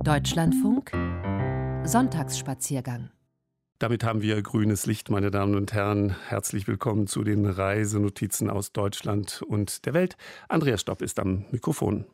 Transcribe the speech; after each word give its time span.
Deutschlandfunk 0.00 0.90
Sonntagsspaziergang 1.84 3.10
damit 3.78 4.04
haben 4.04 4.22
wir 4.22 4.40
grünes 4.42 4.86
Licht, 4.86 5.10
meine 5.10 5.32
Damen 5.32 5.56
und 5.56 5.72
Herren. 5.72 6.14
Herzlich 6.28 6.68
willkommen 6.68 7.08
zu 7.08 7.24
den 7.24 7.46
Reisenotizen 7.46 8.48
aus 8.48 8.72
Deutschland 8.72 9.42
und 9.42 9.86
der 9.86 9.92
Welt. 9.92 10.16
Andreas 10.48 10.82
Stopp 10.82 11.02
ist 11.02 11.18
am 11.18 11.46
Mikrofon. 11.50 12.06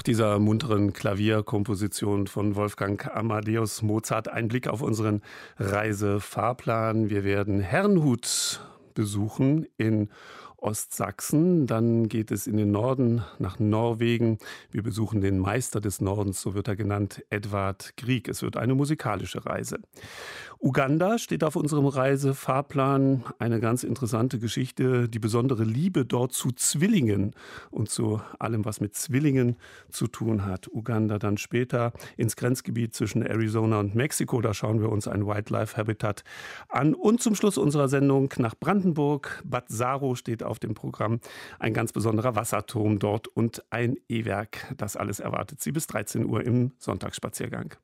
Nach 0.00 0.04
dieser 0.04 0.38
munteren 0.38 0.94
Klavierkomposition 0.94 2.26
von 2.26 2.56
Wolfgang 2.56 3.06
Amadeus 3.14 3.82
Mozart 3.82 4.28
ein 4.28 4.48
Blick 4.48 4.66
auf 4.66 4.80
unseren 4.80 5.20
Reisefahrplan. 5.58 7.10
Wir 7.10 7.22
werden 7.22 7.60
Herrnhut 7.60 8.66
besuchen 8.94 9.66
in 9.76 10.08
Ostsachsen. 10.56 11.66
Dann 11.66 12.08
geht 12.08 12.30
es 12.30 12.46
in 12.46 12.56
den 12.56 12.70
Norden 12.70 13.22
nach 13.38 13.58
Norwegen. 13.58 14.38
Wir 14.70 14.82
besuchen 14.82 15.20
den 15.20 15.38
Meister 15.38 15.82
des 15.82 16.00
Nordens, 16.00 16.40
so 16.40 16.54
wird 16.54 16.68
er 16.68 16.76
genannt, 16.76 17.22
Edward 17.28 17.92
Grieg. 17.98 18.26
Es 18.28 18.40
wird 18.40 18.56
eine 18.56 18.74
musikalische 18.74 19.44
Reise. 19.44 19.80
Uganda 20.62 21.16
steht 21.16 21.42
auf 21.42 21.56
unserem 21.56 21.86
Reisefahrplan. 21.86 23.24
Eine 23.38 23.60
ganz 23.60 23.82
interessante 23.82 24.38
Geschichte, 24.38 25.08
die 25.08 25.18
besondere 25.18 25.64
Liebe 25.64 26.04
dort 26.04 26.34
zu 26.34 26.52
Zwillingen 26.52 27.34
und 27.70 27.88
zu 27.88 28.20
allem, 28.38 28.66
was 28.66 28.78
mit 28.78 28.94
Zwillingen 28.94 29.56
zu 29.88 30.06
tun 30.06 30.44
hat. 30.44 30.68
Uganda 30.68 31.18
dann 31.18 31.38
später 31.38 31.94
ins 32.18 32.36
Grenzgebiet 32.36 32.94
zwischen 32.94 33.22
Arizona 33.22 33.80
und 33.80 33.94
Mexiko. 33.94 34.42
Da 34.42 34.52
schauen 34.52 34.82
wir 34.82 34.90
uns 34.90 35.08
ein 35.08 35.26
Wildlife 35.26 35.78
Habitat 35.78 36.24
an. 36.68 36.92
Und 36.92 37.22
zum 37.22 37.34
Schluss 37.34 37.56
unserer 37.56 37.88
Sendung 37.88 38.30
nach 38.36 38.54
Brandenburg. 38.54 39.42
Bad 39.46 39.70
Saro 39.70 40.14
steht 40.14 40.42
auf 40.42 40.58
dem 40.58 40.74
Programm. 40.74 41.20
Ein 41.58 41.72
ganz 41.72 41.92
besonderer 41.92 42.36
Wasserturm 42.36 42.98
dort 42.98 43.28
und 43.28 43.64
ein 43.70 43.96
E-Werk. 44.10 44.74
Das 44.76 44.98
alles 44.98 45.20
erwartet 45.20 45.62
Sie 45.62 45.72
bis 45.72 45.86
13 45.86 46.26
Uhr 46.26 46.44
im 46.44 46.72
Sonntagsspaziergang. 46.76 47.76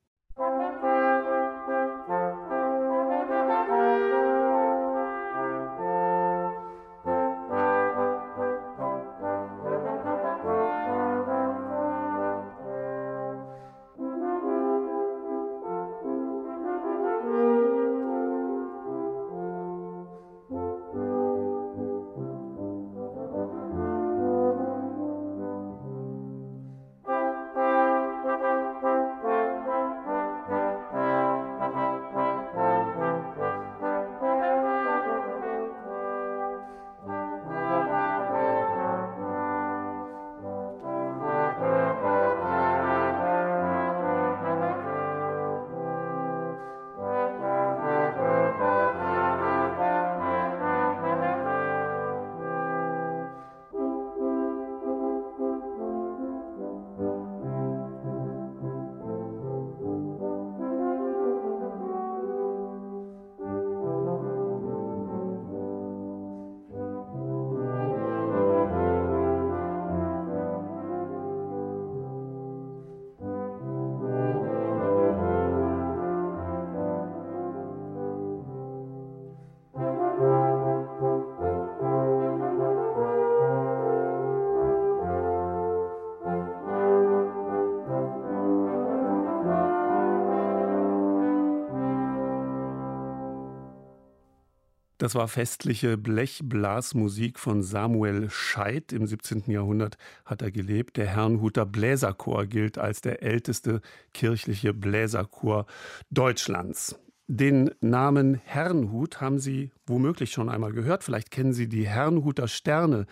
Das 95.06 95.14
war 95.14 95.29
festliche 95.29 95.97
Blechblasmusik 95.97 97.38
von 97.38 97.62
Samuel 97.62 98.29
Scheidt. 98.29 98.93
Im 98.93 99.06
17. 99.06 99.44
Jahrhundert 99.47 99.99
hat 100.25 100.43
er 100.43 100.50
gelebt. 100.50 100.97
Der 100.97 101.06
Herrnhuter 101.06 101.64
Bläserchor 101.64 102.47
gilt 102.47 102.76
als 102.76 103.03
der 103.03 103.23
älteste 103.23 103.82
kirchliche 104.12 104.75
Bläserchor 104.75 105.67
Deutschlands. 106.11 106.99
Den 107.29 107.70
Namen 107.81 108.41
Herrnhut 108.44 109.20
haben 109.20 109.38
Sie 109.38 109.70
womöglich 109.87 110.33
schon 110.33 110.49
einmal 110.49 110.73
gehört. 110.73 111.05
Vielleicht 111.05 111.31
kennen 111.31 111.53
Sie 111.53 111.69
die 111.69 111.87
Herrnhuter 111.87 112.49
Sterne, 112.49 113.06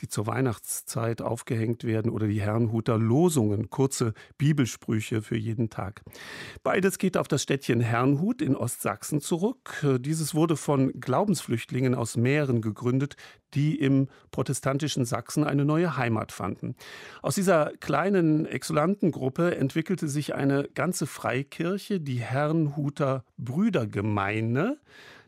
die 0.00 0.08
zur 0.08 0.26
Weihnachtszeit 0.26 1.22
aufgehängt 1.22 1.84
werden, 1.84 2.10
oder 2.10 2.26
die 2.26 2.40
Herrnhuter 2.40 2.98
Losungen, 2.98 3.70
kurze 3.70 4.12
Bibelsprüche 4.38 5.22
für 5.22 5.36
jeden 5.36 5.70
Tag. 5.70 6.02
Beides 6.62 6.98
geht 6.98 7.16
auf 7.16 7.28
das 7.28 7.42
Städtchen 7.42 7.80
Herrnhut 7.80 8.42
in 8.42 8.56
Ostsachsen 8.56 9.20
zurück. 9.20 9.84
Dieses 10.00 10.34
wurde 10.34 10.56
von 10.56 10.92
Glaubensflüchtlingen 11.00 11.94
aus 11.94 12.16
Mähren 12.16 12.60
gegründet, 12.60 13.16
die 13.54 13.76
im 13.76 14.08
protestantischen 14.30 15.04
Sachsen 15.04 15.44
eine 15.44 15.64
neue 15.64 15.96
Heimat 15.96 16.32
fanden. 16.32 16.76
Aus 17.22 17.36
dieser 17.36 17.72
kleinen 17.80 18.44
Exulantengruppe 18.44 19.56
entwickelte 19.56 20.08
sich 20.08 20.34
eine 20.34 20.68
ganze 20.74 21.06
Freikirche, 21.06 22.00
die 22.00 22.18
Herrnhuter 22.18 23.24
Brüdergemeine. 23.38 24.78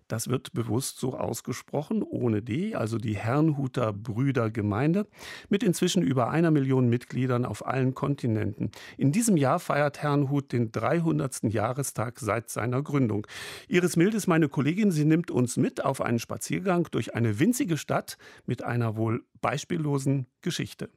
Das 0.08 0.28
wird 0.28 0.52
bewusst 0.54 0.98
so 0.98 1.14
ausgesprochen, 1.14 2.02
ohne 2.02 2.42
D, 2.42 2.74
also 2.74 2.98
die 2.98 3.16
Herrnhuter 3.16 3.92
Brüdergemeinde, 3.92 5.06
mit 5.50 5.62
inzwischen 5.62 6.02
über 6.02 6.30
einer 6.30 6.50
Million 6.50 6.88
Mitgliedern 6.88 7.44
auf 7.44 7.66
allen 7.66 7.94
Kontinenten. 7.94 8.70
In 8.96 9.12
diesem 9.12 9.36
Jahr 9.36 9.60
feiert 9.60 10.02
Herrnhut 10.02 10.52
den 10.52 10.72
300. 10.72 11.44
Jahrestag 11.44 12.18
seit 12.20 12.48
seiner 12.48 12.82
Gründung. 12.82 13.26
Iris 13.68 13.96
Mild 13.96 14.14
ist 14.14 14.26
meine 14.26 14.48
Kollegin. 14.48 14.90
Sie 14.90 15.04
nimmt 15.04 15.30
uns 15.30 15.56
mit 15.58 15.84
auf 15.84 16.00
einen 16.00 16.18
Spaziergang 16.18 16.88
durch 16.90 17.14
eine 17.14 17.38
winzige 17.38 17.76
Stadt 17.76 18.16
mit 18.46 18.64
einer 18.64 18.96
wohl 18.96 19.24
beispiellosen 19.40 20.26
Geschichte. 20.40 20.88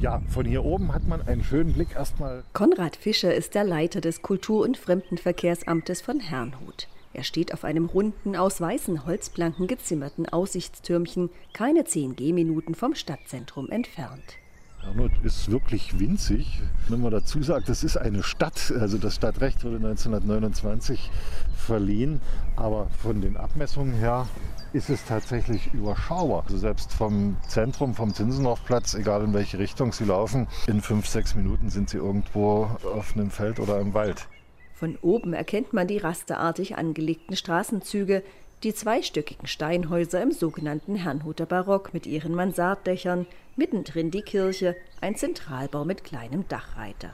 Ja, 0.00 0.22
von 0.28 0.46
hier 0.46 0.64
oben 0.64 0.94
hat 0.94 1.08
man 1.08 1.26
einen 1.26 1.42
schönen 1.42 1.72
Blick 1.72 1.96
erstmal. 1.96 2.44
Konrad 2.52 2.94
Fischer 2.94 3.34
ist 3.34 3.56
der 3.56 3.64
Leiter 3.64 4.00
des 4.00 4.22
Kultur- 4.22 4.62
und 4.64 4.76
Fremdenverkehrsamtes 4.76 6.02
von 6.02 6.20
Herrnhut. 6.20 6.86
Er 7.14 7.24
steht 7.24 7.52
auf 7.52 7.64
einem 7.64 7.86
runden, 7.86 8.36
aus 8.36 8.60
weißen 8.60 9.06
Holzplanken 9.06 9.66
gezimmerten 9.66 10.28
Aussichtstürmchen, 10.28 11.30
keine 11.52 11.84
zehn 11.84 12.14
Gehminuten 12.14 12.76
vom 12.76 12.94
Stadtzentrum 12.94 13.70
entfernt. 13.70 14.38
Herrnhut 14.88 15.12
ist 15.22 15.50
wirklich 15.50 16.00
winzig. 16.00 16.62
Wenn 16.88 17.02
man 17.02 17.10
dazu 17.10 17.42
sagt, 17.42 17.68
das 17.68 17.84
ist 17.84 17.98
eine 17.98 18.22
Stadt, 18.22 18.72
also 18.80 18.96
das 18.96 19.16
Stadtrecht 19.16 19.62
wurde 19.62 19.76
1929 19.76 21.10
verliehen, 21.54 22.22
aber 22.56 22.86
von 23.02 23.20
den 23.20 23.36
Abmessungen 23.36 23.92
her 23.92 24.26
ist 24.72 24.88
es 24.88 25.04
tatsächlich 25.04 25.74
überschaubar. 25.74 26.44
Also 26.46 26.56
selbst 26.56 26.94
vom 26.94 27.36
Zentrum, 27.46 27.94
vom 27.94 28.14
Zinsendorfplatz, 28.14 28.94
egal 28.94 29.22
in 29.24 29.34
welche 29.34 29.58
Richtung 29.58 29.92
Sie 29.92 30.04
laufen, 30.04 30.46
in 30.66 30.80
fünf, 30.80 31.06
sechs 31.06 31.34
Minuten 31.34 31.68
sind 31.68 31.90
Sie 31.90 31.98
irgendwo 31.98 32.70
auf 32.94 33.14
einem 33.14 33.30
Feld 33.30 33.60
oder 33.60 33.80
im 33.80 33.92
Wald. 33.92 34.26
Von 34.72 34.96
oben 35.02 35.34
erkennt 35.34 35.74
man 35.74 35.86
die 35.86 35.98
rasterartig 35.98 36.78
angelegten 36.78 37.36
Straßenzüge, 37.36 38.22
die 38.62 38.74
zweistöckigen 38.74 39.46
Steinhäuser 39.46 40.20
im 40.22 40.32
sogenannten 40.32 40.96
Herrnhuter 40.96 41.46
Barock 41.46 41.94
mit 41.94 42.06
ihren 42.06 42.34
Mansarddächern, 42.34 43.26
mittendrin 43.56 44.10
die 44.10 44.22
Kirche, 44.22 44.76
ein 45.00 45.14
Zentralbau 45.14 45.84
mit 45.84 46.04
kleinem 46.04 46.46
Dachreiter. 46.48 47.10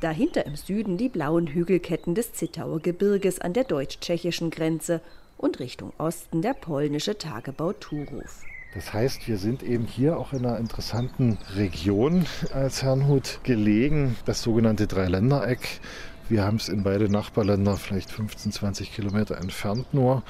Dahinter 0.00 0.46
im 0.46 0.56
Süden 0.56 0.96
die 0.96 1.08
blauen 1.08 1.48
Hügelketten 1.48 2.14
des 2.14 2.32
Zittauer 2.32 2.80
Gebirges 2.80 3.40
an 3.40 3.52
der 3.52 3.64
deutsch-tschechischen 3.64 4.50
Grenze 4.50 5.00
und 5.36 5.58
Richtung 5.58 5.92
Osten 5.98 6.40
der 6.40 6.54
polnische 6.54 7.18
Tagebau 7.18 7.72
Turów. 7.72 8.42
Das 8.72 8.92
heißt, 8.92 9.26
wir 9.26 9.36
sind 9.36 9.64
eben 9.64 9.84
hier 9.84 10.16
auch 10.16 10.32
in 10.32 10.46
einer 10.46 10.58
interessanten 10.58 11.38
Region 11.56 12.26
als 12.54 12.84
Herrnhut 12.84 13.40
gelegen, 13.42 14.16
das 14.26 14.42
sogenannte 14.42 14.86
Dreiländereck. 14.86 15.80
Wir 16.30 16.44
haben 16.44 16.58
es 16.58 16.68
in 16.68 16.84
beide 16.84 17.08
Nachbarländer 17.08 17.76
vielleicht 17.76 18.12
15, 18.12 18.52
20 18.52 18.94
Kilometer 18.94 19.36
entfernt 19.38 19.92
nur. 19.92 20.22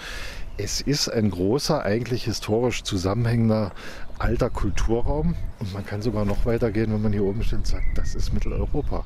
Es 0.56 0.80
ist 0.80 1.10
ein 1.10 1.30
großer, 1.30 1.84
eigentlich 1.84 2.24
historisch 2.24 2.84
zusammenhängender 2.84 3.72
alter 4.18 4.48
Kulturraum. 4.48 5.36
Und 5.58 5.74
man 5.74 5.84
kann 5.84 6.00
sogar 6.00 6.24
noch 6.24 6.46
weitergehen, 6.46 6.90
wenn 6.90 7.02
man 7.02 7.12
hier 7.12 7.22
oben 7.22 7.42
steht 7.42 7.58
und 7.58 7.66
sagt, 7.66 7.84
das 7.96 8.14
ist 8.14 8.32
Mitteleuropa. 8.32 9.04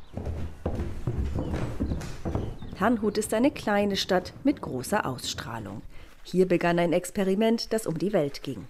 Herrnhut 2.77 3.19
ist 3.19 3.35
eine 3.35 3.51
kleine 3.51 3.97
Stadt 3.97 4.33
mit 4.45 4.61
großer 4.61 5.05
Ausstrahlung. 5.05 5.83
Hier 6.23 6.47
begann 6.47 6.79
ein 6.79 6.93
Experiment, 6.93 7.73
das 7.73 7.89
um 7.89 7.99
die 7.99 8.13
Welt 8.13 8.45
ging. 8.45 8.69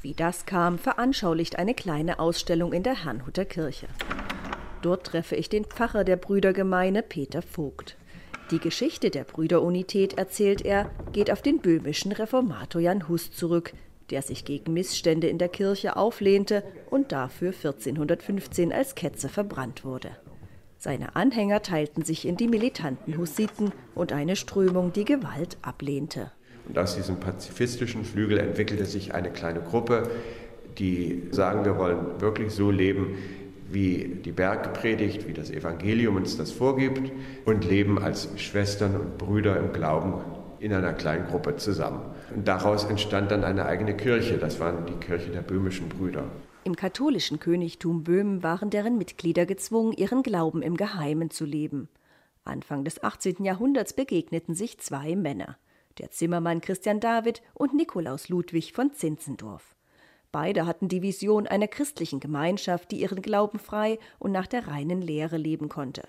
Wie 0.00 0.14
das 0.14 0.46
kam, 0.46 0.78
veranschaulicht 0.78 1.58
eine 1.58 1.74
kleine 1.74 2.20
Ausstellung 2.20 2.72
in 2.72 2.82
der 2.82 3.04
Herrnhuter 3.04 3.44
Kirche. 3.44 3.88
Dort 4.82 5.04
treffe 5.04 5.36
ich 5.36 5.48
den 5.48 5.64
Pfarrer 5.64 6.04
der 6.04 6.16
Brüdergemeine, 6.16 7.02
Peter 7.02 7.42
Vogt. 7.42 7.96
Die 8.50 8.60
Geschichte 8.60 9.10
der 9.10 9.24
Brüderunität, 9.24 10.18
erzählt 10.18 10.64
er, 10.64 10.90
geht 11.12 11.32
auf 11.32 11.42
den 11.42 11.58
böhmischen 11.58 12.12
Reformator 12.12 12.80
Jan 12.80 13.08
Hus 13.08 13.32
zurück, 13.32 13.72
der 14.10 14.22
sich 14.22 14.44
gegen 14.44 14.72
Missstände 14.72 15.26
in 15.26 15.38
der 15.38 15.48
Kirche 15.48 15.96
auflehnte 15.96 16.62
und 16.88 17.10
dafür 17.10 17.48
1415 17.48 18.72
als 18.72 18.94
Ketzer 18.94 19.28
verbrannt 19.28 19.84
wurde. 19.84 20.10
Seine 20.78 21.16
Anhänger 21.16 21.62
teilten 21.62 22.04
sich 22.04 22.26
in 22.26 22.36
die 22.36 22.46
militanten 22.46 23.18
Hussiten 23.18 23.72
und 23.94 24.12
eine 24.12 24.36
Strömung, 24.36 24.92
die 24.92 25.04
Gewalt 25.04 25.56
ablehnte. 25.62 26.30
Und 26.68 26.78
aus 26.78 26.96
diesem 26.96 27.18
pazifistischen 27.18 28.04
Flügel 28.04 28.38
entwickelte 28.38 28.86
sich 28.86 29.14
eine 29.14 29.30
kleine 29.30 29.60
Gruppe, 29.60 30.10
die 30.78 31.24
sagen, 31.30 31.64
wir 31.64 31.78
wollen 31.78 32.20
wirklich 32.20 32.52
so 32.52 32.70
leben, 32.70 33.16
wie 33.70 34.20
die 34.24 34.32
Bergpredigt, 34.32 35.26
wie 35.26 35.32
das 35.32 35.50
Evangelium 35.50 36.16
uns 36.16 36.36
das 36.36 36.52
vorgibt 36.52 37.12
und 37.44 37.64
leben 37.64 37.98
als 37.98 38.28
Schwestern 38.36 38.96
und 38.96 39.18
Brüder 39.18 39.56
im 39.58 39.72
Glauben 39.72 40.14
in 40.58 40.72
einer 40.72 40.92
kleinen 40.92 41.26
Gruppe 41.26 41.56
zusammen. 41.56 42.00
Und 42.34 42.48
daraus 42.48 42.84
entstand 42.84 43.30
dann 43.30 43.44
eine 43.44 43.66
eigene 43.66 43.96
Kirche, 43.96 44.38
das 44.38 44.58
waren 44.60 44.86
die 44.86 45.04
Kirche 45.04 45.30
der 45.30 45.42
böhmischen 45.42 45.88
Brüder. 45.88 46.24
Im 46.64 46.74
katholischen 46.74 47.38
Königtum 47.38 48.02
Böhmen 48.02 48.42
waren 48.42 48.70
deren 48.70 48.98
Mitglieder 48.98 49.46
gezwungen, 49.46 49.92
ihren 49.92 50.22
Glauben 50.22 50.62
im 50.62 50.76
Geheimen 50.76 51.30
zu 51.30 51.44
leben. 51.44 51.88
Anfang 52.44 52.84
des 52.84 53.02
18. 53.02 53.44
Jahrhunderts 53.44 53.92
begegneten 53.92 54.54
sich 54.54 54.78
zwei 54.78 55.14
Männer 55.14 55.56
der 55.98 56.10
Zimmermann 56.10 56.60
Christian 56.60 57.00
David 57.00 57.42
und 57.54 57.74
Nikolaus 57.74 58.28
Ludwig 58.28 58.72
von 58.72 58.92
Zinzendorf. 58.92 59.75
Beide 60.36 60.66
hatten 60.66 60.88
die 60.88 61.00
Vision 61.00 61.46
einer 61.46 61.66
christlichen 61.66 62.20
Gemeinschaft, 62.20 62.90
die 62.90 63.00
ihren 63.00 63.22
Glauben 63.22 63.58
frei 63.58 63.98
und 64.18 64.32
nach 64.32 64.46
der 64.46 64.68
reinen 64.68 65.00
Lehre 65.00 65.38
leben 65.38 65.70
konnte. 65.70 66.06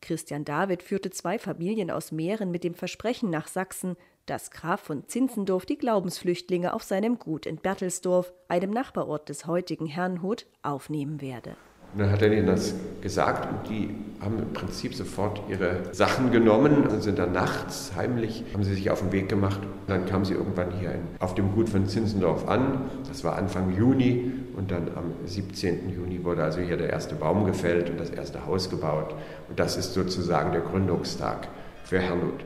Christian 0.00 0.46
David 0.46 0.82
führte 0.82 1.10
zwei 1.10 1.38
Familien 1.38 1.90
aus 1.90 2.12
Mähren 2.12 2.50
mit 2.50 2.64
dem 2.64 2.72
Versprechen 2.72 3.28
nach 3.28 3.48
Sachsen, 3.48 3.96
dass 4.24 4.52
Graf 4.52 4.80
von 4.80 5.06
Zinzendorf 5.06 5.66
die 5.66 5.76
Glaubensflüchtlinge 5.76 6.72
auf 6.72 6.82
seinem 6.82 7.18
Gut 7.18 7.44
in 7.44 7.56
Bertelsdorf, 7.56 8.32
einem 8.48 8.70
Nachbarort 8.70 9.28
des 9.28 9.44
heutigen 9.46 9.84
Herrnhut, 9.84 10.46
aufnehmen 10.62 11.20
werde. 11.20 11.54
Und 11.92 12.00
dann 12.00 12.10
hat 12.10 12.22
er 12.22 12.32
ihnen 12.32 12.46
das 12.46 12.74
gesagt 13.02 13.48
und 13.50 13.68
die 13.68 13.94
haben 14.22 14.38
im 14.38 14.52
Prinzip 14.52 14.94
sofort 14.94 15.42
ihre 15.48 15.92
Sachen 15.92 16.30
genommen 16.30 16.86
und 16.86 17.02
sind 17.02 17.18
dann 17.18 17.32
nachts 17.32 17.92
heimlich, 17.96 18.44
haben 18.54 18.62
sie 18.62 18.74
sich 18.74 18.90
auf 18.90 19.00
den 19.00 19.10
Weg 19.10 19.28
gemacht. 19.28 19.60
Und 19.62 19.90
dann 19.90 20.06
kamen 20.06 20.24
sie 20.24 20.34
irgendwann 20.34 20.70
hier 20.78 20.94
auf 21.18 21.34
dem 21.34 21.52
Gut 21.52 21.68
von 21.68 21.86
Zinzendorf 21.86 22.48
an. 22.48 22.90
Das 23.08 23.24
war 23.24 23.36
Anfang 23.36 23.76
Juni 23.76 24.32
und 24.56 24.70
dann 24.70 24.92
am 24.94 25.12
17. 25.26 25.90
Juni 25.90 26.24
wurde 26.24 26.44
also 26.44 26.60
hier 26.60 26.76
der 26.76 26.90
erste 26.90 27.16
Baum 27.16 27.44
gefällt 27.44 27.90
und 27.90 27.98
das 27.98 28.10
erste 28.10 28.46
Haus 28.46 28.70
gebaut. 28.70 29.14
Und 29.48 29.58
das 29.58 29.76
ist 29.76 29.92
sozusagen 29.92 30.52
der 30.52 30.60
Gründungstag 30.60 31.48
für 31.84 31.98
Herrnhut. 31.98 32.44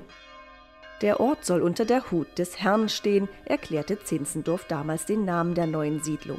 Der 1.02 1.20
Ort 1.20 1.44
soll 1.44 1.60
unter 1.60 1.84
der 1.84 2.10
Hut 2.10 2.38
des 2.38 2.58
Herrn 2.62 2.88
stehen, 2.88 3.28
erklärte 3.44 4.02
Zinzendorf 4.02 4.64
damals 4.66 5.04
den 5.04 5.26
Namen 5.26 5.54
der 5.54 5.66
neuen 5.66 6.00
Siedlung. 6.02 6.38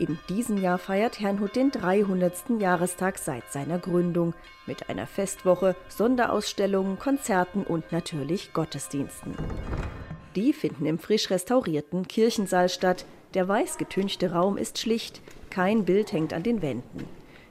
In 0.00 0.18
diesem 0.30 0.56
Jahr 0.56 0.78
feiert 0.78 1.20
Herrnhut 1.20 1.56
den 1.56 1.70
300. 1.70 2.58
Jahrestag 2.58 3.18
seit 3.18 3.52
seiner 3.52 3.78
Gründung 3.78 4.32
mit 4.64 4.88
einer 4.88 5.06
Festwoche, 5.06 5.76
Sonderausstellungen, 5.90 6.98
Konzerten 6.98 7.64
und 7.64 7.92
natürlich 7.92 8.54
Gottesdiensten. 8.54 9.34
Die 10.36 10.54
finden 10.54 10.86
im 10.86 10.98
frisch 10.98 11.28
restaurierten 11.28 12.08
Kirchensaal 12.08 12.70
statt. 12.70 13.04
Der 13.34 13.46
weiß 13.46 13.76
getünchte 13.76 14.32
Raum 14.32 14.56
ist 14.56 14.78
schlicht, 14.78 15.20
kein 15.50 15.84
Bild 15.84 16.14
hängt 16.14 16.32
an 16.32 16.44
den 16.44 16.62
Wänden. 16.62 17.04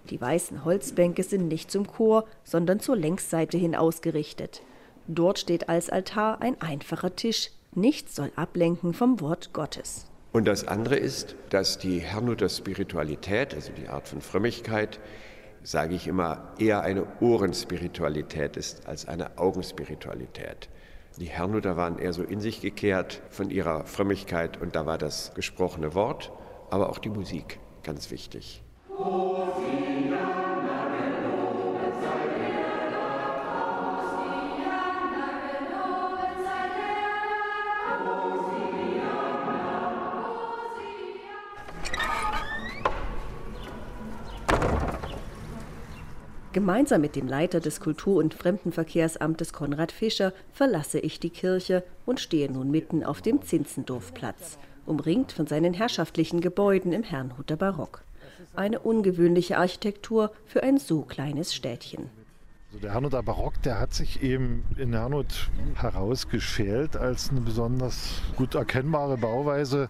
Die 0.09 0.19
weißen 0.19 0.65
Holzbänke 0.65 1.21
sind 1.21 1.49
nicht 1.49 1.69
zum 1.69 1.85
Chor, 1.85 2.25
sondern 2.43 2.79
zur 2.79 2.95
Längsseite 2.95 3.59
hin 3.59 3.75
ausgerichtet. 3.75 4.63
Dort 5.07 5.37
steht 5.37 5.69
als 5.69 5.91
Altar 5.91 6.41
ein 6.41 6.59
einfacher 6.59 7.15
Tisch. 7.15 7.51
Nichts 7.75 8.15
soll 8.15 8.31
ablenken 8.35 8.95
vom 8.95 9.21
Wort 9.21 9.53
Gottes. 9.53 10.08
Und 10.31 10.47
das 10.47 10.67
andere 10.67 10.95
ist, 10.95 11.35
dass 11.49 11.79
die 11.79 11.99
Herrnhuter 11.99 12.49
Spiritualität, 12.49 13.55
also 13.55 13.71
die 13.73 13.87
Art 13.87 14.07
von 14.07 14.21
Frömmigkeit, 14.21 14.99
sage 15.63 15.95
ich 15.95 16.07
immer, 16.07 16.53
eher 16.59 16.81
eine 16.81 17.05
Ohrenspiritualität 17.19 18.55
ist 18.55 18.87
als 18.87 19.07
eine 19.07 19.37
Augenspiritualität. 19.37 20.69
Die 21.17 21.25
Herrnhuter 21.25 21.75
waren 21.75 21.97
eher 21.97 22.13
so 22.13 22.23
in 22.23 22.39
sich 22.39 22.61
gekehrt 22.61 23.21
von 23.29 23.49
ihrer 23.49 23.85
Frömmigkeit 23.85 24.61
und 24.61 24.75
da 24.75 24.85
war 24.85 24.97
das 24.97 25.33
gesprochene 25.33 25.93
Wort, 25.95 26.31
aber 26.69 26.89
auch 26.89 26.99
die 26.99 27.09
Musik 27.09 27.59
ganz 27.83 28.11
wichtig. 28.11 28.61
Gemeinsam 46.51 47.01
mit 47.01 47.15
dem 47.15 47.27
Leiter 47.27 47.59
des 47.59 47.79
Kultur- 47.79 48.17
und 48.17 48.33
Fremdenverkehrsamtes 48.33 49.53
Konrad 49.53 49.91
Fischer 49.91 50.33
verlasse 50.51 50.99
ich 50.99 51.19
die 51.19 51.29
Kirche 51.29 51.83
und 52.07 52.19
stehe 52.19 52.51
nun 52.51 52.71
mitten 52.71 53.03
auf 53.03 53.21
dem 53.21 53.43
Zinzendorfplatz, 53.43 54.57
umringt 54.87 55.31
von 55.31 55.45
seinen 55.45 55.75
herrschaftlichen 55.75 56.41
Gebäuden 56.41 56.91
im 56.91 57.03
Herrnhuter 57.03 57.55
Barock. 57.55 58.01
Eine 58.55 58.79
ungewöhnliche 58.79 59.59
Architektur 59.59 60.31
für 60.47 60.63
ein 60.63 60.79
so 60.79 61.03
kleines 61.03 61.53
Städtchen. 61.53 62.09
Also 62.71 62.81
der 62.83 62.93
Herrnhuter 62.93 63.23
Barock, 63.23 63.59
der 63.63 63.79
hat 63.79 63.95
sich 63.95 64.21
eben 64.21 64.63
in 64.77 64.93
Herrnhut 64.93 65.49
herausgeschält 65.73 66.95
als 66.95 67.31
eine 67.31 67.41
besonders 67.41 68.21
gut 68.35 68.53
erkennbare 68.53 69.17
Bauweise, 69.17 69.89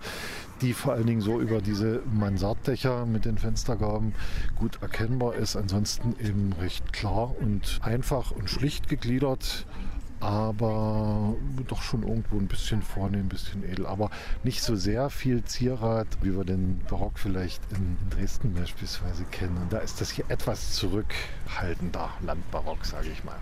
die 0.61 0.71
vor 0.71 0.93
allen 0.93 1.05
Dingen 1.05 1.19
so 1.19 1.41
über 1.41 1.59
diese 1.59 2.01
Mansarddächer 2.13 3.05
mit 3.05 3.25
den 3.25 3.37
Fenstergaben 3.37 4.13
gut 4.55 4.81
erkennbar 4.81 5.35
ist. 5.35 5.57
Ansonsten 5.57 6.15
eben 6.25 6.53
recht 6.53 6.93
klar 6.93 7.35
und 7.41 7.81
einfach 7.83 8.31
und 8.31 8.49
schlicht 8.49 8.87
gegliedert 8.87 9.65
aber 10.19 11.35
doch 11.67 11.81
schon 11.81 12.03
irgendwo 12.03 12.37
ein 12.37 12.47
bisschen 12.47 12.81
vornehm, 12.81 13.21
ein 13.21 13.29
bisschen 13.29 13.63
edel. 13.63 13.85
Aber 13.85 14.09
nicht 14.43 14.61
so 14.61 14.75
sehr 14.75 15.09
viel 15.09 15.43
Zierat, 15.43 16.07
wie 16.21 16.35
wir 16.35 16.43
den 16.43 16.81
Barock 16.89 17.19
vielleicht 17.19 17.61
in 17.71 17.97
Dresden 18.09 18.53
beispielsweise 18.53 19.23
kennen. 19.31 19.57
Und 19.61 19.71
da 19.71 19.79
ist 19.79 20.01
das 20.01 20.09
hier 20.11 20.25
etwas 20.29 20.73
zurückhaltender, 20.73 22.09
Landbarock, 22.25 22.85
sage 22.85 23.09
ich 23.11 23.23
mal. 23.23 23.39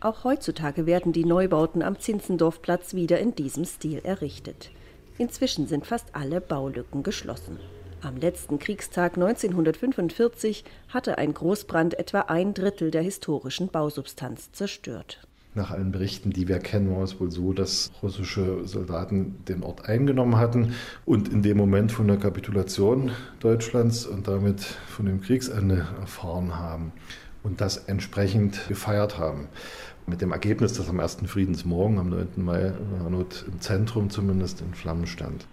Auch 0.00 0.24
heutzutage 0.24 0.86
werden 0.86 1.12
die 1.12 1.24
Neubauten 1.24 1.82
am 1.82 1.98
Zinzendorfplatz 1.98 2.94
wieder 2.94 3.18
in 3.18 3.34
diesem 3.34 3.64
Stil 3.64 4.00
errichtet. 4.04 4.70
Inzwischen 5.18 5.66
sind 5.66 5.86
fast 5.86 6.14
alle 6.14 6.40
Baulücken 6.40 7.02
geschlossen. 7.02 7.58
Am 8.02 8.16
letzten 8.16 8.58
Kriegstag 8.58 9.14
1945 9.14 10.64
hatte 10.88 11.16
ein 11.16 11.32
Großbrand 11.32 11.98
etwa 11.98 12.20
ein 12.20 12.52
Drittel 12.52 12.90
der 12.90 13.02
historischen 13.02 13.68
Bausubstanz 13.68 14.52
zerstört. 14.52 15.26
Nach 15.56 15.70
allen 15.70 15.90
Berichten, 15.90 16.34
die 16.34 16.48
wir 16.48 16.58
kennen, 16.58 16.94
war 16.94 17.02
es 17.02 17.18
wohl 17.18 17.30
so, 17.30 17.54
dass 17.54 17.90
russische 18.02 18.68
Soldaten 18.68 19.42
den 19.48 19.62
Ort 19.62 19.88
eingenommen 19.88 20.36
hatten 20.36 20.74
und 21.06 21.28
in 21.32 21.40
dem 21.40 21.56
Moment 21.56 21.90
von 21.92 22.06
der 22.06 22.18
Kapitulation 22.18 23.10
Deutschlands 23.40 24.04
und 24.04 24.28
damit 24.28 24.60
von 24.60 25.06
dem 25.06 25.22
Kriegsende 25.22 25.86
erfahren 25.98 26.58
haben 26.58 26.92
und 27.42 27.62
das 27.62 27.78
entsprechend 27.78 28.68
gefeiert 28.68 29.18
haben. 29.18 29.48
Mit 30.06 30.20
dem 30.20 30.32
Ergebnis, 30.32 30.74
dass 30.74 30.90
am 30.90 30.98
ersten 30.98 31.26
Friedensmorgen, 31.26 31.98
am 31.98 32.10
9. 32.10 32.28
Mai, 32.36 32.74
Hanot 33.02 33.46
im 33.50 33.58
Zentrum 33.58 34.10
zumindest 34.10 34.60
in 34.60 34.74
Flammen 34.74 35.06
stand. 35.06 35.46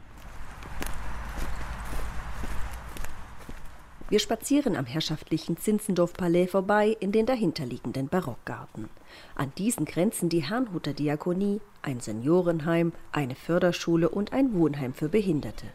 Wir 4.14 4.20
spazieren 4.20 4.76
am 4.76 4.86
herrschaftlichen 4.86 5.58
Zinzendorf-Palais 5.58 6.46
vorbei 6.46 6.96
in 7.00 7.12
den 7.12 7.26
dahinterliegenden 7.26 8.10
Barockgarten. 8.10 8.88
An 9.34 9.52
diesen 9.58 9.86
grenzen 9.86 10.30
die 10.30 10.44
Herrnhuter 10.44 10.94
Diakonie, 10.94 11.62
ein 11.82 12.00
Seniorenheim, 12.00 12.94
eine 13.12 13.34
Förderschule 13.34 14.08
und 14.10 14.32
ein 14.32 14.54
Wohnheim 14.54 14.94
für 14.94 15.10
Behinderte. 15.10 15.66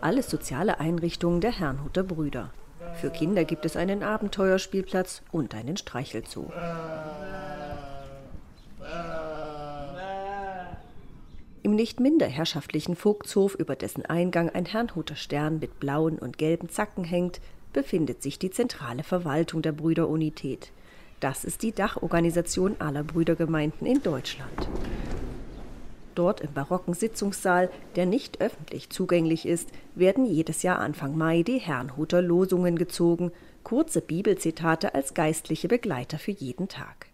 Alles 0.00 0.30
soziale 0.30 0.78
Einrichtungen 0.78 1.40
der 1.40 1.58
Herrnhuter 1.58 2.04
Brüder. 2.04 2.52
Für 3.00 3.10
Kinder 3.10 3.42
gibt 3.42 3.64
es 3.64 3.76
einen 3.76 4.04
Abenteuerspielplatz 4.04 5.22
und 5.32 5.52
einen 5.52 5.76
Streichelzoo. 5.76 6.52
Im 11.64 11.74
nicht 11.74 11.98
minder 11.98 12.26
herrschaftlichen 12.26 12.94
Vogtshof, 12.94 13.56
über 13.56 13.74
dessen 13.74 14.06
Eingang 14.06 14.50
ein 14.50 14.66
Herrnhuter 14.66 15.16
Stern 15.16 15.58
mit 15.58 15.80
blauen 15.80 16.20
und 16.20 16.38
gelben 16.38 16.68
Zacken 16.68 17.02
hängt, 17.02 17.40
befindet 17.72 18.22
sich 18.22 18.38
die 18.38 18.50
zentrale 18.50 19.02
Verwaltung 19.02 19.62
der 19.62 19.72
Brüderunität. 19.72 20.72
Das 21.20 21.44
ist 21.44 21.62
die 21.62 21.72
Dachorganisation 21.72 22.76
aller 22.78 23.04
Brüdergemeinden 23.04 23.86
in 23.86 24.02
Deutschland. 24.02 24.68
Dort 26.14 26.40
im 26.40 26.52
barocken 26.52 26.94
Sitzungssaal, 26.94 27.70
der 27.96 28.06
nicht 28.06 28.40
öffentlich 28.40 28.90
zugänglich 28.90 29.46
ist, 29.46 29.70
werden 29.94 30.26
jedes 30.26 30.62
Jahr 30.62 30.78
Anfang 30.78 31.16
Mai 31.16 31.42
die 31.42 31.58
Herrnhuter 31.58 32.20
Losungen 32.20 32.76
gezogen, 32.76 33.32
kurze 33.62 34.00
Bibelzitate 34.00 34.94
als 34.94 35.14
geistliche 35.14 35.68
Begleiter 35.68 36.18
für 36.18 36.32
jeden 36.32 36.68
Tag. 36.68 37.06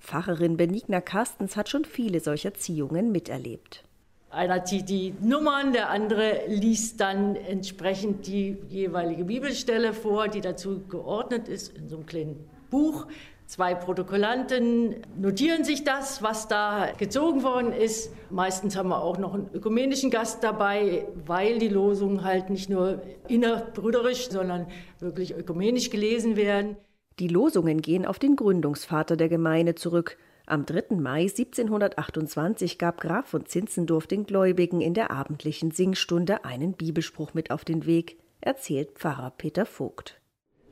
Pfarrerin 0.00 0.56
Benigna 0.56 1.00
Carstens 1.00 1.56
hat 1.56 1.68
schon 1.68 1.84
viele 1.84 2.20
solcher 2.20 2.54
Ziehungen 2.54 3.10
miterlebt. 3.10 3.82
Einer 4.30 4.62
zieht 4.64 4.90
die 4.90 5.14
Nummern, 5.20 5.72
der 5.72 5.88
andere 5.88 6.42
liest 6.48 7.00
dann 7.00 7.34
entsprechend 7.34 8.26
die 8.26 8.58
jeweilige 8.68 9.24
Bibelstelle 9.24 9.94
vor, 9.94 10.28
die 10.28 10.42
dazu 10.42 10.82
geordnet 10.86 11.48
ist 11.48 11.74
in 11.74 11.88
so 11.88 11.96
einem 11.96 12.06
kleinen 12.06 12.48
Buch. 12.70 13.06
Zwei 13.46 13.74
Protokollanten 13.74 14.96
notieren 15.18 15.64
sich 15.64 15.82
das, 15.82 16.22
was 16.22 16.46
da 16.46 16.92
gezogen 16.98 17.42
worden 17.42 17.72
ist. 17.72 18.12
Meistens 18.28 18.76
haben 18.76 18.90
wir 18.90 19.02
auch 19.02 19.16
noch 19.16 19.32
einen 19.32 19.48
ökumenischen 19.54 20.10
Gast 20.10 20.44
dabei, 20.44 21.06
weil 21.24 21.58
die 21.58 21.68
Losungen 21.68 22.22
halt 22.22 22.50
nicht 22.50 22.68
nur 22.68 23.00
innerbrüderisch, 23.28 24.28
sondern 24.28 24.66
wirklich 24.98 25.34
ökumenisch 25.34 25.88
gelesen 25.88 26.36
werden. 26.36 26.76
Die 27.18 27.28
Losungen 27.28 27.80
gehen 27.80 28.04
auf 28.04 28.18
den 28.18 28.36
Gründungsvater 28.36 29.16
der 29.16 29.30
Gemeinde 29.30 29.74
zurück, 29.74 30.18
am 30.50 30.64
3. 30.64 30.96
Mai 30.96 31.22
1728 31.22 32.78
gab 32.78 33.00
Graf 33.00 33.26
von 33.26 33.46
Zinzendorf 33.46 34.06
den 34.06 34.24
Gläubigen 34.24 34.80
in 34.80 34.94
der 34.94 35.10
abendlichen 35.10 35.70
Singstunde 35.70 36.44
einen 36.44 36.72
Bibelspruch 36.72 37.34
mit 37.34 37.50
auf 37.50 37.64
den 37.64 37.86
Weg, 37.86 38.18
erzählt 38.40 38.90
Pfarrer 38.94 39.32
Peter 39.36 39.66
Vogt. 39.66 40.20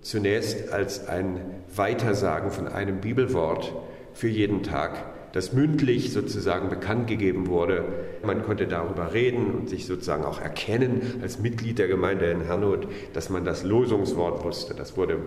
Zunächst 0.01 0.73
als 0.73 1.09
ein 1.09 1.41
Weitersagen 1.75 2.51
von 2.51 2.69
einem 2.69 3.01
Bibelwort 3.01 3.73
für 4.13 4.29
jeden 4.29 4.63
Tag, 4.63 5.33
das 5.33 5.53
mündlich 5.53 6.13
sozusagen 6.13 6.69
bekannt 6.69 7.09
gegeben 7.09 7.49
wurde. 7.49 7.85
Man 8.25 8.43
konnte 8.43 8.67
darüber 8.67 9.13
reden 9.13 9.53
und 9.53 9.69
sich 9.69 9.87
sozusagen 9.87 10.25
auch 10.25 10.41
erkennen 10.41 11.21
als 11.21 11.39
Mitglied 11.39 11.79
der 11.79 11.89
Gemeinde 11.89 12.31
in 12.31 12.41
Herrnhut, 12.41 12.89
dass 13.13 13.29
man 13.29 13.45
das 13.45 13.63
Losungswort 13.63 14.45
wusste. 14.45 14.75
Das 14.75 14.97
wurde 14.97 15.19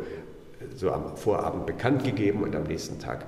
so 0.75 0.91
am 0.91 1.15
Vorabend 1.17 1.65
bekannt 1.65 2.03
gegeben 2.03 2.43
und 2.43 2.55
am 2.55 2.63
nächsten 2.63 2.99
Tag 2.99 3.25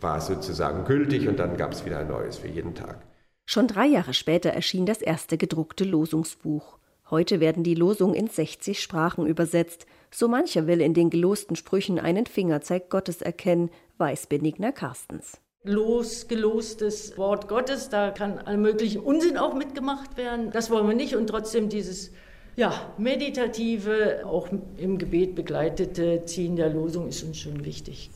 war 0.00 0.20
sozusagen 0.20 0.84
gültig 0.84 1.28
und 1.28 1.38
dann 1.38 1.56
gab 1.56 1.72
es 1.72 1.84
wieder 1.84 1.98
ein 1.98 2.08
neues 2.08 2.38
für 2.38 2.48
jeden 2.48 2.74
Tag. 2.74 3.04
Schon 3.44 3.68
drei 3.68 3.86
Jahre 3.86 4.14
später 4.14 4.50
erschien 4.50 4.86
das 4.86 5.00
erste 5.00 5.38
gedruckte 5.38 5.84
Losungsbuch. 5.84 6.78
Heute 7.08 7.38
werden 7.38 7.62
die 7.62 7.76
Losungen 7.76 8.16
in 8.16 8.26
60 8.26 8.82
Sprachen 8.82 9.26
übersetzt. 9.26 9.86
So 10.10 10.26
mancher 10.26 10.66
will 10.66 10.80
in 10.80 10.94
den 10.94 11.10
gelosten 11.10 11.54
Sprüchen 11.54 12.00
einen 12.00 12.26
Fingerzeig 12.26 12.90
Gottes 12.90 13.22
erkennen, 13.22 13.70
weiß 13.98 14.26
Benigner 14.26 14.72
Carstens. 14.72 15.40
Losgelostes 15.62 17.16
Wort 17.16 17.48
Gottes, 17.48 17.88
da 17.88 18.10
kann 18.10 18.38
all 18.38 18.56
möglichen 18.56 19.00
Unsinn 19.00 19.36
auch 19.36 19.54
mitgemacht 19.54 20.16
werden. 20.16 20.50
Das 20.50 20.70
wollen 20.70 20.88
wir 20.88 20.96
nicht 20.96 21.14
und 21.14 21.28
trotzdem 21.28 21.68
dieses 21.68 22.10
ja, 22.56 22.72
meditative, 22.98 24.22
auch 24.24 24.48
im 24.76 24.98
Gebet 24.98 25.34
begleitete 25.34 26.24
Ziehen 26.24 26.56
der 26.56 26.70
Losung 26.70 27.08
ist 27.08 27.22
uns 27.22 27.38
schon 27.38 27.64
wichtig. 27.64 28.10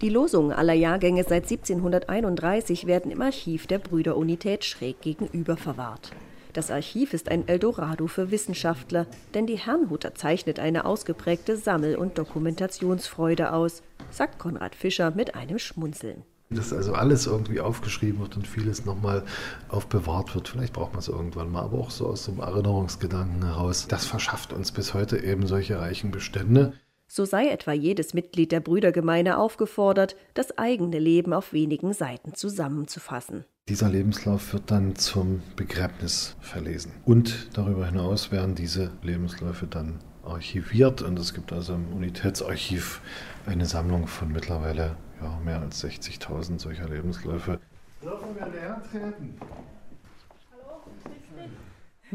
Die 0.00 0.08
Losungen 0.08 0.52
aller 0.52 0.74
Jahrgänge 0.74 1.24
seit 1.24 1.44
1731 1.44 2.86
werden 2.86 3.10
im 3.10 3.22
Archiv 3.22 3.66
der 3.66 3.78
Brüderunität 3.78 4.64
schräg 4.64 5.00
gegenüber 5.00 5.56
verwahrt. 5.56 6.10
Das 6.52 6.70
Archiv 6.70 7.14
ist 7.14 7.30
ein 7.30 7.48
Eldorado 7.48 8.06
für 8.06 8.30
Wissenschaftler, 8.30 9.06
denn 9.34 9.46
die 9.46 9.58
Herrnhuter 9.58 10.14
zeichnet 10.14 10.60
eine 10.60 10.84
ausgeprägte 10.84 11.56
Sammel- 11.56 11.96
und 11.96 12.16
Dokumentationsfreude 12.16 13.52
aus, 13.52 13.82
sagt 14.10 14.38
Konrad 14.38 14.76
Fischer 14.76 15.10
mit 15.10 15.34
einem 15.34 15.58
Schmunzeln. 15.58 16.22
Dass 16.50 16.72
also 16.72 16.92
alles 16.92 17.26
irgendwie 17.26 17.60
aufgeschrieben 17.60 18.20
wird 18.20 18.36
und 18.36 18.46
vieles 18.46 18.84
nochmal 18.84 19.24
aufbewahrt 19.68 20.34
wird. 20.36 20.48
Vielleicht 20.48 20.74
braucht 20.74 20.92
man 20.92 21.00
es 21.00 21.08
irgendwann 21.08 21.50
mal, 21.50 21.62
aber 21.62 21.78
auch 21.78 21.90
so 21.90 22.06
aus 22.06 22.24
so 22.24 22.32
einem 22.32 22.42
Erinnerungsgedanken 22.42 23.44
heraus. 23.44 23.88
Das 23.88 24.04
verschafft 24.04 24.52
uns 24.52 24.70
bis 24.70 24.94
heute 24.94 25.18
eben 25.24 25.48
solche 25.48 25.80
reichen 25.80 26.12
Bestände. 26.12 26.74
So 27.06 27.24
sei 27.24 27.48
etwa 27.48 27.72
jedes 27.72 28.14
Mitglied 28.14 28.52
der 28.52 28.60
Brüdergemeine 28.60 29.38
aufgefordert, 29.38 30.16
das 30.34 30.58
eigene 30.58 30.98
Leben 30.98 31.32
auf 31.32 31.52
wenigen 31.52 31.92
Seiten 31.92 32.34
zusammenzufassen. 32.34 33.44
Dieser 33.68 33.88
Lebenslauf 33.88 34.52
wird 34.52 34.70
dann 34.70 34.94
zum 34.96 35.42
Begräbnis 35.56 36.36
verlesen. 36.40 36.92
Und 37.04 37.56
darüber 37.56 37.86
hinaus 37.86 38.30
werden 38.30 38.54
diese 38.54 38.90
Lebensläufe 39.02 39.66
dann 39.66 40.00
archiviert. 40.22 41.02
Und 41.02 41.18
es 41.18 41.32
gibt 41.32 41.52
also 41.52 41.74
im 41.74 41.92
Unitätsarchiv 41.92 43.00
eine 43.46 43.66
Sammlung 43.66 44.06
von 44.06 44.32
mittlerweile 44.32 44.96
ja, 45.22 45.40
mehr 45.44 45.60
als 45.60 45.82
60.000 45.82 46.58
solcher 46.58 46.88
Lebensläufe. 46.88 47.58
Dürfen 48.02 48.36
wir 48.36 48.46
näher 48.46 48.82
treten? 48.90 49.34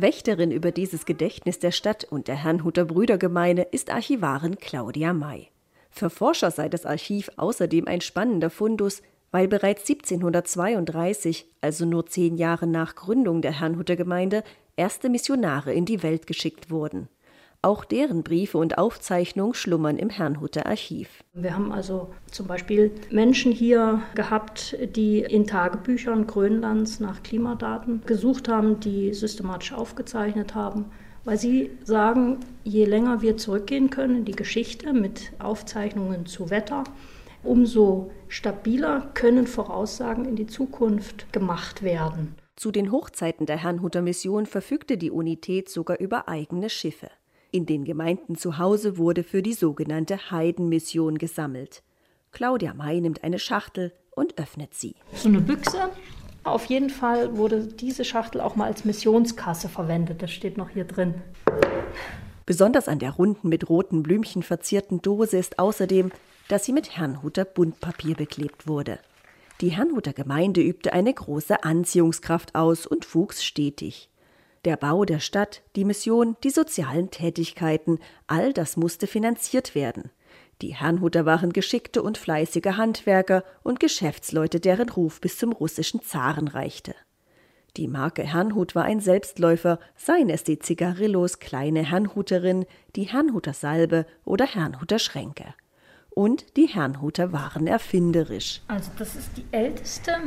Wächterin 0.01 0.51
über 0.51 0.71
dieses 0.71 1.05
Gedächtnis 1.05 1.59
der 1.59 1.71
Stadt 1.71 2.03
und 2.03 2.27
der 2.27 2.35
Herrnhuter 2.35 2.85
Brüdergemeine 2.85 3.63
ist 3.63 3.89
Archivarin 3.89 4.57
Claudia 4.57 5.13
May. 5.13 5.49
Für 5.89 6.09
Forscher 6.09 6.51
sei 6.51 6.69
das 6.69 6.85
Archiv 6.85 7.29
außerdem 7.37 7.87
ein 7.87 8.01
spannender 8.01 8.49
Fundus, 8.49 9.01
weil 9.31 9.47
bereits 9.47 9.89
1732, 9.89 11.47
also 11.61 11.85
nur 11.85 12.05
zehn 12.05 12.37
Jahre 12.37 12.67
nach 12.67 12.95
Gründung 12.95 13.41
der 13.41 13.59
Herrnhuter 13.59 13.95
Gemeinde, 13.95 14.43
erste 14.75 15.09
Missionare 15.09 15.73
in 15.73 15.85
die 15.85 16.03
Welt 16.03 16.27
geschickt 16.27 16.71
wurden. 16.71 17.09
Auch 17.61 17.83
deren 17.83 18.23
Briefe 18.23 18.57
und 18.57 18.77
Aufzeichnungen 18.77 19.53
schlummern 19.53 19.97
im 19.97 20.09
Herrnhuter 20.09 20.65
Archiv. 20.65 21.25
Wir 21.33 21.53
haben 21.53 21.73
also 21.73 22.09
zum 22.31 22.47
Beispiel 22.47 22.91
Menschen 23.11 23.51
hier 23.51 24.01
gehabt, 24.15 24.77
die 24.95 25.19
in 25.19 25.45
Tagebüchern 25.45 26.25
Grönlands 26.25 27.01
nach 27.01 27.21
Klimadaten 27.21 28.01
gesucht 28.05 28.47
haben, 28.47 28.79
die 28.79 29.13
systematisch 29.13 29.73
aufgezeichnet 29.73 30.55
haben, 30.55 30.85
weil 31.25 31.37
sie 31.37 31.71
sagen, 31.83 32.37
je 32.63 32.85
länger 32.85 33.21
wir 33.21 33.35
zurückgehen 33.35 33.89
können 33.89 34.19
in 34.19 34.25
die 34.25 34.37
Geschichte 34.37 34.93
mit 34.93 35.33
Aufzeichnungen 35.39 36.25
zu 36.27 36.49
Wetter, 36.49 36.85
umso 37.43 38.09
stabiler 38.29 39.11
können 39.15 39.47
Voraussagen 39.47 40.23
in 40.23 40.37
die 40.37 40.47
Zukunft 40.47 41.33
gemacht 41.33 41.83
werden. 41.83 42.35
Zu 42.55 42.71
den 42.71 42.91
Hochzeiten 42.91 43.45
der 43.45 43.57
Herrnhuter 43.57 44.01
Mission 44.01 44.45
verfügte 44.45 44.97
die 44.97 45.11
Unität 45.11 45.69
sogar 45.69 45.99
über 45.99 46.29
eigene 46.29 46.69
Schiffe. 46.69 47.09
In 47.51 47.65
den 47.65 47.83
Gemeinden 47.83 48.35
zu 48.35 48.59
Hause 48.59 48.97
wurde 48.97 49.23
für 49.23 49.41
die 49.41 49.53
sogenannte 49.53 50.29
Heidenmission 50.29 51.17
gesammelt. 51.17 51.81
Claudia 52.31 52.75
May 52.75 53.01
nimmt 53.01 53.23
eine 53.23 53.39
Schachtel 53.39 53.91
und 54.11 54.37
öffnet 54.37 54.75
sie. 54.75 54.95
So 55.13 55.29
eine 55.29 55.41
Büchse. 55.41 55.89
Auf 56.43 56.65
jeden 56.65 56.91
Fall 56.91 57.37
wurde 57.37 57.65
diese 57.65 58.05
Schachtel 58.05 58.39
auch 58.39 58.55
mal 58.55 58.65
als 58.65 58.85
Missionskasse 58.85 59.67
verwendet. 59.67 60.21
Das 60.21 60.31
steht 60.31 60.57
noch 60.57 60.69
hier 60.69 60.85
drin. 60.85 61.15
Besonders 62.45 62.87
an 62.87 62.99
der 62.99 63.11
runden 63.11 63.49
mit 63.49 63.67
roten 63.67 64.03
Blümchen 64.03 64.43
verzierten 64.43 65.01
Dose 65.01 65.37
ist 65.37 65.57
außerdem, 65.57 66.11
dass 66.49 66.65
sie 66.65 66.73
mit 66.73 66.97
Herrnhuter 66.97 67.45
Buntpapier 67.45 68.15
beklebt 68.15 68.67
wurde. 68.67 68.99
Die 69.61 69.69
Herrnhuter 69.69 70.13
Gemeinde 70.13 70.61
übte 70.61 70.93
eine 70.93 71.13
große 71.13 71.63
Anziehungskraft 71.63 72.55
aus 72.55 72.85
und 72.85 73.13
wuchs 73.13 73.43
stetig. 73.43 74.08
Der 74.65 74.75
Bau 74.75 75.05
der 75.05 75.19
Stadt, 75.19 75.61
die 75.75 75.85
Mission, 75.85 76.35
die 76.43 76.49
sozialen 76.49 77.11
Tätigkeiten, 77.11 77.99
all 78.27 78.51
das 78.51 78.75
musste 78.75 79.07
finanziert 79.07 79.73
werden. 79.73 80.11
Die 80.61 80.75
Herrnhuter 80.75 81.25
waren 81.25 81.53
geschickte 81.53 82.03
und 82.03 82.17
fleißige 82.17 82.75
Handwerker 82.75 83.45
und 83.63 83.79
Geschäftsleute, 83.79 84.59
deren 84.59 84.89
Ruf 84.89 85.21
bis 85.21 85.37
zum 85.37 85.53
russischen 85.53 86.01
Zaren 86.01 86.49
reichte. 86.49 86.93
Die 87.77 87.87
Marke 87.87 88.23
Herrnhut 88.23 88.75
war 88.75 88.83
ein 88.83 88.99
Selbstläufer, 88.99 89.79
seien 89.95 90.29
es 90.29 90.43
die 90.43 90.59
Zigarillos 90.59 91.39
Kleine 91.39 91.83
Herrnhuterin, 91.83 92.65
die 92.95 93.03
Herrnhuter 93.03 93.53
Salbe 93.53 94.05
oder 94.25 94.45
Herrnhuter 94.45 94.99
Schränke. 94.99 95.53
Und 96.09 96.57
die 96.57 96.65
Herrnhuter 96.65 97.31
waren 97.31 97.67
erfinderisch. 97.67 98.61
Also 98.67 98.91
das 98.97 99.15
ist 99.15 99.29
die 99.37 99.45
älteste 99.51 100.17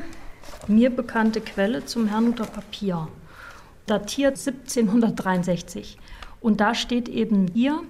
mir 0.66 0.90
bekannte 0.90 1.40
Quelle 1.40 1.84
zum 1.84 2.06
Herrnhuter 2.06 2.46
Papier 2.46 3.08
datiert 3.86 4.38
1763. 4.38 5.98
Und 6.40 6.60
da 6.60 6.74
steht 6.74 7.08
eben 7.08 7.46
hier, 7.52 7.82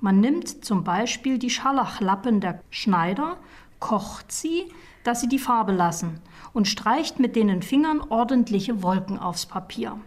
man 0.00 0.20
nimmt 0.20 0.64
zum 0.64 0.84
Beispiel 0.84 1.38
die 1.38 1.50
Scharlachlappen 1.50 2.40
der 2.40 2.60
Schneider, 2.70 3.36
kocht 3.78 4.32
sie, 4.32 4.64
dass 5.04 5.20
sie 5.20 5.28
die 5.28 5.38
Farbe 5.38 5.72
lassen 5.72 6.20
und 6.52 6.68
streicht 6.68 7.18
mit 7.18 7.36
den 7.36 7.62
Fingern 7.62 8.00
ordentliche 8.00 8.82
Wolken 8.82 9.18
aufs 9.18 9.46
Papier. 9.46 9.98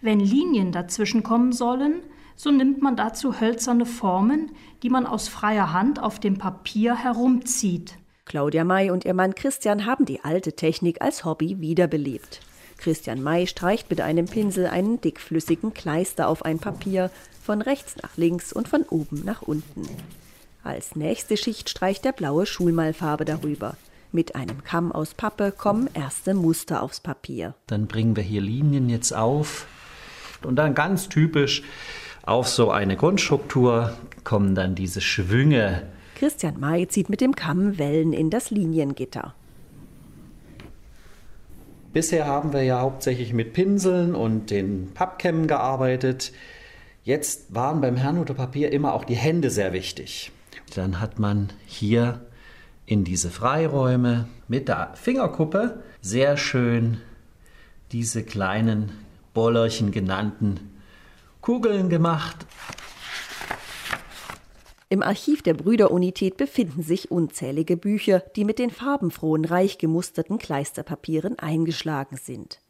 Wenn 0.00 0.20
Linien 0.20 0.72
dazwischen 0.72 1.22
kommen 1.22 1.52
sollen, 1.52 2.02
so 2.34 2.50
nimmt 2.50 2.82
man 2.82 2.96
dazu 2.96 3.40
hölzerne 3.40 3.86
Formen, 3.86 4.50
die 4.82 4.90
man 4.90 5.06
aus 5.06 5.28
freier 5.28 5.72
Hand 5.72 6.02
auf 6.02 6.20
dem 6.20 6.36
Papier 6.36 6.96
herumzieht. 6.96 7.96
Claudia 8.26 8.64
May 8.64 8.90
und 8.90 9.04
ihr 9.04 9.14
Mann 9.14 9.34
Christian 9.34 9.86
haben 9.86 10.04
die 10.04 10.22
alte 10.22 10.54
Technik 10.54 11.00
als 11.00 11.24
Hobby 11.24 11.60
wiederbelebt. 11.60 12.40
Christian 12.86 13.20
May 13.20 13.48
streicht 13.48 13.90
mit 13.90 14.00
einem 14.00 14.26
Pinsel 14.26 14.68
einen 14.68 15.00
dickflüssigen 15.00 15.74
Kleister 15.74 16.28
auf 16.28 16.44
ein 16.44 16.60
Papier, 16.60 17.10
von 17.42 17.60
rechts 17.60 17.96
nach 18.00 18.16
links 18.16 18.52
und 18.52 18.68
von 18.68 18.84
oben 18.84 19.24
nach 19.24 19.42
unten. 19.42 19.82
Als 20.62 20.94
nächste 20.94 21.36
Schicht 21.36 21.68
streicht 21.68 22.06
er 22.06 22.12
blaue 22.12 22.46
Schulmalfarbe 22.46 23.24
darüber. 23.24 23.76
Mit 24.12 24.36
einem 24.36 24.62
Kamm 24.62 24.92
aus 24.92 25.14
Pappe 25.14 25.50
kommen 25.50 25.90
erste 25.94 26.32
Muster 26.32 26.80
aufs 26.80 27.00
Papier. 27.00 27.56
Dann 27.66 27.88
bringen 27.88 28.14
wir 28.14 28.22
hier 28.22 28.40
Linien 28.40 28.88
jetzt 28.88 29.12
auf 29.12 29.66
und 30.44 30.54
dann 30.54 30.76
ganz 30.76 31.08
typisch 31.08 31.64
auf 32.24 32.46
so 32.46 32.70
eine 32.70 32.96
Grundstruktur 32.96 33.96
kommen 34.22 34.54
dann 34.54 34.76
diese 34.76 35.00
Schwünge. 35.00 35.82
Christian 36.14 36.60
May 36.60 36.86
zieht 36.86 37.08
mit 37.08 37.20
dem 37.20 37.34
Kamm 37.34 37.78
Wellen 37.78 38.12
in 38.12 38.30
das 38.30 38.50
Liniengitter. 38.52 39.34
Bisher 41.96 42.26
haben 42.26 42.52
wir 42.52 42.62
ja 42.62 42.80
hauptsächlich 42.80 43.32
mit 43.32 43.54
Pinseln 43.54 44.14
und 44.14 44.50
den 44.50 44.92
Pappkämmen 44.92 45.46
gearbeitet. 45.46 46.30
Jetzt 47.04 47.54
waren 47.54 47.80
beim 47.80 47.96
Herrnhuter 47.96 48.34
Papier 48.34 48.70
immer 48.70 48.92
auch 48.92 49.04
die 49.04 49.14
Hände 49.14 49.48
sehr 49.48 49.72
wichtig. 49.72 50.30
Dann 50.74 51.00
hat 51.00 51.18
man 51.18 51.48
hier 51.64 52.20
in 52.84 53.04
diese 53.04 53.30
Freiräume 53.30 54.28
mit 54.46 54.68
der 54.68 54.90
Fingerkuppe 54.92 55.82
sehr 56.02 56.36
schön 56.36 57.00
diese 57.92 58.22
kleinen 58.24 58.92
Bollerchen 59.32 59.90
genannten 59.90 60.76
Kugeln 61.40 61.88
gemacht. 61.88 62.44
Im 64.88 65.02
Archiv 65.02 65.42
der 65.42 65.54
Brüderunität 65.54 66.36
befinden 66.36 66.82
sich 66.82 67.10
unzählige 67.10 67.76
Bücher, 67.76 68.20
die 68.36 68.44
mit 68.44 68.60
den 68.60 68.70
farbenfrohen, 68.70 69.44
reich 69.44 69.78
gemusterten 69.78 70.38
Kleisterpapieren 70.38 71.40
eingeschlagen 71.40 72.16
sind. 72.16 72.60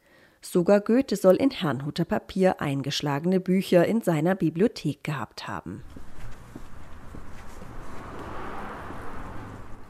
Sogar 0.41 0.79
Goethe 0.79 1.15
soll 1.15 1.35
in 1.35 1.51
Herrnhuter 1.51 2.05
Papier 2.05 2.59
eingeschlagene 2.59 3.39
Bücher 3.39 3.85
in 3.85 4.01
seiner 4.01 4.33
Bibliothek 4.33 5.03
gehabt 5.03 5.47
haben. 5.47 5.83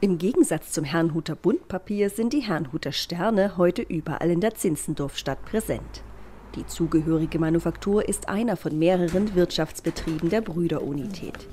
Im 0.02 0.18
Gegensatz 0.18 0.72
zum 0.72 0.84
Herrnhuter 0.84 1.34
Buntpapier 1.34 2.10
sind 2.10 2.34
die 2.34 2.40
Herrnhuter 2.40 2.92
Sterne 2.92 3.56
heute 3.56 3.80
überall 3.80 4.30
in 4.30 4.42
der 4.42 4.54
Zinzendorfstadt 4.54 5.42
präsent. 5.46 6.02
Die 6.56 6.66
zugehörige 6.66 7.38
Manufaktur 7.38 8.06
ist 8.06 8.28
einer 8.28 8.56
von 8.56 8.78
mehreren 8.78 9.34
Wirtschaftsbetrieben 9.34 10.28
der 10.28 10.42
Brüderunität. 10.42 11.48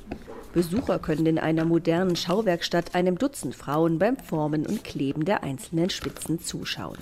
Besucher 0.56 1.00
können 1.00 1.26
in 1.26 1.38
einer 1.38 1.66
modernen 1.66 2.16
Schauwerkstatt 2.16 2.96
einem 2.96 3.18
Dutzend 3.18 3.56
Frauen 3.56 4.00
beim 4.00 4.16
Formen 4.16 4.66
und 4.66 4.86
Kleben 4.86 5.26
der 5.26 5.44
einzelnen 5.44 5.90
Spitzen 5.90 6.40
zuschauen. 6.40 6.98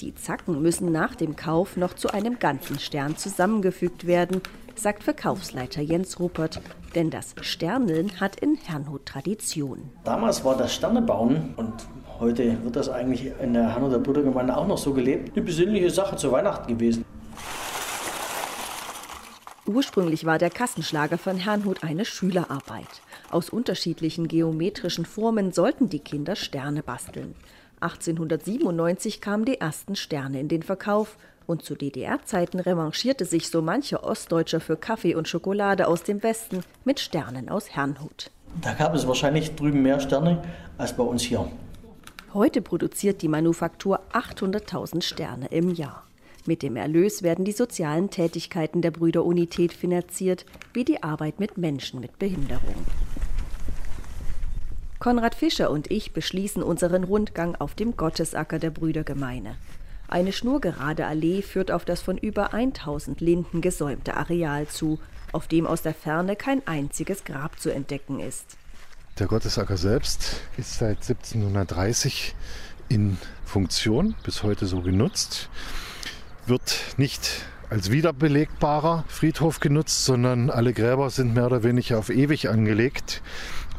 Die 0.00 0.16
Zacken 0.16 0.60
müssen 0.60 0.90
nach 0.90 1.14
dem 1.14 1.36
Kauf 1.36 1.76
noch 1.76 1.94
zu 1.94 2.08
einem 2.08 2.40
ganzen 2.40 2.80
Stern 2.80 3.16
zusammengefügt 3.16 4.08
werden, 4.08 4.40
sagt 4.74 5.04
Verkaufsleiter 5.04 5.80
Jens 5.80 6.18
Ruppert, 6.18 6.60
denn 6.96 7.08
das 7.10 7.36
Sterneln 7.40 8.20
hat 8.20 8.40
in 8.40 8.56
Herrnhut 8.56 9.06
Tradition. 9.06 9.90
Damals 10.02 10.44
war 10.44 10.56
das 10.56 10.74
Sternebauen 10.74 11.54
und 11.56 11.72
heute 12.18 12.64
wird 12.64 12.74
das 12.74 12.88
eigentlich 12.88 13.30
in 13.40 13.54
der 13.54 13.74
Herrnhuter 13.74 14.00
Brüdergemeinde 14.00 14.56
auch 14.56 14.66
noch 14.66 14.78
so 14.78 14.92
gelebt, 14.92 15.36
eine 15.36 15.46
besinnliche 15.46 15.90
Sache 15.90 16.16
zu 16.16 16.32
Weihnachten 16.32 16.76
gewesen. 16.76 17.04
Ursprünglich 19.68 20.24
war 20.24 20.38
der 20.38 20.48
Kassenschlager 20.48 21.18
von 21.18 21.36
Herrnhut 21.36 21.84
eine 21.84 22.06
Schülerarbeit. 22.06 22.88
Aus 23.30 23.50
unterschiedlichen 23.50 24.26
geometrischen 24.26 25.04
Formen 25.04 25.52
sollten 25.52 25.90
die 25.90 25.98
Kinder 25.98 26.36
Sterne 26.36 26.82
basteln. 26.82 27.34
1897 27.80 29.20
kamen 29.20 29.44
die 29.44 29.60
ersten 29.60 29.94
Sterne 29.94 30.40
in 30.40 30.48
den 30.48 30.62
Verkauf 30.62 31.18
und 31.46 31.64
zu 31.64 31.74
DDR-Zeiten 31.74 32.60
revanchierte 32.60 33.26
sich 33.26 33.50
so 33.50 33.60
mancher 33.60 34.04
Ostdeutscher 34.04 34.60
für 34.60 34.78
Kaffee 34.78 35.14
und 35.14 35.28
Schokolade 35.28 35.86
aus 35.86 36.02
dem 36.02 36.22
Westen 36.22 36.62
mit 36.84 36.98
Sternen 36.98 37.50
aus 37.50 37.68
Herrnhut. 37.68 38.30
Da 38.62 38.72
gab 38.72 38.94
es 38.94 39.06
wahrscheinlich 39.06 39.54
drüben 39.54 39.82
mehr 39.82 40.00
Sterne 40.00 40.42
als 40.78 40.96
bei 40.96 41.04
uns 41.04 41.22
hier. 41.22 41.46
Heute 42.32 42.62
produziert 42.62 43.20
die 43.20 43.28
Manufaktur 43.28 44.00
800.000 44.14 45.02
Sterne 45.02 45.48
im 45.48 45.74
Jahr. 45.74 46.07
Mit 46.48 46.62
dem 46.62 46.76
Erlös 46.76 47.22
werden 47.22 47.44
die 47.44 47.52
sozialen 47.52 48.08
Tätigkeiten 48.08 48.80
der 48.80 48.90
Brüderunität 48.90 49.70
finanziert, 49.70 50.46
wie 50.72 50.82
die 50.82 51.02
Arbeit 51.02 51.40
mit 51.40 51.58
Menschen 51.58 52.00
mit 52.00 52.18
Behinderung. 52.18 52.86
Konrad 54.98 55.34
Fischer 55.34 55.70
und 55.70 55.90
ich 55.90 56.14
beschließen 56.14 56.62
unseren 56.62 57.04
Rundgang 57.04 57.54
auf 57.54 57.74
dem 57.74 57.98
Gottesacker 57.98 58.58
der 58.58 58.70
Brüdergemeine. 58.70 59.56
Eine 60.08 60.32
schnurgerade 60.32 61.04
Allee 61.04 61.42
führt 61.42 61.70
auf 61.70 61.84
das 61.84 62.00
von 62.00 62.16
über 62.16 62.54
1000 62.54 63.20
Linden 63.20 63.60
gesäumte 63.60 64.16
Areal 64.16 64.68
zu, 64.68 64.98
auf 65.32 65.48
dem 65.48 65.66
aus 65.66 65.82
der 65.82 65.92
Ferne 65.92 66.34
kein 66.34 66.66
einziges 66.66 67.24
Grab 67.24 67.60
zu 67.60 67.68
entdecken 67.68 68.20
ist. 68.20 68.56
Der 69.18 69.26
Gottesacker 69.26 69.76
selbst 69.76 70.40
ist 70.56 70.78
seit 70.78 71.02
1730 71.02 72.34
in 72.88 73.18
Funktion, 73.44 74.14
bis 74.22 74.42
heute 74.42 74.64
so 74.64 74.80
genutzt, 74.80 75.50
wird 76.48 76.94
nicht 76.96 77.46
als 77.70 77.90
wiederbelegbarer 77.90 79.04
Friedhof 79.08 79.60
genutzt, 79.60 80.04
sondern 80.04 80.50
alle 80.50 80.72
Gräber 80.72 81.10
sind 81.10 81.34
mehr 81.34 81.46
oder 81.46 81.62
weniger 81.62 81.98
auf 81.98 82.08
ewig 82.08 82.48
angelegt, 82.48 83.22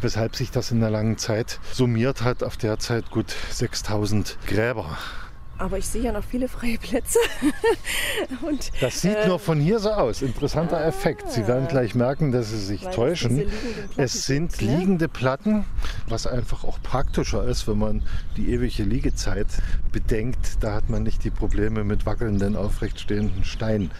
weshalb 0.02 0.36
sich 0.36 0.52
das 0.52 0.72
in 0.72 0.80
der 0.80 0.92
langen 0.92 1.18
Zeit 1.18 1.60
summiert 1.72 2.22
hat 2.22 2.44
auf 2.44 2.58
derzeit 2.58 3.10
gut 3.10 3.36
6000 3.52 4.38
Gräber. 4.46 4.98
Aber 5.60 5.78
ich 5.78 5.86
sehe 5.86 6.04
ja 6.04 6.12
noch 6.12 6.24
viele 6.24 6.48
freie 6.48 6.78
Plätze. 6.78 7.20
Und, 8.48 8.72
das 8.82 9.02
sieht 9.02 9.16
äh, 9.16 9.28
nur 9.28 9.40
von 9.40 9.60
hier 9.60 9.80
so 9.80 9.92
aus. 9.92 10.22
Interessanter 10.22 10.78
ah, 10.78 10.88
Effekt. 10.88 11.30
Sie 11.30 11.48
werden 11.48 11.68
gleich 11.68 11.96
merken, 11.96 12.32
dass 12.32 12.50
Sie 12.50 12.58
sich 12.58 12.82
täuschen. 12.82 13.44
Es 13.98 14.26
sind 14.26 14.40
sind 14.54 14.62
ne? 14.62 14.78
liegende 14.78 15.08
Platten, 15.10 15.66
was 16.08 16.28
einfach 16.28 16.64
auch 16.64 16.82
praktischer 16.82 17.44
ist, 17.44 17.68
wenn 17.68 17.78
man 17.78 18.04
die 18.38 18.52
ewige 18.52 18.84
Liegezeit 18.84 19.48
bedenkt. 19.92 20.64
Da 20.64 20.74
hat 20.74 20.90
man 20.90 21.04
nicht 21.04 21.24
die 21.24 21.30
Probleme 21.30 21.84
mit 21.84 22.06
wackelnden, 22.06 22.56
aufrechtstehenden 22.56 23.44
Steinen. 23.44 23.92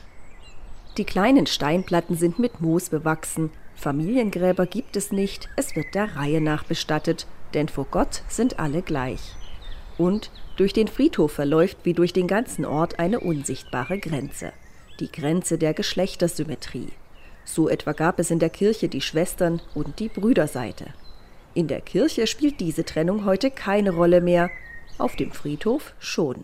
Die 0.98 1.04
kleinen 1.04 1.46
Steinplatten 1.46 2.16
sind 2.16 2.40
mit 2.40 2.62
Moos 2.62 2.90
bewachsen. 2.90 3.52
Familiengräber 3.76 4.66
gibt 4.66 4.96
es 4.96 5.12
nicht. 5.12 5.50
Es 5.56 5.76
wird 5.76 5.94
der 5.94 6.16
Reihe 6.16 6.42
nach 6.42 6.64
bestattet. 6.64 7.28
Denn 7.54 7.68
vor 7.68 7.88
Gott 7.90 8.24
sind 8.28 8.60
alle 8.60 8.82
gleich. 8.82 9.36
Und 9.98 10.32
durch 10.60 10.74
den 10.74 10.90
Friedhof 10.90 11.32
verläuft 11.32 11.78
wie 11.84 11.94
durch 11.94 12.12
den 12.12 12.28
ganzen 12.28 12.66
Ort 12.66 13.00
eine 13.00 13.22
unsichtbare 13.22 13.98
Grenze. 13.98 14.52
Die 15.00 15.10
Grenze 15.10 15.58
der 15.58 15.74
Geschlechtersymmetrie. 15.74 16.90
So 17.46 17.70
etwa 17.70 17.94
gab 17.94 18.20
es 18.20 18.30
in 18.30 18.40
der 18.40 18.50
Kirche 18.50 18.90
die 18.90 19.00
Schwestern- 19.00 19.62
und 19.74 20.00
die 20.00 20.10
Brüderseite. 20.10 20.88
In 21.54 21.68
der 21.68 21.80
Kirche 21.80 22.28
spielt 22.28 22.60
diese 22.60 22.84
Trennung 22.84 23.24
heute 23.24 23.52
keine 23.52 23.92
Rolle 23.92 24.20
mehr, 24.20 24.50
auf 24.98 25.16
dem 25.16 25.32
Friedhof 25.32 25.94
schon. 25.98 26.44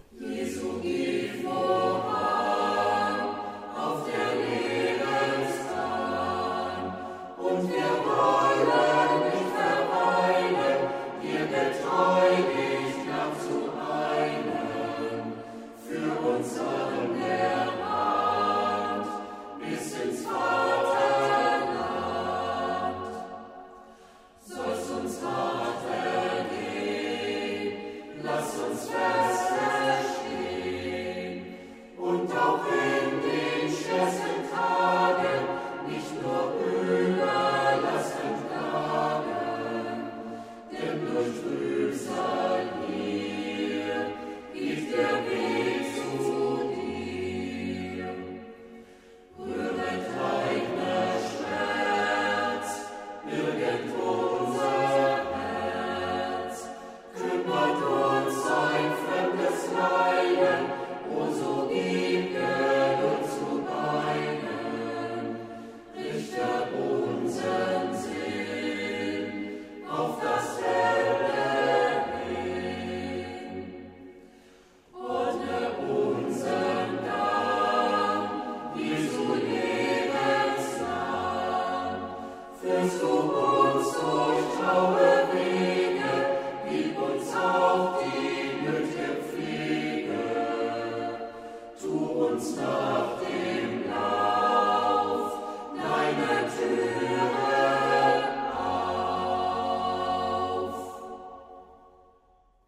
Jesus. 28.86 29.75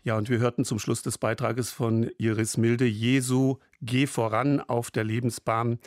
Ja, 0.08 0.16
und 0.16 0.30
wir 0.30 0.40
hörten 0.40 0.64
zum 0.64 0.80
Schluss 0.80 1.02
des 1.02 1.18
Beitrages 1.18 1.70
von 1.70 2.10
Iris 2.18 2.56
Milde, 2.56 2.86
Jesu, 2.86 3.58
geh 3.82 4.08
voran 4.08 4.62
auf 4.62 4.90
der 4.90 5.04
Lebensbahn. 5.04 5.80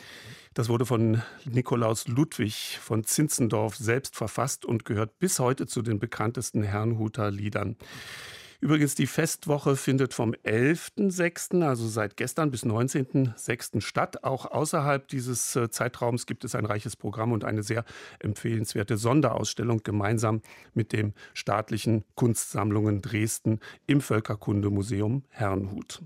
Das 0.53 0.69
wurde 0.69 0.85
von 0.85 1.23
Nikolaus 1.45 2.07
Ludwig 2.07 2.77
von 2.79 3.03
Zinzendorf 3.03 3.75
selbst 3.77 4.15
verfasst 4.15 4.63
und 4.63 4.85
gehört 4.85 5.17
bis 5.17 5.39
heute 5.39 5.65
zu 5.65 5.81
den 5.81 5.97
bekanntesten 5.97 6.61
Herrnhuter 6.61 7.31
Liedern. 7.31 7.77
Übrigens, 8.61 8.93
die 8.93 9.07
Festwoche 9.07 9.75
findet 9.75 10.13
vom 10.13 10.33
11.06., 10.33 11.63
also 11.63 11.87
seit 11.87 12.15
gestern 12.15 12.51
bis 12.51 12.63
19.06. 12.63 13.81
statt. 13.81 14.23
Auch 14.23 14.45
außerhalb 14.45 15.07
dieses 15.07 15.55
äh, 15.55 15.71
Zeitraums 15.71 16.27
gibt 16.27 16.45
es 16.45 16.53
ein 16.53 16.67
reiches 16.67 16.95
Programm 16.95 17.31
und 17.31 17.43
eine 17.43 17.63
sehr 17.63 17.83
empfehlenswerte 18.19 18.97
Sonderausstellung 18.97 19.81
gemeinsam 19.81 20.43
mit 20.75 20.93
dem 20.93 21.13
Staatlichen 21.33 22.03
Kunstsammlungen 22.13 23.01
Dresden 23.01 23.59
im 23.87 23.99
Völkerkundemuseum 23.99 25.23
Herrnhut. 25.29 26.03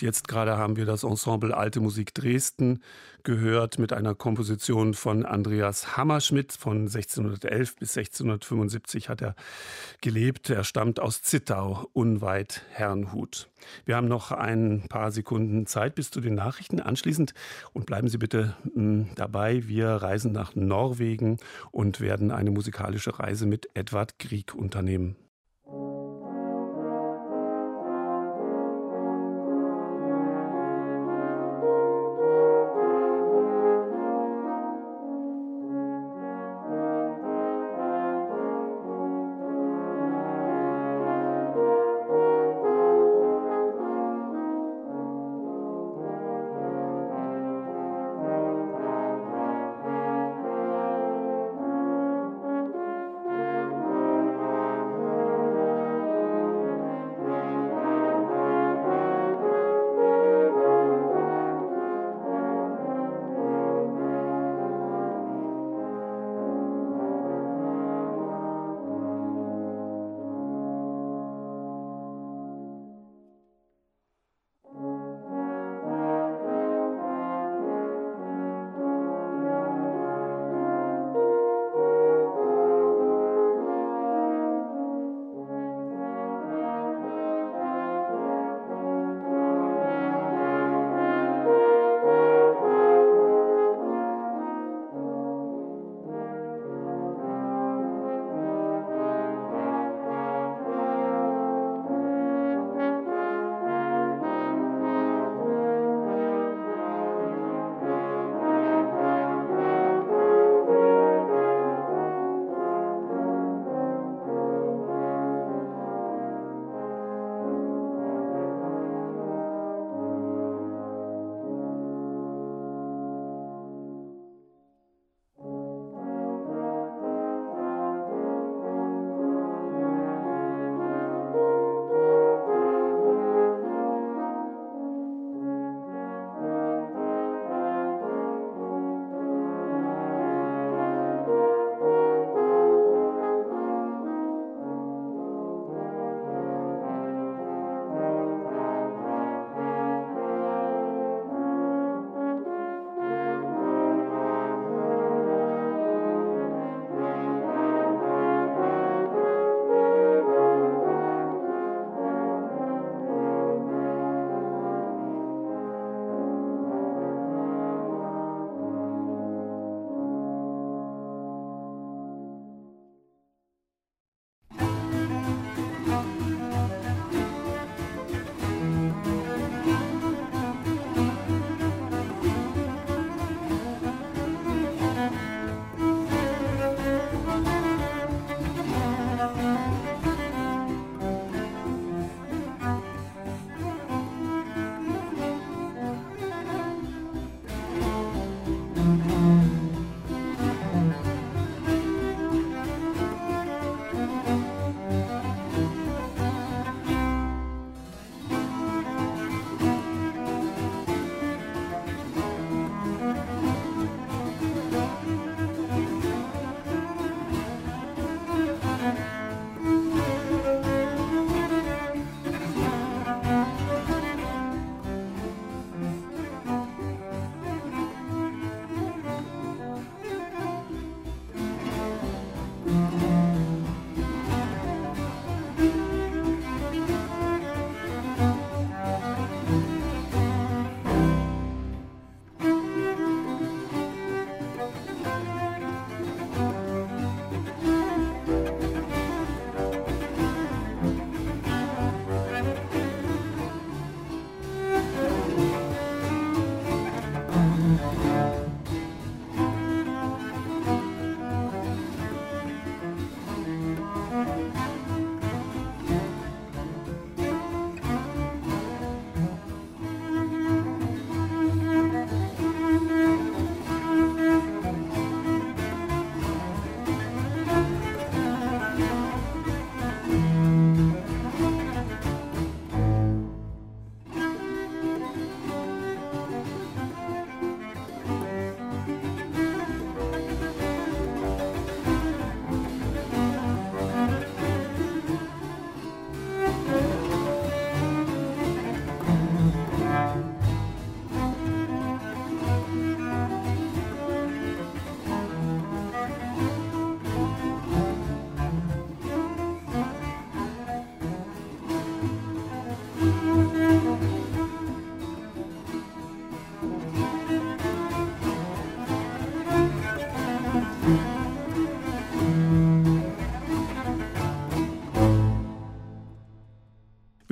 Jetzt 0.00 0.28
gerade 0.28 0.56
haben 0.56 0.76
wir 0.76 0.86
das 0.86 1.02
Ensemble 1.02 1.54
Alte 1.54 1.80
Musik 1.80 2.14
Dresden 2.14 2.82
gehört 3.22 3.78
mit 3.78 3.92
einer 3.92 4.14
Komposition 4.14 4.94
von 4.94 5.26
Andreas 5.26 5.96
Hammerschmidt. 5.98 6.52
Von 6.54 6.82
1611 6.82 7.76
bis 7.76 7.96
1675 7.98 9.10
hat 9.10 9.20
er 9.20 9.34
gelebt. 10.00 10.48
Er 10.48 10.64
stammt 10.64 11.00
aus 11.00 11.20
Zittau, 11.20 11.86
unweit 11.92 12.62
Herrnhut. 12.70 13.50
Wir 13.84 13.96
haben 13.96 14.08
noch 14.08 14.32
ein 14.32 14.86
paar 14.88 15.12
Sekunden 15.12 15.66
Zeit 15.66 15.94
bis 15.94 16.10
zu 16.10 16.22
den 16.22 16.34
Nachrichten 16.34 16.80
anschließend 16.80 17.34
und 17.74 17.84
bleiben 17.84 18.08
Sie 18.08 18.18
bitte 18.18 18.56
hm, 18.74 19.10
dabei. 19.16 19.68
Wir 19.68 19.88
reisen 19.88 20.32
nach 20.32 20.54
Norwegen 20.54 21.38
und 21.72 22.00
werden 22.00 22.30
eine 22.30 22.50
musikalische 22.50 23.18
Reise 23.18 23.44
mit 23.44 23.68
Edward 23.74 24.18
Grieg 24.18 24.54
unternehmen. 24.54 25.16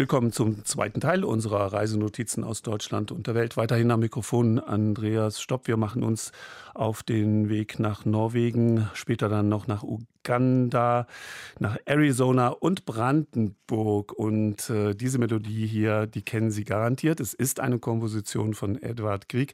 Willkommen 0.08 0.32
zum 0.32 0.64
zweiten 0.64 1.02
Teil 1.02 1.22
unserer 1.22 1.70
Reisenotizen 1.70 2.42
aus 2.42 2.62
Deutschland 2.62 3.12
und 3.12 3.26
der 3.26 3.34
Welt. 3.34 3.58
Weiterhin 3.58 3.90
am 3.90 4.00
Mikrofon 4.00 4.58
Andreas 4.58 5.42
Stopp. 5.42 5.68
Wir 5.68 5.76
machen 5.76 6.02
uns 6.02 6.32
auf 6.72 7.02
den 7.02 7.50
Weg 7.50 7.78
nach 7.78 8.06
Norwegen, 8.06 8.88
später 8.94 9.28
dann 9.28 9.50
noch 9.50 9.66
nach 9.66 9.82
Uganda, 9.82 11.06
nach 11.58 11.76
Arizona 11.84 12.48
und 12.48 12.86
Brandenburg. 12.86 14.14
Und 14.14 14.70
äh, 14.70 14.94
diese 14.94 15.18
Melodie 15.18 15.66
hier, 15.66 16.06
die 16.06 16.22
kennen 16.22 16.50
Sie 16.50 16.64
garantiert. 16.64 17.20
Es 17.20 17.34
ist 17.34 17.60
eine 17.60 17.78
Komposition 17.78 18.54
von 18.54 18.80
Edward 18.80 19.28
Grieg, 19.28 19.52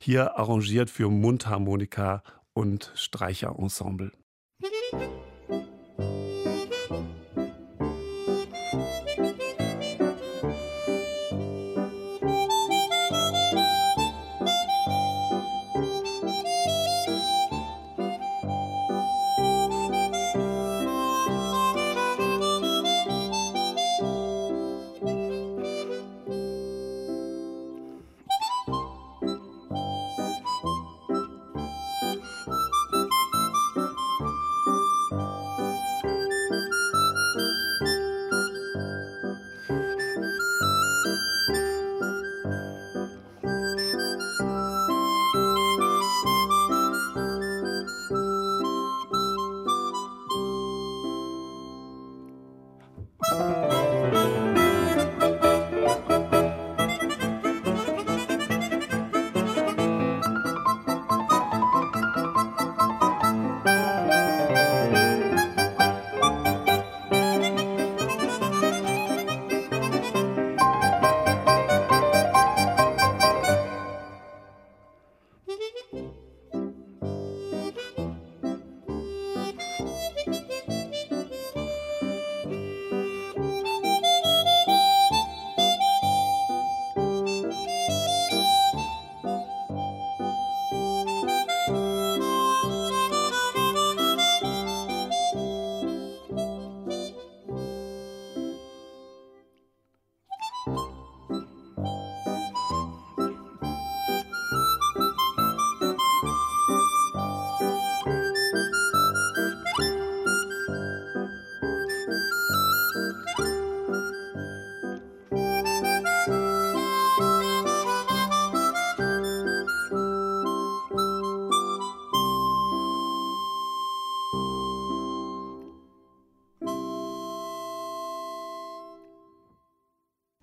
hier 0.00 0.38
arrangiert 0.38 0.90
für 0.90 1.08
Mundharmonika 1.08 2.22
und 2.52 2.92
Streicherensemble. 2.94 4.12
Musik 4.60 4.74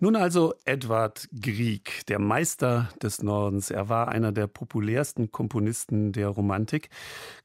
Nun 0.03 0.15
also 0.15 0.55
Edward 0.65 1.29
Grieg, 1.31 2.07
der 2.07 2.17
Meister 2.17 2.89
des 3.03 3.21
Nordens. 3.21 3.69
Er 3.69 3.87
war 3.87 4.07
einer 4.07 4.31
der 4.31 4.47
populärsten 4.47 5.31
Komponisten 5.31 6.11
der 6.11 6.29
Romantik. 6.29 6.89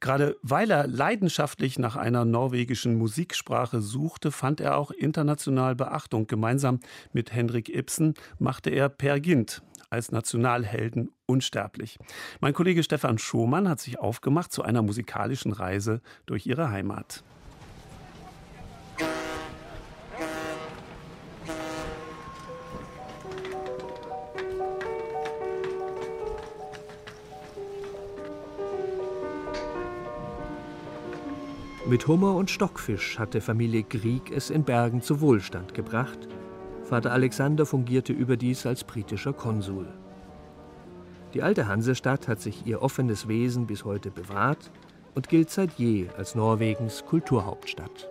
Gerade 0.00 0.38
weil 0.40 0.70
er 0.70 0.86
leidenschaftlich 0.86 1.78
nach 1.78 1.96
einer 1.96 2.24
norwegischen 2.24 2.96
Musiksprache 2.96 3.82
suchte, 3.82 4.32
fand 4.32 4.62
er 4.62 4.78
auch 4.78 4.90
international 4.90 5.74
Beachtung. 5.74 6.28
Gemeinsam 6.28 6.80
mit 7.12 7.30
Henrik 7.30 7.68
Ibsen 7.68 8.14
machte 8.38 8.70
er 8.70 8.88
Per 8.88 9.20
Gynt 9.20 9.62
als 9.90 10.10
Nationalhelden 10.10 11.10
unsterblich. 11.26 11.98
Mein 12.40 12.54
Kollege 12.54 12.82
Stefan 12.82 13.18
Schumann 13.18 13.68
hat 13.68 13.80
sich 13.80 13.98
aufgemacht 13.98 14.50
zu 14.50 14.62
einer 14.62 14.80
musikalischen 14.80 15.52
Reise 15.52 16.00
durch 16.24 16.46
ihre 16.46 16.70
Heimat. 16.70 17.22
Mit 31.88 32.08
Hummer 32.08 32.34
und 32.34 32.50
Stockfisch 32.50 33.16
hatte 33.16 33.40
Familie 33.40 33.84
Grieg 33.84 34.32
es 34.32 34.50
in 34.50 34.64
Bergen 34.64 35.02
zu 35.02 35.20
Wohlstand 35.20 35.72
gebracht. 35.72 36.18
Vater 36.82 37.12
Alexander 37.12 37.64
fungierte 37.64 38.12
überdies 38.12 38.66
als 38.66 38.82
britischer 38.82 39.32
Konsul. 39.32 39.86
Die 41.32 41.44
alte 41.44 41.68
Hansestadt 41.68 42.26
hat 42.26 42.40
sich 42.40 42.66
ihr 42.66 42.82
offenes 42.82 43.28
Wesen 43.28 43.68
bis 43.68 43.84
heute 43.84 44.10
bewahrt 44.10 44.72
und 45.14 45.28
gilt 45.28 45.50
seit 45.50 45.74
je 45.74 46.08
als 46.16 46.34
Norwegens 46.34 47.04
Kulturhauptstadt. 47.06 48.08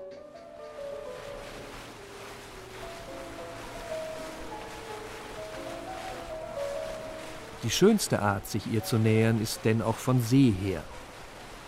Die 7.64 7.72
schönste 7.72 8.22
Art, 8.22 8.48
sich 8.48 8.72
ihr 8.72 8.86
zu 8.86 8.98
nähern, 8.98 9.42
ist 9.42 9.66
denn 9.66 9.82
auch 9.82 9.96
von 9.96 10.22
See 10.22 10.54
her. 10.64 10.82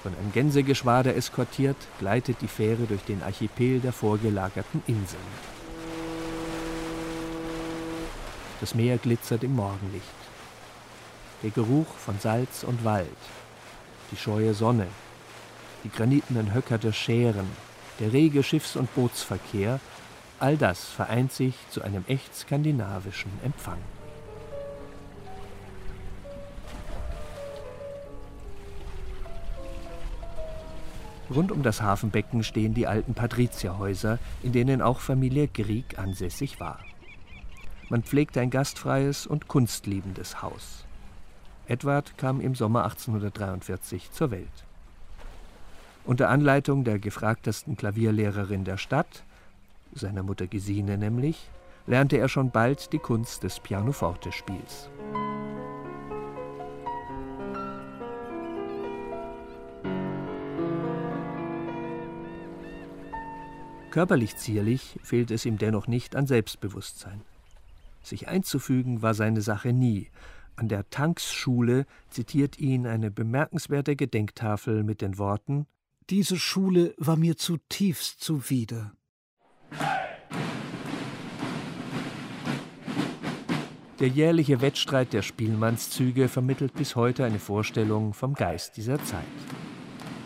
Von 0.03 0.13
einem 0.15 0.31
Gänsegeschwader 0.31 1.15
eskortiert, 1.15 1.77
gleitet 1.99 2.37
die 2.41 2.47
Fähre 2.47 2.83
durch 2.83 3.03
den 3.03 3.23
Archipel 3.23 3.79
der 3.79 3.93
vorgelagerten 3.93 4.83
Inseln. 4.87 5.21
Das 8.59 8.73
Meer 8.73 8.97
glitzert 8.97 9.43
im 9.43 9.55
Morgenlicht. 9.55 10.05
Der 11.43 11.51
Geruch 11.51 11.87
von 11.87 12.19
Salz 12.19 12.63
und 12.63 12.83
Wald, 12.83 13.07
die 14.11 14.17
scheue 14.17 14.53
Sonne, 14.53 14.87
die 15.83 15.89
granitenen 15.89 16.53
Höcker 16.53 16.77
der 16.77 16.93
Schären, 16.93 17.47
der 17.99 18.13
rege 18.13 18.41
Schiffs- 18.43 18.75
und 18.75 18.93
Bootsverkehr, 18.95 19.79
all 20.39 20.57
das 20.57 20.85
vereint 20.85 21.31
sich 21.31 21.55
zu 21.69 21.81
einem 21.81 22.03
echt 22.07 22.35
skandinavischen 22.35 23.31
Empfang. 23.43 23.79
Rund 31.29 31.51
um 31.51 31.61
das 31.61 31.81
Hafenbecken 31.81 32.43
stehen 32.43 32.73
die 32.73 32.87
alten 32.87 33.13
Patrizierhäuser, 33.13 34.19
in 34.43 34.53
denen 34.53 34.81
auch 34.81 34.99
Familie 34.99 35.47
Grieg 35.47 35.99
ansässig 35.99 36.59
war. 36.59 36.79
Man 37.89 38.03
pflegte 38.03 38.41
ein 38.41 38.49
gastfreies 38.49 39.27
und 39.27 39.47
kunstliebendes 39.47 40.41
Haus. 40.41 40.85
Edward 41.67 42.17
kam 42.17 42.39
im 42.39 42.55
Sommer 42.55 42.83
1843 42.85 44.11
zur 44.11 44.31
Welt. 44.31 44.65
Unter 46.05 46.29
Anleitung 46.29 46.85
der 46.85 46.99
gefragtesten 46.99 47.75
Klavierlehrerin 47.75 48.63
der 48.63 48.77
Stadt, 48.77 49.23
seiner 49.93 50.23
Mutter 50.23 50.47
Gesine 50.47 50.97
nämlich, 50.97 51.49
lernte 51.85 52.17
er 52.17 52.29
schon 52.29 52.51
bald 52.51 52.93
die 52.93 52.99
Kunst 52.99 53.43
des 53.43 53.59
Pianoforte-Spiels. 53.59 54.89
Körperlich 63.97 64.37
zierlich 64.37 64.99
fehlt 65.01 65.31
es 65.31 65.43
ihm 65.43 65.57
dennoch 65.57 65.87
nicht 65.87 66.15
an 66.15 66.27
Selbstbewusstsein. 66.27 67.21
Sich 68.03 68.27
einzufügen 68.27 69.01
war 69.01 69.15
seine 69.15 69.41
Sache 69.41 69.73
nie. 69.73 70.11
An 70.55 70.67
der 70.67 70.87
Tanksschule 70.91 71.87
zitiert 72.11 72.59
ihn 72.59 72.85
eine 72.85 73.09
bemerkenswerte 73.09 73.95
Gedenktafel 73.95 74.83
mit 74.83 75.01
den 75.01 75.17
Worten 75.17 75.65
Diese 76.11 76.37
Schule 76.37 76.93
war 76.99 77.15
mir 77.15 77.37
zutiefst 77.37 78.21
zuwider. 78.21 78.93
Der 83.99 84.09
jährliche 84.09 84.61
Wettstreit 84.61 85.11
der 85.11 85.23
Spielmannszüge 85.23 86.27
vermittelt 86.27 86.75
bis 86.75 86.95
heute 86.95 87.25
eine 87.25 87.39
Vorstellung 87.39 88.13
vom 88.13 88.35
Geist 88.35 88.77
dieser 88.77 89.03
Zeit. 89.03 89.25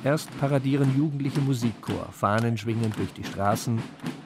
Erst 0.03 0.35
paradieren 0.39 0.97
jugendliche 0.97 1.41
Musikchor, 1.41 2.07
Fahnen 2.11 2.57
schwingen 2.57 2.91
durch 2.97 3.13
die 3.13 3.23
Straßen, 3.23 3.79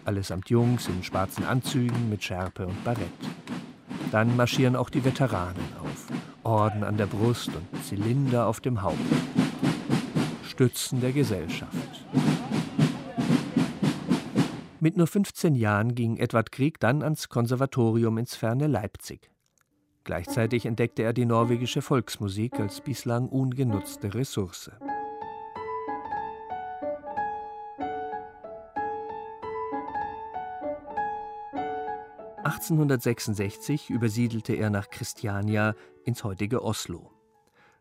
allesamt 0.06 0.50
Jungs 0.50 0.88
in 0.88 1.04
schwarzen 1.04 1.44
Anzügen 1.44 2.10
mit 2.10 2.24
Schärpe 2.24 2.66
und 2.66 2.82
Barett. 2.86 3.10
Dann 4.10 4.38
marschieren 4.38 4.78
auch 4.78 4.90
die 4.90 5.04
Veteranen 5.04 5.66
auf, 5.84 6.08
Orden 6.44 6.86
an 6.86 6.96
der 6.96 7.08
Brust 7.08 7.50
und 7.50 7.84
Zylinder 7.84 8.48
auf 8.48 8.62
dem 8.62 8.84
Haupt. 8.84 8.98
Stützen 10.48 11.02
der 11.02 11.12
Gesellschaft. 11.12 11.76
Mit 14.80 14.96
nur 14.96 15.08
15 15.08 15.56
Jahren 15.56 15.94
ging 15.94 16.16
Edward 16.16 16.54
Krieg 16.54 16.80
dann 16.80 17.04
ans 17.04 17.28
Konservatorium 17.28 18.18
ins 18.18 18.36
ferne 18.36 18.68
Leipzig. 18.68 19.30
Gleichzeitig 20.06 20.68
entdeckte 20.68 21.04
er 21.04 21.12
die 21.12 21.26
norwegische 21.26 21.82
Volksmusik 21.82 22.60
als 22.62 22.80
bislang 22.80 23.28
ungenutzte 23.28 24.14
Ressource. 24.14 24.72
(1866) 32.46 33.90
übersiedelte 33.90 34.54
er 34.54 34.70
nach 34.70 34.92
Christiania 34.92 35.74
ins 36.04 36.24
heutige 36.24 36.64
Oslo. 36.64 37.12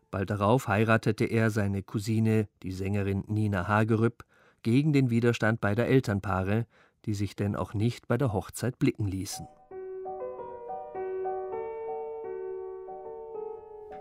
Bald 0.09 0.31
darauf 0.31 0.67
heiratete 0.67 1.25
er 1.25 1.51
seine 1.51 1.83
Cousine, 1.83 2.47
die 2.63 2.71
Sängerin 2.71 3.23
Nina 3.27 3.67
Hagerup, 3.67 4.25
gegen 4.63 4.91
den 4.91 5.11
Widerstand 5.11 5.61
beider 5.61 5.85
Elternpaare, 5.85 6.65
die 7.05 7.13
sich 7.13 7.35
denn 7.35 7.55
auch 7.55 7.75
nicht 7.75 8.07
bei 8.07 8.17
der 8.17 8.33
Hochzeit 8.33 8.79
blicken 8.79 9.05
ließen. 9.05 9.47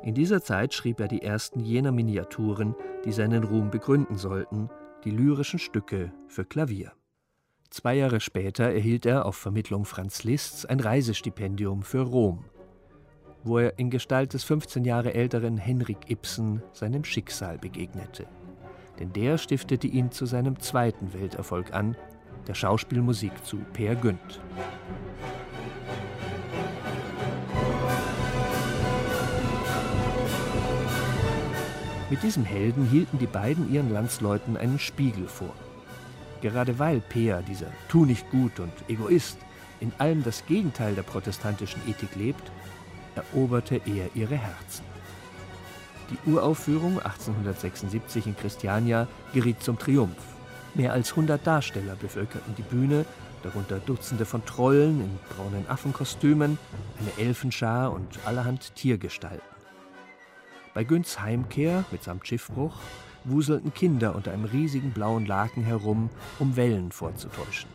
In 0.03 0.15
dieser 0.15 0.43
Zeit 0.43 0.73
schrieb 0.73 0.99
er 0.99 1.09
die 1.09 1.21
ersten 1.21 1.61
jener 1.61 1.93
Miniaturen, 1.93 2.75
die 3.05 3.13
seinen 3.13 3.45
Ruhm 3.45 3.71
begründen 3.71 4.17
sollten, 4.17 4.71
die 5.05 5.11
lyrischen 5.11 5.59
Stücke 5.59 6.11
für 6.27 6.47
Klavier. 6.47 6.93
Zwei 7.75 7.97
Jahre 7.97 8.21
später 8.21 8.73
erhielt 8.73 9.05
er 9.05 9.27
auf 9.27 9.35
Vermittlung 9.35 9.85
Franz 9.85 10.23
Liszts 10.23 10.65
ein 10.65 10.79
Reisestipendium 10.79 11.83
für 11.83 12.03
Rom, 12.03 12.45
wo 13.43 13.59
er 13.59 13.81
in 13.81 13.91
Gestalt 13.91 14.33
des 14.33 14.45
15 14.45 14.85
Jahre 14.85 15.13
älteren 15.13 15.57
Henrik 15.57 16.09
Ibsen 16.09 16.63
seinem 16.71 17.03
Schicksal 17.03 17.59
begegnete. 17.59 18.29
Denn 19.01 19.13
der 19.13 19.39
stiftete 19.39 19.89
ihn 19.89 20.13
zu 20.13 20.25
seinem 20.25 20.61
zweiten 20.61 21.13
Welterfolg 21.15 21.75
an, 21.75 21.97
der 22.47 22.55
Schauspielmusik 22.55 23.45
zu 23.45 23.57
Peer 23.73 23.97
Gynt. 23.97 24.41
Mit 32.09 32.23
diesem 32.23 32.45
Helden 32.45 32.87
hielten 32.87 33.19
die 33.19 33.27
beiden 33.27 33.75
ihren 33.75 33.93
Landsleuten 33.93 34.57
einen 34.57 34.79
Spiegel 34.79 35.27
vor. 35.27 35.57
Gerade 36.45 36.79
weil 36.79 37.01
Peer, 37.01 37.41
dieser 37.41 37.69
Tu 37.89 38.05
nicht 38.05 38.31
gut 38.31 38.61
und 38.61 38.71
Egoist, 38.87 39.39
in 39.81 39.95
allem 39.97 40.23
das 40.23 40.45
Gegenteil 40.45 40.95
der 40.95 41.03
protestantischen 41.03 41.81
Ethik 41.89 42.15
lebt, 42.17 42.53
eroberte 43.15 43.77
er 43.87 44.11
ihre 44.15 44.37
Herzen. 44.37 44.85
Die 46.11 46.31
Uraufführung 46.31 46.99
1876 46.99 48.27
in 48.27 48.37
Christiania 48.37 49.09
geriet 49.33 49.63
zum 49.63 49.79
Triumph. 49.79 50.21
Mehr 50.75 50.93
als 50.93 51.13
100 51.13 51.47
Darsteller 51.47 51.97
bevölkerten 51.97 52.55
die 52.57 52.63
Bühne, 52.63 53.07
darunter 53.43 53.79
Dutzende 53.79 54.27
von 54.27 54.45
Trollen 54.45 55.01
in 55.01 55.19
braunen 55.35 55.67
Affenkostümen, 55.67 56.59
eine 57.01 57.27
Elfenschar 57.27 57.91
und 57.91 58.19
allerhand 58.27 58.75
Tiergestalten. 58.75 59.49
Bei 60.75 60.85
Günths 60.85 61.21
Heimkehr 61.21 61.87
mitsamt 61.91 62.29
Schiffbruch 62.29 62.75
wuselten 63.25 63.73
Kinder 63.73 64.15
unter 64.15 64.33
einem 64.33 64.45
riesigen 64.45 64.93
blauen 64.93 65.27
Laken 65.27 65.65
herum, 65.65 66.11
um 66.39 66.57
Wellen 66.57 66.93
vorzutäuschen. 66.93 67.71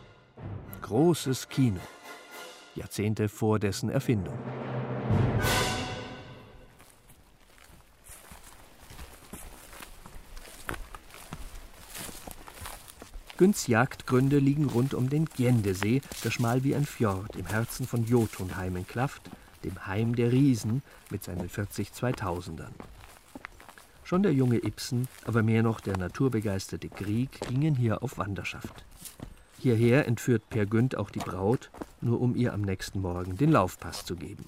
Großes 0.82 1.48
Kino. 1.48 1.80
Jahrzehnte 2.74 3.28
vor 3.28 3.58
dessen 3.58 3.90
Erfindung. 3.90 4.38
Günths 13.40 13.68
Jagdgründe 13.68 14.38
liegen 14.38 14.66
rund 14.66 14.92
um 14.92 15.08
den 15.08 15.24
Gjendesee, 15.24 16.02
der 16.22 16.30
schmal 16.30 16.62
wie 16.62 16.74
ein 16.74 16.84
Fjord 16.84 17.36
im 17.36 17.46
Herzen 17.46 17.86
von 17.86 18.04
Jotunheim 18.04 18.76
entklafft, 18.76 19.30
dem 19.64 19.86
Heim 19.86 20.14
der 20.14 20.30
Riesen 20.30 20.82
mit 21.08 21.24
seinen 21.24 21.48
40 21.48 21.92
Zweitausendern. 21.94 22.74
Schon 24.10 24.24
der 24.24 24.34
junge 24.34 24.56
Ibsen, 24.64 25.06
aber 25.24 25.44
mehr 25.44 25.62
noch 25.62 25.78
der 25.78 25.96
naturbegeisterte 25.96 26.88
Grieg 26.88 27.30
gingen 27.48 27.76
hier 27.76 28.02
auf 28.02 28.18
Wanderschaft. 28.18 28.84
Hierher 29.56 30.08
entführt 30.08 30.42
Per 30.50 30.66
Günd 30.66 30.96
auch 30.96 31.10
die 31.10 31.20
Braut, 31.20 31.70
nur 32.00 32.20
um 32.20 32.34
ihr 32.34 32.52
am 32.52 32.62
nächsten 32.62 33.02
Morgen 33.02 33.36
den 33.36 33.52
Laufpass 33.52 34.04
zu 34.04 34.16
geben. 34.16 34.46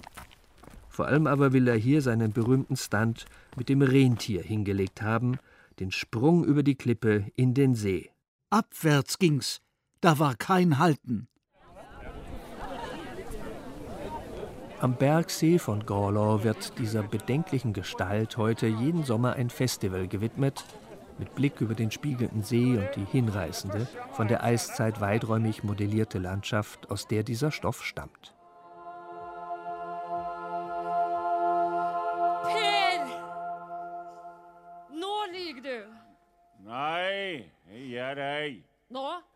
Vor 0.89 1.05
allem 1.05 1.27
aber 1.27 1.53
will 1.53 1.69
er 1.69 1.77
hier 1.77 2.01
seinen 2.01 2.33
berühmten 2.33 2.75
Stunt 2.75 3.23
mit 3.55 3.69
dem 3.69 3.81
Rentier 3.81 4.43
hingelegt 4.43 5.01
haben, 5.01 5.37
den 5.79 5.93
Sprung 5.93 6.43
über 6.43 6.63
die 6.63 6.75
Klippe 6.75 7.31
in 7.37 7.53
den 7.53 7.73
See. 7.73 8.11
Abwärts 8.49 9.17
ging's, 9.17 9.61
da 10.01 10.19
war 10.19 10.35
kein 10.35 10.77
Halten. 10.77 11.29
Am 14.83 14.95
Bergsee 14.95 15.59
von 15.59 15.85
Gorlau 15.85 16.43
wird 16.43 16.77
dieser 16.77 17.03
bedenklichen 17.03 17.71
Gestalt 17.71 18.35
heute 18.35 18.67
jeden 18.67 19.05
Sommer 19.05 19.31
ein 19.31 19.49
Festival 19.49 20.09
gewidmet, 20.09 20.65
mit 21.17 21.33
Blick 21.35 21.61
über 21.61 21.73
den 21.73 21.89
spiegelnden 21.89 22.43
See 22.43 22.75
und 22.75 22.89
die 22.97 23.05
hinreißende, 23.05 23.87
von 24.11 24.27
der 24.27 24.43
Eiszeit 24.43 24.99
weiträumig 24.99 25.63
modellierte 25.63 26.19
Landschaft, 26.19 26.91
aus 26.91 27.07
der 27.07 27.23
dieser 27.23 27.51
Stoff 27.51 27.81
stammt. 27.85 28.35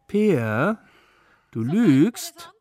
Peer, 0.08 0.78
du 1.52 1.62
lügst? 1.62 2.52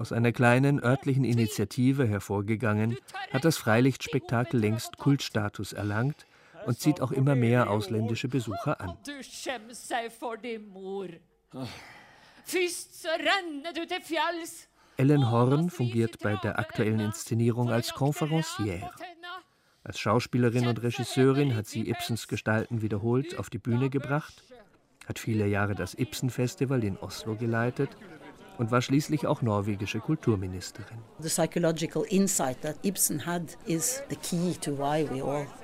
Aus 0.00 0.12
einer 0.12 0.32
kleinen 0.32 0.82
örtlichen 0.82 1.24
Initiative 1.24 2.06
hervorgegangen, 2.08 2.96
hat 3.32 3.44
das 3.44 3.58
Freilichtspektakel 3.58 4.58
längst 4.58 4.96
Kultstatus 4.96 5.74
erlangt 5.74 6.24
und 6.64 6.80
zieht 6.80 7.02
auch 7.02 7.12
immer 7.12 7.34
mehr 7.34 7.68
ausländische 7.68 8.28
Besucher 8.28 8.80
an. 8.80 8.96
Ellen 14.96 15.30
Horn 15.30 15.68
fungiert 15.68 16.18
bei 16.20 16.34
der 16.36 16.58
aktuellen 16.58 17.00
Inszenierung 17.00 17.68
als 17.70 17.92
Conferencière. 17.92 18.88
Als 19.84 20.00
Schauspielerin 20.00 20.66
und 20.66 20.82
Regisseurin 20.82 21.54
hat 21.54 21.66
sie 21.66 21.90
Ibsens 21.90 22.26
Gestalten 22.26 22.80
wiederholt 22.80 23.38
auf 23.38 23.50
die 23.50 23.58
Bühne 23.58 23.90
gebracht, 23.90 24.44
hat 25.06 25.18
viele 25.18 25.46
Jahre 25.46 25.74
das 25.74 25.92
Ibsen-Festival 25.92 26.84
in 26.84 26.96
Oslo 26.96 27.36
geleitet 27.36 27.90
und 28.60 28.70
war 28.70 28.82
schließlich 28.82 29.26
auch 29.26 29.40
norwegische 29.40 30.00
Kulturministerin. 30.00 30.98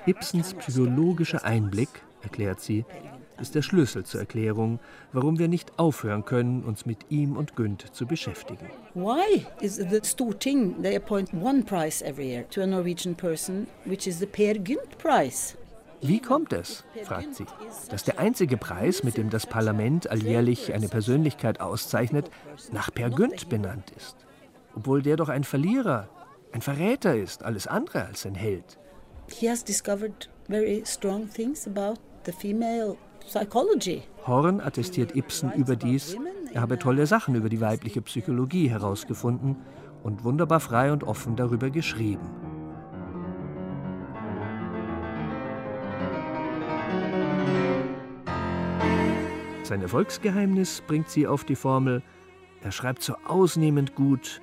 Ibsens 0.07 0.53
psychologischer 0.55 1.45
Einblick, 1.45 1.89
erklärt 2.23 2.59
sie, 2.59 2.85
ist 3.39 3.53
der 3.53 3.61
Schlüssel 3.61 4.03
zur 4.03 4.21
Erklärung, 4.21 4.79
warum 5.13 5.37
wir 5.37 5.47
nicht 5.47 5.77
aufhören 5.77 6.25
können, 6.25 6.63
uns 6.63 6.87
mit 6.87 7.05
ihm 7.09 7.37
und 7.37 7.55
Günd 7.55 7.93
zu 7.93 8.07
beschäftigen. 8.07 8.65
Why 8.95 9.45
is 9.61 9.75
the 9.75 9.99
Storting 10.03 10.81
they 10.81 10.95
appoint 10.95 11.31
one 11.35 11.61
prize 11.61 12.03
every 12.03 12.31
year 12.31 12.49
to 12.49 12.63
a 12.63 12.65
Norwegian 12.65 13.13
person, 13.13 13.67
which 13.85 14.07
is 14.07 14.17
the 14.17 14.25
Per 14.25 14.55
Gynt 14.55 14.97
Prize? 14.97 15.55
Wie 16.01 16.19
kommt 16.19 16.53
es, 16.53 16.83
fragt 17.03 17.35
sie, 17.35 17.45
dass 17.89 18.03
der 18.03 18.19
einzige 18.19 18.57
Preis, 18.57 19.03
mit 19.03 19.17
dem 19.17 19.29
das 19.29 19.47
Parlament 19.47 20.09
alljährlich 20.09 20.73
eine 20.73 20.87
Persönlichkeit 20.87 21.59
auszeichnet, 21.59 22.29
nach 22.71 22.93
Per 22.93 23.09
Günd 23.09 23.49
benannt 23.49 23.91
ist? 23.95 24.15
Obwohl 24.75 25.01
der 25.01 25.15
doch 25.15 25.29
ein 25.29 25.43
Verlierer, 25.43 26.07
ein 26.51 26.61
Verräter 26.61 27.15
ist, 27.15 27.43
alles 27.43 27.65
andere 27.67 28.05
als 28.05 28.25
ein 28.25 28.35
Held. 28.35 28.77
He 29.29 29.49
has 29.49 29.63
discovered 29.63 30.29
very 30.47 30.83
strong 30.85 31.27
things 31.29 31.67
about 31.67 31.99
the 32.25 32.31
female 32.31 32.95
psychology. 33.27 34.03
Horn 34.25 34.61
attestiert 34.61 35.15
Ibsen 35.15 35.51
überdies, 35.53 36.15
er 36.53 36.61
habe 36.61 36.79
tolle 36.79 37.07
Sachen 37.07 37.35
über 37.35 37.49
die 37.49 37.59
weibliche 37.59 38.01
Psychologie 38.01 38.69
herausgefunden 38.69 39.57
und 40.03 40.23
wunderbar 40.23 40.59
frei 40.59 40.91
und 40.91 41.03
offen 41.03 41.35
darüber 41.35 41.69
geschrieben. 41.69 42.29
Sein 49.67 49.81
Erfolgsgeheimnis 49.81 50.81
bringt 50.87 51.09
sie 51.09 51.27
auf 51.27 51.43
die 51.43 51.57
Formel, 51.57 52.01
er 52.63 52.71
schreibt 52.71 53.03
so 53.03 53.15
ausnehmend 53.27 53.95
gut, 53.95 54.39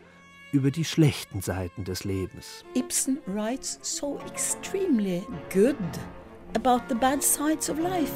über 0.53 0.71
die 0.71 0.85
schlechten 0.85 1.41
Seiten 1.41 1.85
des 1.85 2.05
Lebens. 2.05 2.63
Ibsen 2.75 3.19
writes 3.25 3.79
so 3.81 4.21
extremely 4.27 5.23
good 5.51 5.77
about 6.55 6.83
the 6.91 6.95
bad 6.95 7.23
sides 7.23 7.71
of 7.71 7.79
life. 7.79 8.13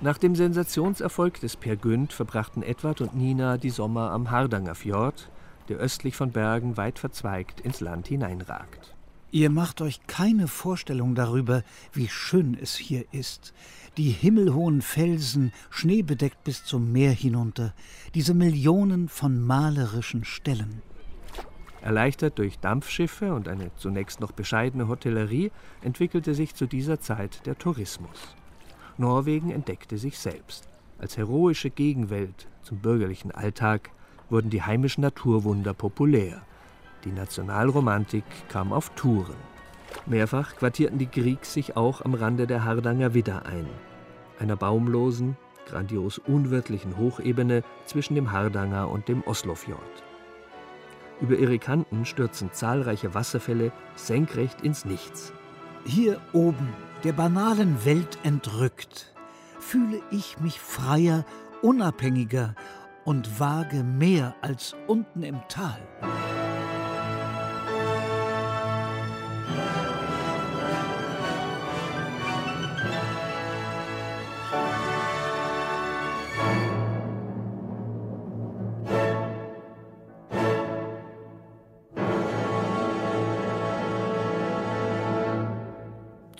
Nach 0.00 0.18
dem 0.18 0.34
Sensationserfolg 0.34 1.38
des 1.38 1.56
Per 1.56 1.76
Günd 1.76 2.12
verbrachten 2.12 2.64
Edward 2.64 3.00
und 3.00 3.14
Nina 3.14 3.58
die 3.58 3.70
Sommer 3.70 4.10
am 4.10 4.32
Hardanger 4.32 4.74
Fjord, 4.74 5.30
der 5.68 5.76
östlich 5.76 6.16
von 6.16 6.32
Bergen 6.32 6.76
weit 6.76 6.98
verzweigt 6.98 7.60
ins 7.60 7.78
Land 7.78 8.08
hineinragt. 8.08 8.96
Ihr 9.34 9.48
macht 9.48 9.80
euch 9.80 10.06
keine 10.06 10.46
Vorstellung 10.46 11.14
darüber, 11.14 11.62
wie 11.94 12.08
schön 12.08 12.54
es 12.60 12.76
hier 12.76 13.06
ist. 13.12 13.54
Die 13.96 14.10
himmelhohen 14.10 14.82
Felsen, 14.82 15.54
schneebedeckt 15.70 16.44
bis 16.44 16.66
zum 16.66 16.92
Meer 16.92 17.12
hinunter, 17.12 17.72
diese 18.14 18.34
Millionen 18.34 19.08
von 19.08 19.40
malerischen 19.40 20.26
Stellen. 20.26 20.82
Erleichtert 21.80 22.38
durch 22.38 22.58
Dampfschiffe 22.58 23.32
und 23.32 23.48
eine 23.48 23.74
zunächst 23.76 24.20
noch 24.20 24.32
bescheidene 24.32 24.86
Hotellerie 24.86 25.50
entwickelte 25.80 26.34
sich 26.34 26.54
zu 26.54 26.66
dieser 26.66 27.00
Zeit 27.00 27.46
der 27.46 27.56
Tourismus. 27.56 28.36
Norwegen 28.98 29.50
entdeckte 29.50 29.96
sich 29.96 30.18
selbst. 30.18 30.68
Als 30.98 31.16
heroische 31.16 31.70
Gegenwelt 31.70 32.48
zum 32.62 32.80
bürgerlichen 32.80 33.30
Alltag 33.30 33.92
wurden 34.28 34.50
die 34.50 34.62
heimischen 34.62 35.00
Naturwunder 35.00 35.72
populär. 35.72 36.42
Die 37.04 37.12
Nationalromantik 37.12 38.24
kam 38.48 38.72
auf 38.72 38.90
Touren. 38.90 39.36
Mehrfach 40.06 40.56
quartierten 40.56 40.98
die 40.98 41.10
Griegs 41.10 41.52
sich 41.52 41.76
auch 41.76 42.00
am 42.02 42.14
Rande 42.14 42.46
der 42.46 42.64
Hardanger 42.64 43.14
Widder 43.14 43.44
ein, 43.46 43.66
einer 44.38 44.56
baumlosen, 44.56 45.36
grandios 45.66 46.18
unwirtlichen 46.18 46.96
Hochebene 46.96 47.62
zwischen 47.86 48.14
dem 48.14 48.32
Hardanger 48.32 48.88
und 48.90 49.08
dem 49.08 49.22
Oslofjord. 49.24 49.80
Über 51.20 51.36
ihre 51.36 51.58
Kanten 51.58 52.04
stürzen 52.04 52.52
zahlreiche 52.52 53.14
Wasserfälle 53.14 53.72
senkrecht 53.94 54.62
ins 54.62 54.84
Nichts. 54.84 55.32
Hier 55.84 56.20
oben 56.32 56.68
der 57.04 57.12
banalen 57.12 57.84
Welt 57.84 58.18
entrückt, 58.22 59.12
fühle 59.58 60.00
ich 60.10 60.38
mich 60.40 60.60
freier, 60.60 61.24
unabhängiger 61.62 62.54
und 63.04 63.40
wage 63.40 63.82
mehr 63.82 64.34
als 64.40 64.74
unten 64.86 65.22
im 65.22 65.40
Tal. 65.48 65.80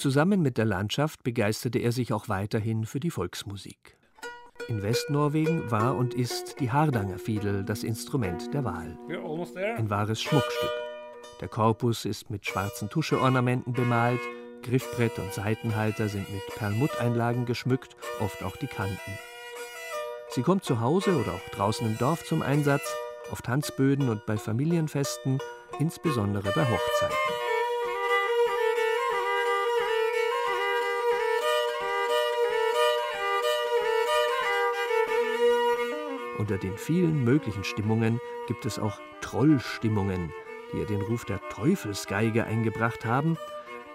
Zusammen 0.02 0.42
mit 0.42 0.58
der 0.58 0.64
Landschaft 0.64 1.22
begeisterte 1.22 1.78
er 1.78 1.92
sich 1.92 2.12
auch 2.12 2.28
weiterhin 2.28 2.86
für 2.86 2.98
die 2.98 3.12
Volksmusik. 3.12 3.96
In 4.66 4.82
Westnorwegen 4.82 5.70
war 5.70 5.96
und 5.96 6.12
ist 6.12 6.58
die 6.58 6.72
Hardanger 6.72 7.20
Fiedel 7.20 7.62
das 7.62 7.84
Instrument 7.84 8.52
der 8.52 8.64
Wahl. 8.64 8.98
Ein 9.76 9.90
wahres 9.90 10.20
Schmuckstück. 10.20 10.72
Der 11.40 11.46
Korpus 11.46 12.04
ist 12.04 12.30
mit 12.30 12.44
schwarzen 12.44 12.90
Tuscheornamenten 12.90 13.74
bemalt, 13.74 14.18
Griffbrett 14.64 15.20
und 15.20 15.32
Seitenhalter 15.32 16.08
sind 16.08 16.28
mit 16.32 16.42
Perlmutteinlagen 16.56 17.46
geschmückt, 17.46 17.94
oft 18.18 18.42
auch 18.42 18.56
die 18.56 18.66
Kanten. 18.66 18.98
Sie 20.30 20.42
kommt 20.42 20.64
zu 20.64 20.80
Hause 20.80 21.14
oder 21.14 21.30
auch 21.30 21.48
draußen 21.54 21.86
im 21.86 21.96
Dorf 21.96 22.24
zum 22.24 22.42
Einsatz, 22.42 22.92
auf 23.30 23.40
Tanzböden 23.40 24.08
und 24.08 24.26
bei 24.26 24.36
Familienfesten, 24.36 25.38
insbesondere 25.78 26.50
bei 26.50 26.64
Hochzeiten. 26.64 27.41
Unter 36.42 36.58
den 36.58 36.76
vielen 36.76 37.22
möglichen 37.22 37.62
Stimmungen 37.62 38.18
gibt 38.48 38.66
es 38.66 38.76
auch 38.80 38.98
Trollstimmungen, 39.20 40.32
die 40.72 40.78
ihr 40.78 40.86
den 40.86 41.00
Ruf 41.00 41.24
der 41.24 41.40
Teufelsgeige 41.50 42.44
eingebracht 42.44 43.04
haben. 43.04 43.38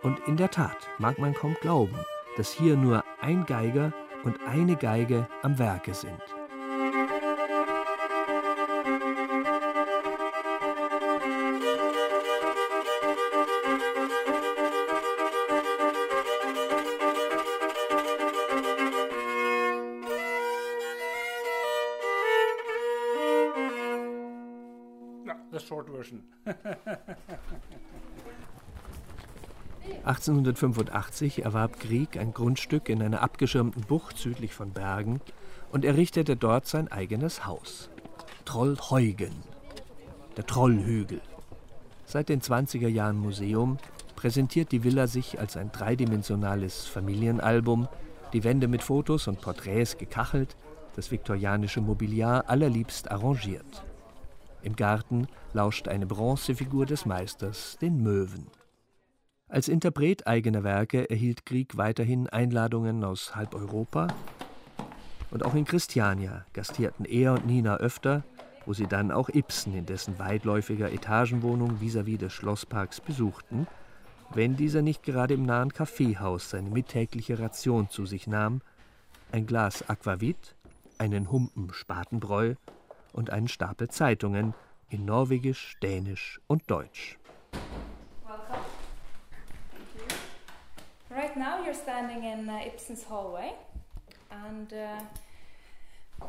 Und 0.02 0.22
in 0.28 0.38
der 0.38 0.50
Tat 0.50 0.78
mag 0.98 1.20
man 1.20 1.34
kaum 1.34 1.58
glauben, 1.60 1.98
dass 2.38 2.54
hier 2.54 2.78
nur 2.78 3.04
ein 3.20 3.46
Geiger 3.46 3.92
und 4.24 4.40
eine 4.48 4.78
Geige 4.78 5.28
am 5.42 5.60
Werke 5.60 5.94
sind. 5.94 6.37
1885 30.18 31.46
erwarb 31.46 31.80
Grieg 31.80 32.18
ein 32.18 32.34
Grundstück 32.34 32.90
in 32.90 33.04
einer 33.04 33.22
abgeschirmten 33.22 33.84
Bucht 33.84 34.18
südlich 34.18 34.54
von 34.54 34.72
Bergen 34.72 35.22
und 35.72 35.86
errichtete 35.86 36.36
dort 36.36 36.66
sein 36.66 36.92
eigenes 36.92 37.46
Haus. 37.46 37.90
Trollheugen, 38.44 39.34
der 40.36 40.46
Trollhügel. 40.46 41.22
Seit 42.06 42.30
den 42.30 42.42
20er 42.42 42.88
Jahren 42.88 43.20
Museum 43.20 43.78
präsentiert 44.16 44.72
die 44.72 44.84
Villa 44.84 45.06
sich 45.06 45.40
als 45.40 45.56
ein 45.56 45.72
dreidimensionales 45.72 46.88
Familienalbum, 46.88 47.88
die 48.34 48.44
Wände 48.44 48.68
mit 48.68 48.82
Fotos 48.82 49.28
und 49.28 49.40
Porträts 49.40 50.00
gekachelt, 50.00 50.56
das 50.96 51.12
viktorianische 51.12 51.82
Mobiliar 51.82 52.50
allerliebst 52.50 53.12
arrangiert. 53.12 53.84
Im 54.64 54.76
Garten 54.76 55.28
lauscht 55.54 55.88
eine 55.88 56.08
Bronzefigur 56.08 56.88
des 56.88 57.06
Meisters, 57.06 57.78
den 57.80 58.02
Möwen. 58.02 58.48
Als 59.50 59.70
Interpret 59.70 60.28
eigener 60.28 60.66
Werke 60.66 61.10
erhielt 61.10 61.46
Grieg 61.46 61.78
weiterhin 61.78 62.28
Einladungen 62.28 63.02
aus 63.06 63.34
halb 63.34 63.56
Europa. 63.56 64.08
Und 65.32 65.46
auch 65.46 65.56
in 65.56 65.64
Christiania 65.64 66.46
gastierten 66.52 67.06
er 67.06 67.34
und 67.34 67.48
Nina 67.48 67.78
öfter, 67.78 68.24
wo 68.66 68.74
sie 68.74 68.88
dann 68.88 69.10
auch 69.10 69.30
Ibsen 69.30 69.74
in 69.74 69.86
dessen 69.86 70.20
weitläufiger 70.20 70.92
Etagenwohnung 70.92 71.80
vis-à-vis 71.80 72.16
-vis 72.16 72.20
des 72.20 72.34
Schlossparks 72.34 73.00
besuchten, 73.00 73.68
wenn 74.34 74.58
dieser 74.58 74.82
nicht 74.82 75.04
gerade 75.04 75.36
im 75.36 75.46
nahen 75.46 75.72
Kaffeehaus 75.72 76.50
seine 76.50 76.70
mittägliche 76.70 77.40
Ration 77.40 77.90
zu 77.90 78.06
sich 78.06 78.28
nahm, 78.28 78.62
ein 79.32 79.46
Glas 79.46 79.88
Aquavit, 79.88 80.56
einen 80.98 81.32
Humpen 81.32 81.72
Spatenbräu 81.72 82.56
und 83.14 83.30
einen 83.30 83.48
Stapel 83.48 83.88
Zeitungen 83.88 84.54
in 84.90 85.06
Norwegisch, 85.06 85.78
Dänisch 85.82 86.42
und 86.48 86.70
Deutsch. 86.70 87.18
You're 91.78 91.84
standing 91.84 92.24
in 92.24 92.50
uh, 92.50 92.60
Ibsen's 92.66 93.04
hallway 93.04 93.54
and 94.32 94.72
uh, 94.74 95.02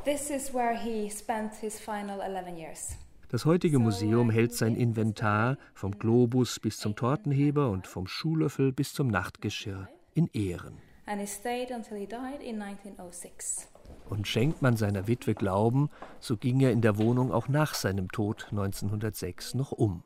this 0.04 0.30
is 0.30 0.52
where 0.52 0.76
he 0.76 1.08
spent 1.08 1.54
his 1.60 1.78
final 1.78 2.20
11 2.20 2.56
years. 2.58 2.96
Das 3.30 3.44
heutige 3.44 3.78
Museum 3.78 4.30
hält 4.30 4.54
sein 4.54 4.74
Inventar 4.74 5.56
vom 5.74 5.98
Globus 5.98 6.60
bis 6.60 6.78
zum 6.78 6.96
Tortenheber 6.96 7.70
und 7.70 7.86
vom 7.86 8.06
Schuhlöffel 8.06 8.72
bis 8.72 8.92
zum 8.92 9.08
Nachtgeschirr 9.08 9.88
in 10.14 10.28
Ehren. 10.32 10.78
And 11.06 11.20
he 11.20 11.26
stayed 11.26 11.70
until 11.70 11.96
he 11.98 12.06
died 12.06 12.42
in 12.42 12.60
1906. 12.60 13.68
Und 14.10 14.26
schenkt 14.26 14.60
man 14.60 14.76
seiner 14.76 15.06
Witwe 15.06 15.34
Glauben, 15.34 15.88
so 16.20 16.36
ging 16.36 16.60
er 16.60 16.72
in 16.72 16.82
der 16.82 16.98
Wohnung 16.98 17.32
auch 17.32 17.48
nach 17.48 17.74
seinem 17.74 18.10
Tod 18.10 18.48
1906 18.50 19.54
noch 19.54 19.72
um. 19.72 20.02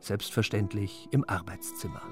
Selbstverständlich 0.00 1.08
im 1.10 1.26
Arbeitszimmer. 1.28 2.02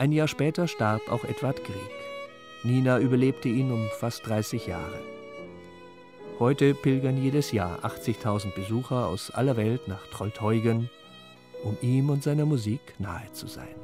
Ein 0.00 0.12
Jahr 0.12 0.28
später 0.28 0.66
starb 0.66 1.12
auch 1.12 1.24
Edward 1.24 1.62
Grieg. 1.62 1.76
Nina 2.62 2.98
überlebte 3.00 3.50
ihn 3.50 3.70
um 3.70 3.86
fast 3.98 4.26
30 4.26 4.66
Jahre. 4.66 4.98
Heute 6.38 6.72
pilgern 6.72 7.22
jedes 7.22 7.52
Jahr 7.52 7.84
80.000 7.84 8.54
Besucher 8.54 9.08
aus 9.08 9.30
aller 9.30 9.58
Welt 9.58 9.88
nach 9.88 10.00
Trollteugen, 10.06 10.88
um 11.64 11.76
ihm 11.82 12.08
und 12.08 12.22
seiner 12.22 12.46
Musik 12.46 12.80
nahe 12.98 13.30
zu 13.34 13.46
sein. 13.46 13.76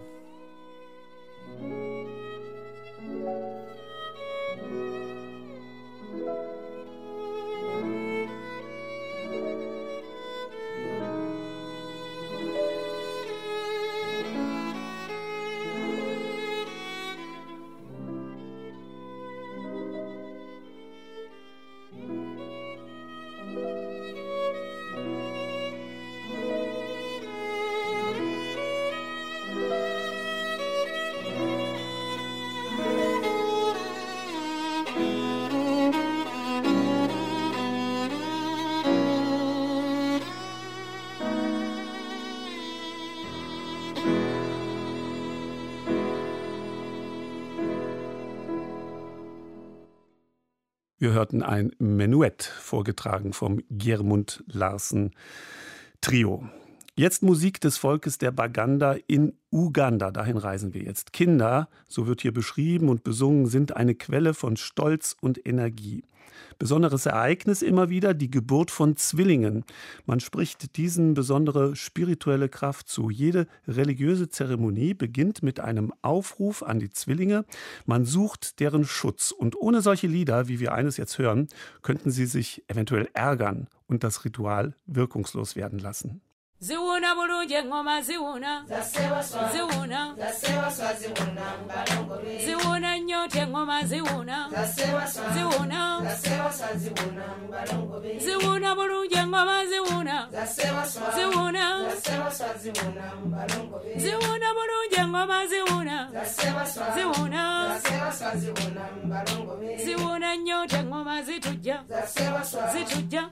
Wir 51.07 51.13
hörten 51.13 51.45
ein 51.45 51.71
Menuett, 51.79 52.43
vorgetragen 52.43 53.33
vom 53.33 53.63
Giermund 53.71 54.43
Larsen 54.49 55.13
Trio. 56.01 56.49
Jetzt 56.99 57.23
Musik 57.23 57.61
des 57.61 57.77
Volkes 57.77 58.17
der 58.17 58.31
Baganda 58.31 58.97
in 59.07 59.35
Uganda. 59.53 60.11
Dahin 60.11 60.39
reisen 60.39 60.73
wir 60.73 60.83
jetzt. 60.83 61.13
Kinder, 61.13 61.69
so 61.87 62.07
wird 62.07 62.23
hier 62.23 62.33
beschrieben 62.33 62.89
und 62.89 63.05
besungen, 63.05 63.49
sind 63.49 63.77
eine 63.77 63.95
Quelle 63.95 64.33
von 64.33 64.57
Stolz 64.57 65.15
und 65.21 65.47
Energie. 65.47 66.05
Besonderes 66.59 67.05
Ereignis 67.05 67.61
immer 67.61 67.91
wieder 67.91 68.15
die 68.15 68.31
Geburt 68.31 68.71
von 68.71 68.97
Zwillingen. 68.97 69.65
Man 70.07 70.21
spricht 70.21 70.79
diesen 70.79 71.13
besondere 71.13 71.77
spirituelle 71.77 72.49
Kraft 72.49 72.89
zu. 72.89 73.11
Jede 73.11 73.47
religiöse 73.69 74.31
Zeremonie 74.31 74.95
beginnt 74.95 75.43
mit 75.43 75.61
einem 75.61 75.93
Aufruf 76.01 76.63
an 76.63 76.79
die 76.79 76.91
Zwillinge. 76.91 77.45
Man 77.85 78.07
sucht 78.07 78.59
deren 78.59 78.87
Schutz. 78.87 79.33
Und 79.33 79.55
ohne 79.55 79.83
solche 79.83 80.07
Lieder, 80.07 80.49
wie 80.49 80.61
wir 80.61 80.73
eines 80.73 80.97
jetzt 80.97 81.19
hören, 81.19 81.49
könnten 81.83 82.11
sie 82.11 82.25
sich 82.25 82.65
eventuell 82.69 83.11
ärgern 83.13 83.69
und 83.87 84.03
das 84.03 84.25
Ritual 84.25 84.75
wirkungslos 84.87 85.57
werden 85.57 85.79
lassen. 85.79 86.23
ziwuuna 86.61 87.15
bulungi 87.15 87.55
eŋŋoma 87.61 87.95
ziwuuna 88.07 88.53
ziwuuna 89.53 90.01
ziwuuna 92.45 92.91
nnyo 92.99 93.21
nti 93.27 93.39
eŋŋoma 93.45 93.77
ziwuuna 93.91 94.37
ziwuuna 95.35 95.81
ziwuuna 98.25 98.71
bulungi 98.79 99.17
eŋŋoma 99.23 99.57
ziwuuna 99.71 100.17
ziwuuna 101.17 101.65
ziwuuna 104.03 104.49
bulungi 104.57 104.97
eŋŋoma 105.05 105.39
ziwuuna 105.51 105.97
ziwuuna 106.97 107.43
ziwuna 109.85 110.37
nnyo 110.37 110.67
ti 110.67 110.77
engoma 110.77 111.23
zitujja. 111.23 111.83
Zitujja. 112.73 113.29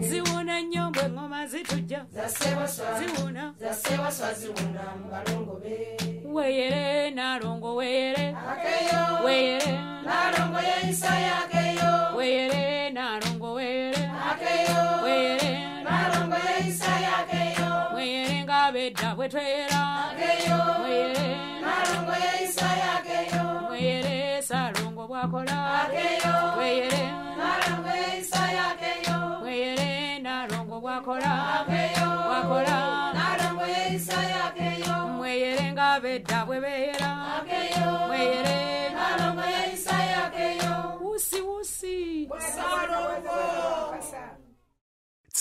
Ziwuna 0.00 0.60
nnyo 0.60 0.90
mbwe 0.90 1.02
engoma 1.04 1.46
zitujja. 1.46 2.04
Ziwuna 2.98 3.54
weyere 6.34 7.10
nalongo 7.10 7.74
weyere. 7.76 8.36
Weyere. 9.24 9.72
Nalongo 10.04 10.58
yeisa 10.60 11.14
yakeyo 11.18 12.16
weyere 12.16 12.90
nalongo 12.90 13.52
weyere. 13.52 14.10
Weyere. 15.04 15.58
Nalongo 15.84 16.36
yeisa 16.58 16.92
yakeyo 17.06 17.94
weyere 17.96 18.44
nga 18.44 18.72
bedda 18.72 19.14
bwe 19.14 19.28
tweyera 19.28 19.80
obwo 25.04 25.16
bwakola 25.16 25.88
weyere. 26.58 27.04
Weyere 29.44 30.18
nalongo 30.24 30.80
bwakola. 30.80 31.32
Bwakola. 32.28 32.78
Mweyere 35.16 35.72
nga 35.72 36.00
bedda 36.00 36.44
bwe 36.46 36.60
beyera 36.60 37.10
mweyere. 38.08 38.58
Wusi 41.00 41.40
wusi 41.40 42.28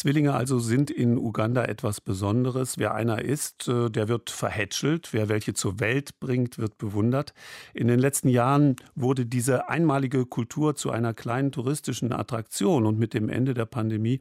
Zwillinge 0.03 0.33
also 0.33 0.59
sind 0.59 0.91
in 0.91 1.17
Uganda 1.17 1.63
etwas 1.63 2.01
Besonderes. 2.01 2.77
Wer 2.77 2.93
einer 2.93 3.21
ist, 3.21 3.69
äh, 3.69 3.89
der 3.89 4.09
wird 4.09 4.29
verhätschelt. 4.29 5.13
Wer 5.13 5.29
welche 5.29 5.53
zur 5.53 5.79
Welt 5.79 6.19
bringt, 6.19 6.57
wird 6.57 6.77
bewundert. 6.77 7.33
In 7.73 7.87
den 7.87 7.99
letzten 7.99 8.27
Jahren 8.27 8.75
wurde 8.95 9.25
diese 9.25 9.69
einmalige 9.69 10.25
Kultur 10.25 10.75
zu 10.75 10.91
einer 10.91 11.13
kleinen 11.13 11.53
touristischen 11.53 12.11
Attraktion 12.11 12.85
und 12.85 12.99
mit 12.99 13.13
dem 13.13 13.29
Ende 13.29 13.53
der 13.53 13.63
Pandemie 13.63 14.19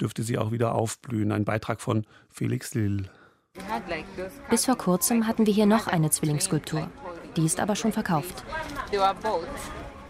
dürfte 0.00 0.22
sie 0.22 0.38
auch 0.38 0.52
wieder 0.52 0.72
aufblühen. 0.72 1.32
Ein 1.32 1.44
Beitrag 1.44 1.80
von 1.80 2.06
Felix 2.28 2.74
Lill. 2.74 3.10
Bis 4.50 4.66
vor 4.66 4.78
kurzem 4.78 5.26
hatten 5.26 5.46
wir 5.46 5.52
hier 5.52 5.66
noch 5.66 5.88
eine 5.88 6.10
Zwillingsskulptur. 6.10 6.88
Die 7.36 7.44
ist 7.44 7.58
aber 7.58 7.74
schon 7.74 7.90
verkauft. 7.90 8.44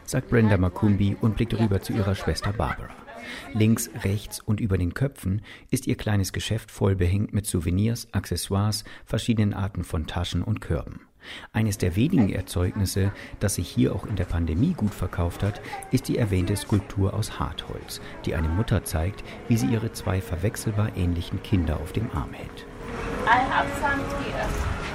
sagt 0.04 0.28
Brenda 0.28 0.58
Makumbi 0.58 1.16
und 1.18 1.36
blickt 1.36 1.58
rüber 1.58 1.80
zu 1.80 1.94
ihrer 1.94 2.14
Schwester 2.14 2.52
Barbara. 2.52 3.03
Links, 3.52 3.90
rechts 4.02 4.40
und 4.40 4.60
über 4.60 4.78
den 4.78 4.94
Köpfen 4.94 5.42
ist 5.70 5.86
ihr 5.86 5.96
kleines 5.96 6.32
Geschäft 6.32 6.70
voll 6.70 6.96
behängt 6.96 7.32
mit 7.32 7.46
Souvenirs, 7.46 8.08
Accessoires, 8.12 8.84
verschiedenen 9.04 9.54
Arten 9.54 9.84
von 9.84 10.06
Taschen 10.06 10.42
und 10.42 10.60
Körben. 10.60 11.00
Eines 11.52 11.78
der 11.78 11.96
wenigen 11.96 12.30
Erzeugnisse, 12.30 13.12
das 13.40 13.54
sich 13.54 13.68
hier 13.68 13.94
auch 13.94 14.06
in 14.06 14.16
der 14.16 14.24
Pandemie 14.24 14.74
gut 14.74 14.94
verkauft 14.94 15.42
hat, 15.42 15.60
ist 15.90 16.08
die 16.08 16.18
erwähnte 16.18 16.56
Skulptur 16.56 17.14
aus 17.14 17.38
Hartholz, 17.38 18.00
die 18.24 18.34
eine 18.34 18.48
Mutter 18.48 18.84
zeigt, 18.84 19.24
wie 19.48 19.56
sie 19.56 19.68
ihre 19.68 19.92
zwei 19.92 20.20
verwechselbar 20.20 20.96
ähnlichen 20.96 21.42
Kinder 21.42 21.80
auf 21.80 21.92
dem 21.92 22.10
Arm 22.10 22.32
hält. 22.32 22.66
I 23.26 23.38
have 23.50 23.68
some 23.80 24.02
here. 24.22 24.46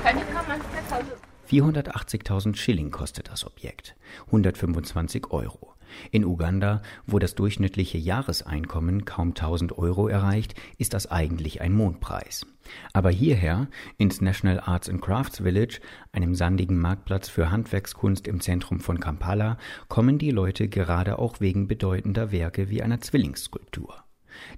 Can 0.03 0.19
you 0.19 0.25
come 0.25 0.53
and 0.53 0.61
take 0.71 0.93
a 0.93 0.99
look? 0.99 1.19
480.000 1.49 2.55
Schilling 2.55 2.91
kostet 2.91 3.29
das 3.29 3.45
Objekt, 3.45 3.95
125 4.27 5.31
Euro. 5.31 5.68
In 6.11 6.25
Uganda, 6.25 6.81
wo 7.05 7.19
das 7.19 7.35
durchschnittliche 7.35 7.97
Jahreseinkommen 7.97 9.05
kaum 9.05 9.29
1000 9.29 9.77
Euro 9.77 10.07
erreicht, 10.07 10.55
ist 10.77 10.93
das 10.93 11.09
eigentlich 11.09 11.61
ein 11.61 11.73
Mondpreis. 11.73 12.45
Aber 12.93 13.09
hierher, 13.09 13.67
ins 13.97 14.21
National 14.21 14.59
Arts 14.59 14.89
and 14.89 15.01
Crafts 15.01 15.41
Village, 15.41 15.79
einem 16.11 16.35
sandigen 16.35 16.79
Marktplatz 16.79 17.29
für 17.29 17.51
Handwerkskunst 17.51 18.27
im 18.27 18.41
Zentrum 18.41 18.79
von 18.79 18.99
Kampala, 18.99 19.57
kommen 19.87 20.17
die 20.17 20.31
Leute 20.31 20.67
gerade 20.67 21.19
auch 21.19 21.39
wegen 21.39 21.67
bedeutender 21.67 22.31
Werke 22.31 22.69
wie 22.69 22.83
einer 22.83 23.01
Zwillingsskulptur. 23.01 24.03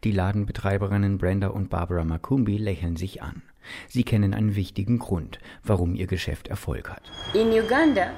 Die 0.03 0.11
Ladenbetreiberinnen 0.11 1.17
Brenda 1.17 1.47
und 1.47 1.69
Barbara 1.69 2.03
Makumbi 2.03 2.57
lächeln 2.57 2.97
sich 2.97 3.21
an. 3.21 3.41
Sie 3.88 4.03
kennen 4.03 4.34
einen 4.34 4.55
wichtigen 4.55 4.99
Grund, 4.99 5.39
warum 5.63 5.95
ihr 5.95 6.07
Geschäft 6.07 6.47
Erfolg 6.47 6.89
hat. 6.89 7.03
In 7.34 7.49
Uganda, 7.51 8.11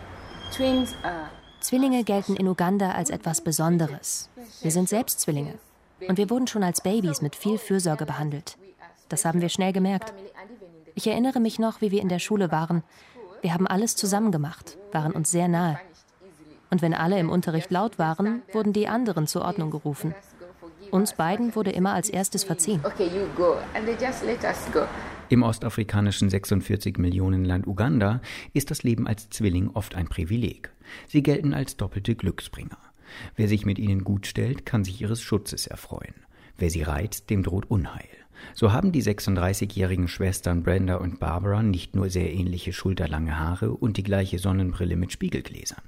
twins 0.52 0.96
are 1.04 1.30
Zwillinge 1.64 2.04
gelten 2.04 2.36
in 2.36 2.50
Uganda 2.50 2.92
als 2.92 3.10
etwas 3.10 3.40
Besonderes. 3.40 4.30
Wir 4.62 4.72
sind 4.72 4.90
selbst 4.90 5.22
Zwillinge. 5.22 5.58
Und 6.10 6.18
wir 6.18 6.30
wurden 6.30 6.46
schon 6.46 6.62
als 6.62 6.82
Babys 6.82 7.22
mit 7.22 7.38
viel 7.38 7.58
Fürsorge 7.58 8.06
behandelt. 8.06 8.58
Das 9.08 9.24
haben 9.24 9.40
wir 9.40 9.48
schnell 9.48 9.72
gemerkt. 9.72 10.14
Ich 10.94 11.08
erinnere 11.08 11.40
mich 11.40 11.60
noch, 11.60 11.80
wie 11.80 11.90
wir 11.92 12.02
in 12.02 12.10
der 12.10 12.20
Schule 12.20 12.52
waren. 12.52 12.84
Wir 13.42 13.54
haben 13.54 13.66
alles 13.66 13.96
zusammen 13.96 14.34
gemacht, 14.34 14.78
waren 14.92 15.14
uns 15.14 15.32
sehr 15.32 15.48
nahe. 15.48 15.80
Und 16.70 16.82
wenn 16.82 16.94
alle 16.94 17.18
im 17.18 17.30
Unterricht 17.30 17.72
laut 17.72 17.98
waren, 17.98 18.42
wurden 18.52 18.74
die 18.74 18.90
anderen 18.90 19.26
zur 19.26 19.44
Ordnung 19.44 19.72
gerufen. 19.72 20.14
Uns 20.94 21.16
beiden 21.16 21.56
wurde 21.56 21.72
immer 21.72 21.96
als 21.96 22.08
erstes 22.08 22.44
verziehen. 22.44 22.80
okay, 22.84 23.08
you 23.08 23.26
go, 23.36 23.58
and 23.74 23.88
they 23.88 23.96
just 24.00 24.24
let 24.24 24.44
us 24.44 24.72
go. 24.72 24.82
Im 25.28 25.42
ostafrikanischen 25.42 26.30
46 26.30 27.00
Millionen 27.00 27.46
Land 27.46 27.66
Uganda 27.66 28.22
ist 28.54 28.70
das 28.70 28.84
Leben 28.84 29.08
als 29.08 29.28
Zwilling 29.32 29.72
oft 29.74 29.96
ein 29.96 30.08
Privileg. 30.08 30.70
Sie 31.08 31.24
gelten 31.24 31.56
als 31.56 31.78
doppelte 31.78 32.14
Glücksbringer. 32.14 32.78
Wer 33.36 33.48
sich 33.48 33.66
mit 33.66 33.80
ihnen 33.80 34.04
gut 34.04 34.28
stellt, 34.28 34.68
kann 34.68 34.84
sich 34.84 35.02
ihres 35.02 35.20
Schutzes 35.20 35.66
erfreuen. 35.66 36.14
Wer 36.60 36.70
sie 36.70 36.84
reizt, 36.84 37.32
dem 37.32 37.42
droht 37.42 37.72
Unheil. 37.72 38.08
So 38.54 38.72
haben 38.72 38.92
die 38.92 39.02
36-jährigen 39.02 40.08
Schwestern 40.08 40.62
Brenda 40.62 40.98
und 40.98 41.20
Barbara 41.20 41.64
nicht 41.64 41.96
nur 41.96 42.12
sehr 42.12 42.32
ähnliche 42.32 42.72
schulterlange 42.72 43.40
Haare 43.40 43.72
und 43.72 43.98
die 43.98 44.04
gleiche 44.04 44.38
Sonnenbrille 44.38 44.96
mit 44.96 45.12
Spiegelgläsern. 45.12 45.82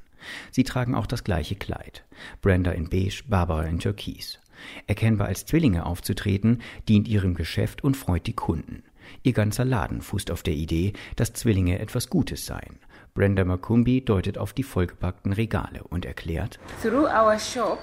Sie 0.50 0.64
tragen 0.64 0.96
auch 0.96 1.06
das 1.06 1.24
gleiche 1.24 1.54
Kleid. 1.54 2.04
Brenda 2.42 2.72
in 2.72 2.90
beige, 2.90 3.22
Barbara 3.28 3.66
in 3.66 3.78
türkis. 3.78 4.40
Erkennbar 4.88 5.28
als 5.28 5.46
Zwillinge 5.46 5.86
aufzutreten, 5.86 6.62
dient 6.88 7.08
ihrem 7.08 7.34
Geschäft 7.34 7.84
und 7.84 7.98
freut 7.98 8.28
die 8.28 8.34
Kunden. 8.34 8.84
Ihr 9.24 9.34
ganzer 9.34 9.66
Laden 9.66 10.02
fußt 10.02 10.32
auf 10.32 10.44
der 10.44 10.54
Idee, 10.54 10.94
dass 11.16 11.34
Zwillinge 11.34 11.80
etwas 11.80 12.10
Gutes 12.10 12.46
seien. 12.46 12.80
Brenda 13.14 13.46
Makumbi 13.46 14.02
deutet 14.02 14.38
auf 14.38 14.54
die 14.54 14.64
vollgepackten 14.64 15.32
Regale 15.34 15.84
und 15.84 16.06
erklärt, 16.06 16.60
Through 16.82 17.06
our 17.06 17.40
shop, 17.40 17.80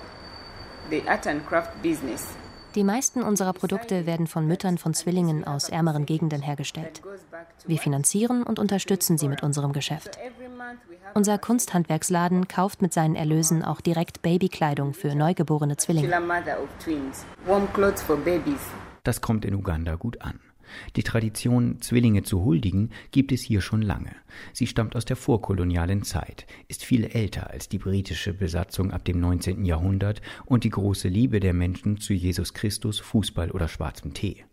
the 0.91 1.03
art 1.09 1.27
and 1.27 1.47
craft 1.47 1.71
business, 1.83 2.37
Die 2.75 2.85
meisten 2.85 3.23
unserer 3.23 3.53
Produkte 3.53 4.07
werden 4.07 4.27
von 4.27 4.47
Müttern 4.47 4.79
von 4.79 4.95
Zwillingen 4.95 5.45
aus 5.45 5.69
ärmeren 5.69 6.07
Gegenden 6.07 6.41
hergestellt. 6.41 7.03
Wir 7.67 7.79
finanzieren 7.79 8.43
und 8.43 8.59
unterstützen 8.59 9.19
sie 9.19 9.29
mit 9.29 9.43
unserem 9.43 9.73
Geschäft. 9.73 10.19
Unser 11.15 11.39
Kunsthandwerksladen 11.39 12.49
kauft 12.49 12.81
mit 12.81 12.93
seinen 12.93 13.17
Erlösen 13.17 13.63
auch 13.63 13.81
direkt 13.81 14.23
Babykleidung 14.23 14.95
für 14.95 15.15
neugeborene 15.15 15.77
Zwillinge. 15.77 16.11
Das 19.05 19.21
kommt 19.21 19.45
in 19.45 19.55
Uganda 19.55 19.97
gut 19.97 20.23
an. 20.23 20.41
Die 20.97 21.03
Tradition, 21.03 21.81
Zwillinge 21.81 22.23
zu 22.23 22.45
huldigen, 22.45 22.91
gibt 23.11 23.33
es 23.33 23.43
hier 23.43 23.61
schon 23.61 23.83
lange. 23.83 24.15
Sie 24.53 24.67
stammt 24.67 24.97
aus 24.97 25.05
der 25.05 25.17
vorkolonialen 25.17 26.03
Zeit, 26.03 26.47
ist 26.69 26.85
viel 26.85 27.05
älter 27.05 27.51
als 27.51 27.69
die 27.69 27.79
britische 27.79 28.35
Besatzung 28.35 28.91
ab 28.91 29.05
dem 29.05 29.21
19. 29.21 29.65
Jahrhundert 29.65 30.23
und 30.45 30.65
die 30.65 30.71
große 30.71 31.09
Liebe 31.09 31.41
der 31.41 31.55
Menschen 31.55 31.99
zu 31.99 32.13
Jesus 32.13 32.55
Christus, 32.55 33.01
Fußball 33.01 33.51
oder 33.51 33.69
schwarzem 33.69 34.15
Tee. 34.15 34.45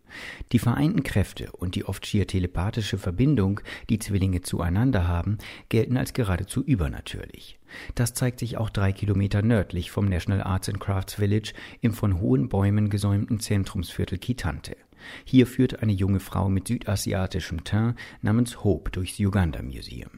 Die 0.52 0.60
vereinten 0.60 1.04
Kräfte 1.04 1.52
und 1.52 1.76
die 1.76 1.86
oft 1.86 2.06
schier 2.06 2.28
telepathische 2.28 2.98
Verbindung, 2.98 3.62
die 3.90 4.00
Zwillinge 4.00 4.42
zueinander 4.42 5.08
haben, 5.08 5.38
gelten 5.70 5.98
als 5.98 6.14
geradezu 6.14 6.64
übernatürlich. 6.64 7.60
Das 7.96 8.14
zeigt 8.14 8.40
sich 8.40 8.58
auch 8.58 8.70
drei 8.70 8.92
Kilometer 8.92 9.42
nördlich 9.42 9.92
vom 9.92 10.06
National 10.06 10.42
Arts 10.42 10.70
and 10.70 10.80
Crafts 10.80 11.16
Village 11.16 11.54
im 11.82 11.94
von 11.94 12.20
hohen 12.20 12.50
Bäumen 12.50 12.90
gesäumten 12.90 13.40
Zentrumsviertel 13.40 14.18
Kitante. 14.18 14.76
Hier 15.24 15.48
führt 15.48 15.82
eine 15.82 15.94
junge 15.94 16.20
Frau 16.20 16.50
mit 16.50 16.68
südasiatischem 16.68 17.64
Teint 17.64 17.98
namens 18.22 18.64
Hope 18.64 18.92
durchs 18.92 19.20
Uganda 19.20 19.62
Museum. 19.62 20.12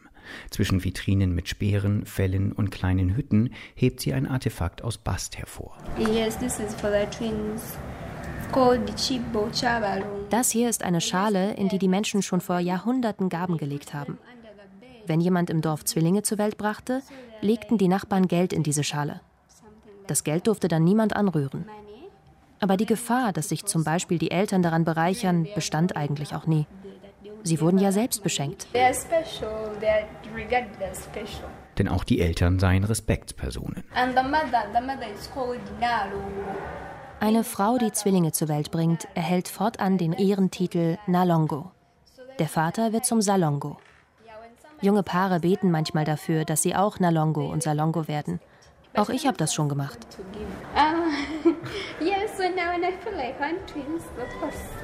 Zwischen 0.50 0.84
Vitrinen 0.84 1.34
mit 1.34 1.50
Speeren, 1.50 2.06
Fellen 2.06 2.52
und 2.52 2.72
kleinen 2.72 3.16
Hütten 3.16 3.52
hebt 3.76 4.00
sie 4.00 4.14
ein 4.14 4.28
Artefakt 4.28 4.84
aus 4.84 4.98
Bast 4.98 5.38
hervor. 5.38 5.78
Yes, 5.98 6.38
this 6.38 6.60
is 6.60 6.76
for 6.76 6.92
the 6.92 7.06
twins. 7.16 7.78
Das 10.30 10.52
hier 10.52 10.70
ist 10.70 10.84
eine 10.84 11.00
Schale, 11.00 11.54
in 11.54 11.70
die 11.70 11.80
die 11.80 11.88
Menschen 11.88 12.22
schon 12.22 12.42
vor 12.42 12.60
Jahrhunderten 12.60 13.30
Gaben 13.30 13.58
gelegt 13.58 13.94
haben. 13.94 14.18
Wenn 15.08 15.22
jemand 15.22 15.50
im 15.50 15.62
Dorf 15.62 15.86
Zwillinge 15.86 16.24
zur 16.24 16.38
Welt 16.38 16.58
brachte, 16.58 17.02
legten 17.40 17.78
die 17.78 17.88
Nachbarn 17.88 18.28
Geld 18.28 18.52
in 18.52 18.64
diese 18.64 18.84
Schale. 18.84 19.22
Das 20.08 20.26
Geld 20.26 20.48
durfte 20.48 20.68
dann 20.68 20.84
niemand 20.84 21.16
anrühren. 21.16 21.66
Aber 22.62 22.78
die 22.78 22.86
Gefahr, 22.86 23.34
dass 23.34 23.50
sich 23.50 23.66
zum 23.66 23.84
Beispiel 23.84 24.20
die 24.20 24.30
Eltern 24.32 24.62
daran 24.62 24.86
bereichern, 24.86 25.48
bestand 25.56 25.96
eigentlich 25.96 26.36
auch 26.36 26.46
nie. 26.46 26.68
Sie 27.44 27.60
wurden 27.60 27.80
ja 27.80 27.92
selbst 27.92 28.22
beschenkt. 28.24 28.68
Denn 31.78 31.88
auch 31.88 32.04
die 32.04 32.22
Eltern 32.22 32.60
seien 32.60 32.84
Respektspersonen. 32.84 33.84
Eine 37.20 37.44
Frau, 37.44 37.78
die 37.80 37.92
Zwillinge 37.92 38.32
zur 38.32 38.48
Welt 38.48 38.72
bringt, 38.72 39.08
erhält 39.16 39.48
fortan 39.48 39.98
den 39.98 40.14
Ehrentitel 40.14 40.98
Nalongo. 41.08 41.72
Der 42.38 42.48
Vater 42.48 42.94
wird 42.94 43.06
zum 43.06 43.22
Salongo. 43.22 43.78
Junge 44.82 45.04
Paare 45.04 45.40
beten 45.40 45.72
manchmal 45.72 46.06
dafür, 46.06 46.46
dass 46.46 46.62
sie 46.62 46.76
auch 46.76 47.00
Nalongo 47.00 47.52
und 47.52 47.62
Salongo 47.64 48.08
werden. 48.08 48.40
Auch 48.94 49.10
ich 49.10 49.26
habe 49.26 49.38
das 49.38 49.54
schon 49.54 49.70
gemacht. 49.70 49.98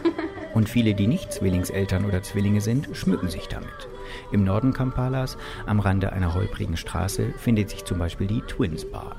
Und 0.54 0.70
viele, 0.70 0.94
die 0.94 1.08
nicht 1.08 1.34
Zwillingseltern 1.34 2.06
oder 2.06 2.24
Zwillinge 2.24 2.62
sind, 2.62 2.90
schmücken 2.94 3.30
sich 3.30 3.48
damit. 3.48 3.90
Im 4.32 4.44
Norden 4.44 4.74
Kampalas, 4.74 5.38
am 5.66 5.80
Rande 5.80 6.14
einer 6.14 6.34
holprigen 6.34 6.78
Straße, 6.78 7.34
findet 7.38 7.70
sich 7.70 7.84
zum 7.84 8.00
Beispiel 8.00 8.28
die 8.28 8.42
Twins 8.42 8.90
Bar. 8.90 9.18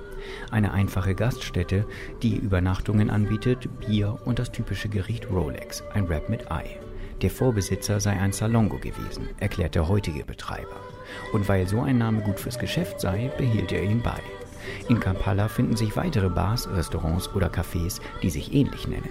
Eine 0.51 0.73
einfache 0.73 1.15
Gaststätte, 1.15 1.87
die 2.23 2.37
Übernachtungen 2.37 3.11
anbietet, 3.11 3.69
Bier 3.81 4.19
und 4.25 4.39
das 4.39 4.53
typische 4.53 4.89
Gericht 4.89 5.31
Rolex, 5.31 5.83
ein 5.93 6.09
Wrap 6.09 6.29
mit 6.29 6.51
Ei. 6.51 6.79
Der 7.23 7.31
Vorbesitzer 7.31 8.01
sei 8.01 8.13
ein 8.13 8.33
Salongo 8.33 8.79
gewesen, 8.79 9.29
erklärt 9.39 9.75
der 9.75 9.89
heutige 9.89 10.25
Betreiber. 10.25 10.77
Und 11.33 11.49
weil 11.49 11.67
so 11.67 11.83
ein 11.83 11.99
Name 11.99 12.23
gut 12.23 12.39
fürs 12.39 12.59
Geschäft 12.59 13.01
sei, 13.01 13.31
behielt 13.37 13.73
er 13.73 13.83
ihn 13.83 14.03
bei. 14.03 14.21
In 14.89 15.01
Kampala 15.01 15.49
finden 15.49 15.77
sich 15.77 15.97
weitere 15.97 16.29
Bars, 16.29 16.69
Restaurants 16.69 17.35
oder 17.35 17.49
Cafés, 17.49 18.01
die 18.23 18.31
sich 18.31 18.53
ähnlich 18.55 18.89
nennen. 18.89 19.11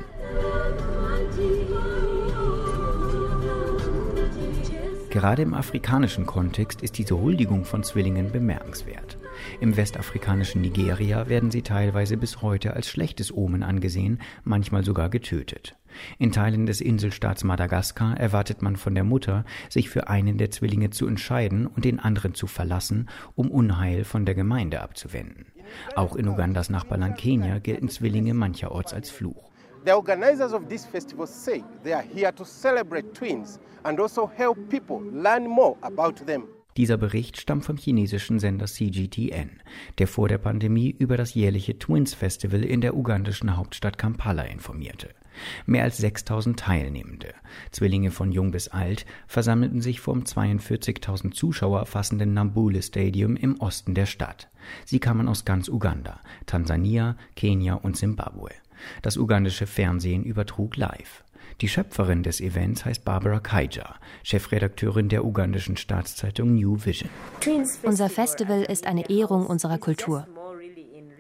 Gerade 5.10 5.41
im 5.41 5.53
afrikanischen 5.53 6.26
Kontext 6.26 6.82
ist 6.82 6.97
diese 6.97 7.18
Huldigung 7.18 7.64
von 7.64 7.84
Zwillingen 7.84 8.32
bemerkenswert. 8.32 9.18
Im 9.62 9.78
westafrikanischen 9.78 10.62
Nigeria 10.62 11.30
werden 11.30 11.49
sie 11.49 11.62
teilweise 11.62 12.18
bis 12.18 12.41
heute 12.41 12.74
als 12.74 12.89
schlechtes 12.89 13.34
Omen 13.34 13.64
angesehen, 13.64 14.20
manchmal 14.43 14.84
sogar 14.84 15.10
getötet. 15.10 15.77
In 16.18 16.32
Teilen 16.32 16.66
des 16.66 16.82
Inselstaats 16.82 17.43
Madagaskar 17.43 18.18
erwartet 18.18 18.62
man 18.62 18.76
von 18.76 18.95
der 18.95 19.04
Mutter, 19.04 19.45
sich 19.70 19.89
für 19.89 20.08
einen 20.08 20.38
der 20.38 20.52
Zwillinge 20.52 20.89
zu 20.89 21.08
entscheiden 21.08 21.68
und 21.68 21.86
den 21.86 22.00
anderen 22.00 22.34
zu 22.34 22.48
verlassen, 22.48 23.10
um 23.36 23.52
Unheil 23.52 24.04
von 24.04 24.26
der 24.26 24.36
Gemeinde 24.36 24.82
abzuwenden. 24.82 25.45
Auch 25.95 26.16
in 26.16 26.28
Ugandas 26.28 26.70
Nachbarland 26.70 27.18
Kenia 27.18 27.60
gelten 27.60 27.89
Zwillinge 27.89 28.34
mancherorts 28.34 28.93
als 28.93 29.10
Fluch. 29.10 29.52
The 29.86 29.93
organizers 29.93 30.54
of 30.54 30.68
this 30.68 30.86
festival 30.86 31.28
say 31.28 31.64
they 31.84 31.93
are 31.93 32.04
here 32.04 32.34
to 32.34 32.43
celebrate 32.43 33.14
twins 33.14 33.60
and 33.84 34.00
also 34.00 34.30
help 34.36 34.58
people 34.70 35.00
learn 35.14 35.48
more 35.48 35.78
about 35.82 36.26
them. 36.26 36.43
Dieser 36.78 36.98
Bericht 36.98 37.41
stammt 37.41 37.66
vom 37.66 37.78
chinesischen 37.78 38.38
Sender 38.38 38.68
CGTN, 38.68 39.62
der 39.98 40.08
vor 40.08 40.28
der 40.28 40.38
Pandemie 40.38 40.95
über 41.00 41.18
das 41.18 41.34
jährliche 41.34 41.80
Twins 41.80 42.14
Festival 42.14 42.64
in 42.64 42.82
der 42.82 42.95
ugandischen 42.95 43.58
Hauptstadt 43.58 43.98
Kampala 43.98 44.43
informierte. 44.43 45.10
Mehr 45.66 45.84
als 45.84 45.98
6000 45.98 46.60
Teilnehmende, 46.60 47.34
Zwillinge 47.72 48.12
von 48.12 48.32
jung 48.32 48.52
bis 48.52 48.68
alt, 48.68 49.06
versammelten 49.28 49.82
sich 49.82 50.00
vor 50.00 50.14
dem 50.14 50.24
42.000 50.24 51.32
Zuschauer 51.32 51.86
fassenden 51.86 52.34
Nambule 52.34 52.82
Stadium 52.82 53.36
im 53.36 53.60
Osten 53.60 53.94
der 53.94 54.06
Stadt. 54.06 54.50
Sie 54.86 55.00
kamen 55.00 55.28
aus 55.28 55.46
ganz 55.46 55.70
Uganda, 55.70 56.20
Tansania, 56.46 57.16
Kenia 57.36 57.76
und 57.76 57.98
Simbabwe. 57.98 58.52
Das 59.02 59.18
ugandische 59.18 59.68
Fernsehen 59.68 60.24
übertrug 60.24 60.76
live. 60.78 61.24
Die 61.62 61.68
Schöpferin 61.68 62.22
des 62.22 62.40
Events 62.40 62.86
heißt 62.86 63.04
Barbara 63.04 63.40
Kaija, 63.40 63.96
Chefredakteurin 64.24 65.10
der 65.10 65.26
ugandischen 65.26 65.76
Staatszeitung 65.76 66.54
New 66.54 66.78
Vision. 66.86 67.10
Unser 67.82 68.10
Festival 68.10 68.62
ist 68.64 68.86
eine 68.86 69.10
Ehrung 69.10 69.48
unserer 69.48 69.80
Kultur. 69.80 70.28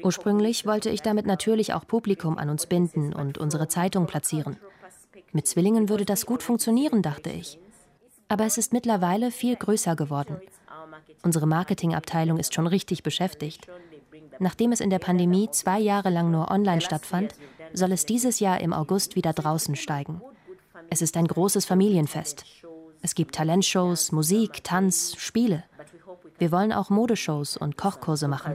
Ursprünglich 0.03 0.65
wollte 0.65 0.89
ich 0.89 1.01
damit 1.01 1.25
natürlich 1.25 1.73
auch 1.73 1.87
Publikum 1.87 2.37
an 2.37 2.49
uns 2.49 2.65
binden 2.65 3.13
und 3.13 3.37
unsere 3.37 3.67
Zeitung 3.67 4.05
platzieren. 4.05 4.57
Mit 5.31 5.47
Zwillingen 5.47 5.89
würde 5.89 6.05
das 6.05 6.25
gut 6.25 6.43
funktionieren, 6.43 7.01
dachte 7.01 7.29
ich. 7.29 7.59
Aber 8.27 8.45
es 8.45 8.57
ist 8.57 8.73
mittlerweile 8.73 9.31
viel 9.31 9.55
größer 9.55 9.95
geworden. 9.95 10.37
Unsere 11.23 11.47
Marketingabteilung 11.47 12.37
ist 12.37 12.53
schon 12.53 12.67
richtig 12.67 13.03
beschäftigt. 13.03 13.67
Nachdem 14.39 14.71
es 14.71 14.81
in 14.81 14.89
der 14.89 14.99
Pandemie 14.99 15.49
zwei 15.51 15.79
Jahre 15.79 16.09
lang 16.09 16.31
nur 16.31 16.51
online 16.51 16.81
stattfand, 16.81 17.35
soll 17.73 17.91
es 17.91 18.05
dieses 18.05 18.39
Jahr 18.39 18.61
im 18.61 18.73
August 18.73 19.15
wieder 19.15 19.33
draußen 19.33 19.75
steigen. 19.75 20.21
Es 20.89 21.01
ist 21.01 21.17
ein 21.17 21.27
großes 21.27 21.65
Familienfest. 21.65 22.45
Es 23.01 23.15
gibt 23.15 23.35
Talentshows, 23.35 24.11
Musik, 24.11 24.63
Tanz, 24.63 25.15
Spiele. 25.17 25.63
Wir 26.39 26.51
wollen 26.51 26.71
auch 26.71 26.89
Modeshows 26.89 27.57
und 27.57 27.77
Kochkurse 27.77 28.27
machen. 28.27 28.53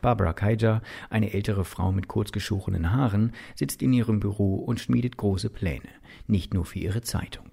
Barbara 0.00 0.32
Kaija, 0.32 0.80
eine 1.10 1.32
ältere 1.32 1.64
Frau 1.64 1.90
mit 1.90 2.06
kurz 2.06 2.30
geschorenen 2.32 2.92
Haaren, 2.92 3.32
sitzt 3.56 3.82
in 3.82 3.92
ihrem 3.92 4.20
Büro 4.20 4.56
und 4.56 4.78
schmiedet 4.78 5.16
große 5.16 5.50
Pläne, 5.50 5.88
nicht 6.26 6.54
nur 6.54 6.64
für 6.64 6.78
ihre 6.78 7.00
Zeitung. 7.02 7.46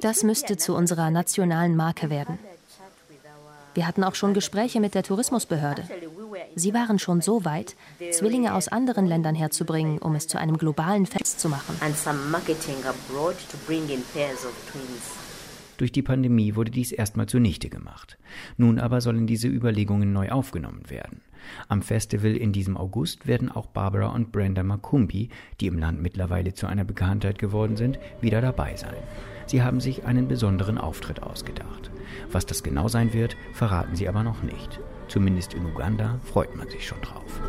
Das 0.00 0.22
müsste 0.22 0.56
zu 0.56 0.74
unserer 0.74 1.10
nationalen 1.10 1.76
Marke 1.76 2.10
werden. 2.10 2.38
Wir 3.74 3.86
hatten 3.86 4.02
auch 4.04 4.16
schon 4.16 4.34
Gespräche 4.34 4.80
mit 4.80 4.94
der 4.94 5.04
Tourismusbehörde. 5.04 5.84
Sie 6.56 6.74
waren 6.74 6.98
schon 6.98 7.20
so 7.20 7.44
weit, 7.44 7.76
Zwillinge 8.10 8.54
aus 8.54 8.68
anderen 8.68 9.06
Ländern 9.06 9.34
herzubringen, 9.34 9.98
um 9.98 10.14
es 10.16 10.26
zu 10.26 10.38
einem 10.38 10.58
globalen 10.58 11.06
Fest 11.06 11.40
zu 11.40 11.48
machen. 11.48 11.76
Durch 15.80 15.92
die 15.92 16.02
Pandemie 16.02 16.56
wurde 16.56 16.70
dies 16.70 16.92
erstmal 16.92 17.24
zunichte 17.24 17.70
gemacht. 17.70 18.18
Nun 18.58 18.78
aber 18.78 19.00
sollen 19.00 19.26
diese 19.26 19.48
Überlegungen 19.48 20.12
neu 20.12 20.28
aufgenommen 20.28 20.90
werden. 20.90 21.22
Am 21.68 21.80
Festival 21.80 22.36
in 22.36 22.52
diesem 22.52 22.76
August 22.76 23.26
werden 23.26 23.50
auch 23.50 23.64
Barbara 23.64 24.08
und 24.08 24.30
Brenda 24.30 24.62
Makumbi, 24.62 25.30
die 25.58 25.68
im 25.68 25.78
Land 25.78 26.02
mittlerweile 26.02 26.52
zu 26.52 26.66
einer 26.66 26.84
Bekanntheit 26.84 27.38
geworden 27.38 27.78
sind, 27.78 27.98
wieder 28.20 28.42
dabei 28.42 28.76
sein. 28.76 28.92
Sie 29.46 29.62
haben 29.62 29.80
sich 29.80 30.04
einen 30.04 30.28
besonderen 30.28 30.76
Auftritt 30.76 31.22
ausgedacht. 31.22 31.90
Was 32.30 32.44
das 32.44 32.62
genau 32.62 32.88
sein 32.88 33.14
wird, 33.14 33.34
verraten 33.54 33.96
sie 33.96 34.06
aber 34.06 34.22
noch 34.22 34.42
nicht. 34.42 34.80
Zumindest 35.08 35.54
in 35.54 35.64
Uganda 35.64 36.20
freut 36.24 36.54
man 36.56 36.68
sich 36.68 36.86
schon 36.86 37.00
drauf. 37.00 37.40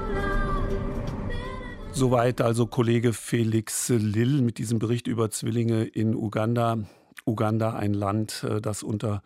Soweit 1.91 2.39
also 2.39 2.65
Kollege 2.65 3.11
Felix 3.11 3.89
Lill 3.89 4.41
mit 4.41 4.57
diesem 4.57 4.79
Bericht 4.79 5.07
über 5.07 5.31
Zwillinge 5.31 5.83
in 5.83 6.15
Uganda. 6.15 6.77
Uganda, 7.25 7.73
ein 7.73 7.93
Land, 7.93 8.45
äh, 8.47 8.61
das 8.61 8.83
unter 8.83 9.21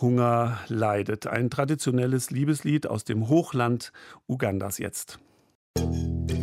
Hunger 0.00 0.58
leidet. 0.68 1.26
Ein 1.26 1.50
traditionelles 1.50 2.30
Liebeslied 2.30 2.86
aus 2.86 3.04
dem 3.04 3.28
Hochland 3.28 3.92
Ugandas 4.26 4.78
jetzt. 4.78 5.18
sana. 5.76 6.39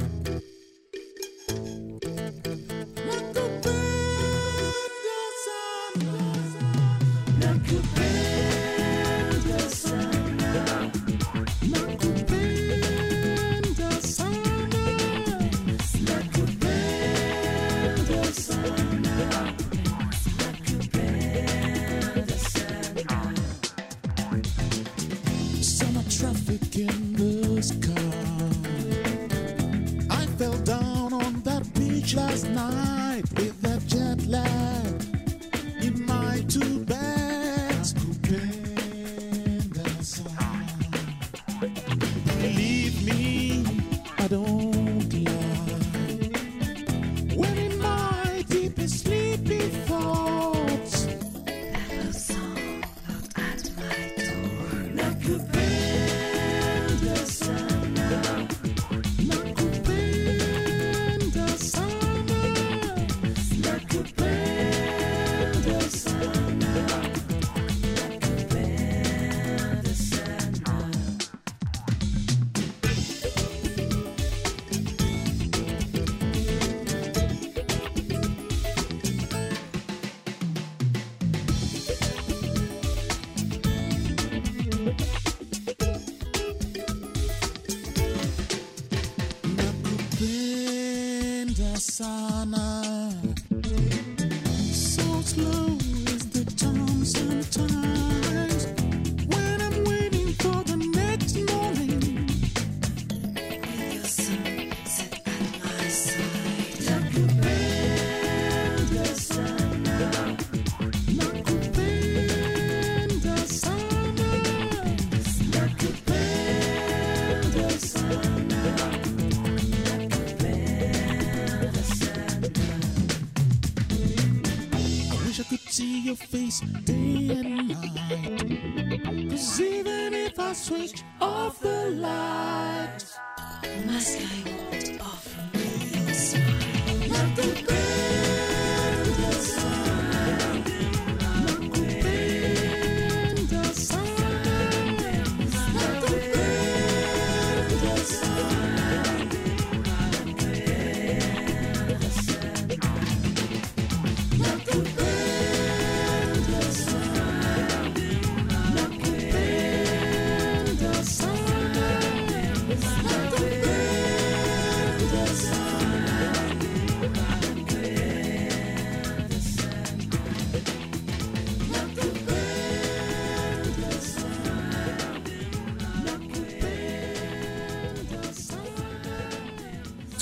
Face 126.48 126.62
day 126.86 127.30
and 127.30 127.68
night. 127.96 129.30
Cause 129.30 129.62
even 129.62 130.14
if 130.14 130.40
I 130.40 130.54
switch 130.54 131.04
off 131.20 131.60
the 131.60 131.90
lights, 131.90 132.47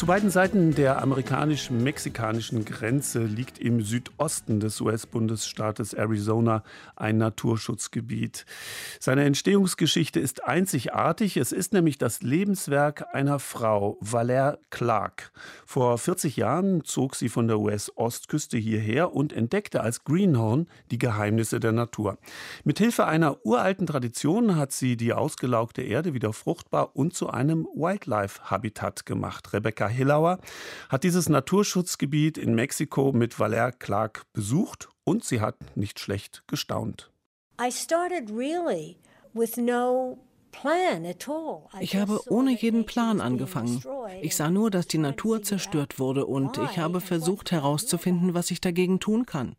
Zu 0.06 0.12
beiden 0.12 0.30
Seiten 0.30 0.76
der 0.76 1.02
amerikanisch-mexikanischen 1.02 2.64
Grenze 2.64 3.24
liegt 3.24 3.58
im 3.58 3.82
Südosten 3.82 4.60
des 4.60 4.80
US-Bundesstaates 4.80 5.96
Arizona 5.96 6.64
ein 6.96 7.18
Naturschutzgebiet. 7.18 8.46
Seine 9.00 9.26
Entstehungsgeschichte 9.26 10.20
ist 10.20 10.44
einzigartig. 10.46 11.38
Es 11.38 11.52
ist 11.52 11.74
nämlich 11.74 11.98
das 11.98 12.22
Lebenswerk 12.22 13.14
einer 13.14 13.40
Frau, 13.40 13.98
Valère 14.02 14.58
Clark. 14.70 15.32
Vor 15.66 15.98
40 15.98 16.38
Jahren 16.38 16.84
zog 16.84 17.16
sie 17.16 17.30
von 17.30 17.48
der 17.48 17.60
US-Ostküste 17.60 18.58
hierher 18.58 19.14
und 19.14 19.34
entdeckte 19.34 19.82
als 19.82 20.04
Greenhorn 20.04 20.68
die 20.92 20.98
Geheimnisse 20.98 21.60
der 21.60 21.72
Natur. 21.72 22.18
Mithilfe 22.64 23.06
einer 23.06 23.46
uralten 23.46 23.88
Tradition 23.88 24.56
hat 24.56 24.72
sie 24.72 24.98
die 24.98 25.14
ausgelaugte 25.14 25.82
Erde 25.82 26.14
wieder 26.14 26.34
fruchtbar 26.34 26.96
und 26.96 27.14
zu 27.14 27.30
einem 27.30 27.68
Wildlife-Habitat 27.76 29.06
gemacht. 29.06 29.54
Rebecca 29.54 29.88
Hillauer 29.88 30.40
hat 30.90 31.04
dieses 31.04 31.30
Naturschutzgebiet 31.30 32.38
in 32.38 32.56
Mexiko 32.56 33.12
mit 33.12 33.36
Valère 33.36 33.72
Clark 33.72 34.24
besucht 34.34 34.90
und 35.04 35.24
sie 35.24 35.42
hat 35.42 35.56
nicht 35.76 36.00
schlecht 36.00 36.44
gestaunt. 36.48 37.12
I 37.60 37.72
started 37.72 38.30
really 38.30 38.98
with 39.34 39.58
no 39.58 40.18
plan 40.52 41.06
at 41.06 41.28
all. 41.30 41.70
I 41.74 41.84
Ich 41.84 41.96
habe 41.96 42.20
ohne 42.30 42.52
jeden 42.52 42.86
Plan 42.86 43.22
angefangen. 43.22 43.82
Ich 44.22 44.36
sah 44.36 44.50
nur, 44.50 44.72
dass 44.72 44.88
die 44.88 44.98
Natur 44.98 45.42
zerstört 45.42 46.00
wurde 46.00 46.26
und 46.26 46.58
ich 46.58 46.78
habe 46.78 47.02
versucht 47.02 47.52
herauszufinden, 47.52 48.34
was 48.34 48.52
ich 48.52 48.62
dagegen 48.62 49.00
tun 49.00 49.26
kann. 49.26 49.56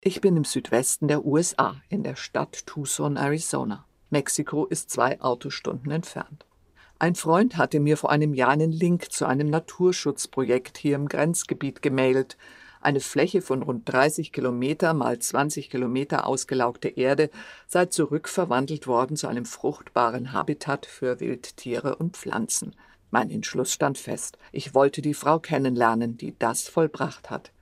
Ich 0.00 0.20
bin 0.20 0.36
im 0.36 0.44
Südwesten 0.44 1.08
der 1.08 1.24
USA, 1.24 1.76
in 1.88 2.02
der 2.02 2.16
Stadt 2.16 2.66
Tucson, 2.66 3.16
Arizona. 3.16 3.86
Mexiko 4.10 4.66
ist 4.66 4.90
zwei 4.90 5.20
Autostunden 5.20 5.90
entfernt. 5.90 6.44
Ein 6.98 7.14
Freund 7.14 7.56
hatte 7.56 7.80
mir 7.80 7.96
vor 7.96 8.10
einem 8.10 8.34
Jahr 8.34 8.50
einen 8.50 8.70
Link 8.70 9.10
zu 9.10 9.26
einem 9.26 9.48
Naturschutzprojekt 9.48 10.78
hier 10.78 10.96
im 10.96 11.08
Grenzgebiet 11.08 11.80
gemailt. 11.80 12.36
Eine 12.84 13.00
Fläche 13.00 13.40
von 13.40 13.62
rund 13.62 13.90
30 13.90 14.30
Kilometer 14.30 14.92
mal 14.92 15.18
20 15.18 15.70
Kilometer 15.70 16.26
ausgelaugte 16.26 16.88
Erde 16.88 17.30
sei 17.66 17.86
zurückverwandelt 17.86 18.86
worden 18.86 19.16
zu 19.16 19.26
einem 19.26 19.46
fruchtbaren 19.46 20.34
Habitat 20.34 20.84
für 20.84 21.18
Wildtiere 21.18 21.96
und 21.96 22.14
Pflanzen. 22.14 22.76
Mein 23.10 23.30
Entschluss 23.30 23.72
stand 23.72 23.96
fest. 23.96 24.36
Ich 24.52 24.74
wollte 24.74 25.00
die 25.00 25.14
Frau 25.14 25.38
kennenlernen, 25.38 26.18
die 26.18 26.38
das 26.38 26.68
vollbracht 26.68 27.30
hat. 27.30 27.52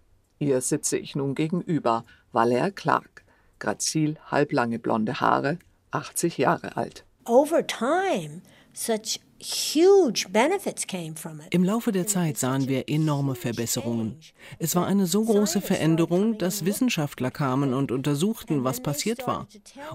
Ihr 0.40 0.60
sitze 0.60 0.98
ich 0.98 1.14
nun 1.14 1.36
gegenüber, 1.36 2.04
Valère 2.32 2.72
Clark, 2.72 3.22
grazil, 3.60 4.16
halblange 4.28 4.80
blonde 4.80 5.20
Haare, 5.20 5.60
80 5.92 6.36
Jahre 6.38 6.76
alt. 6.76 7.04
Over 7.26 7.64
time, 7.64 8.42
such 8.72 9.20
huge 9.42 10.28
benefits 10.32 10.86
came 10.86 11.14
from 11.16 11.40
it. 11.40 11.46
Im 11.50 11.64
Laufe 11.64 11.92
der 11.92 12.06
Zeit 12.06 12.38
sahen 12.38 12.68
wir 12.68 12.88
enorme 12.88 13.34
Verbesserungen. 13.34 14.16
Es 14.58 14.76
war 14.76 14.86
eine 14.86 15.06
so 15.06 15.24
große 15.24 15.60
Veränderung, 15.60 16.38
dass 16.38 16.64
Wissenschaftler 16.64 17.30
kamen 17.30 17.74
und 17.74 17.92
untersuchten, 17.92 18.64
was 18.64 18.80
passiert 18.80 19.26
war. 19.26 19.48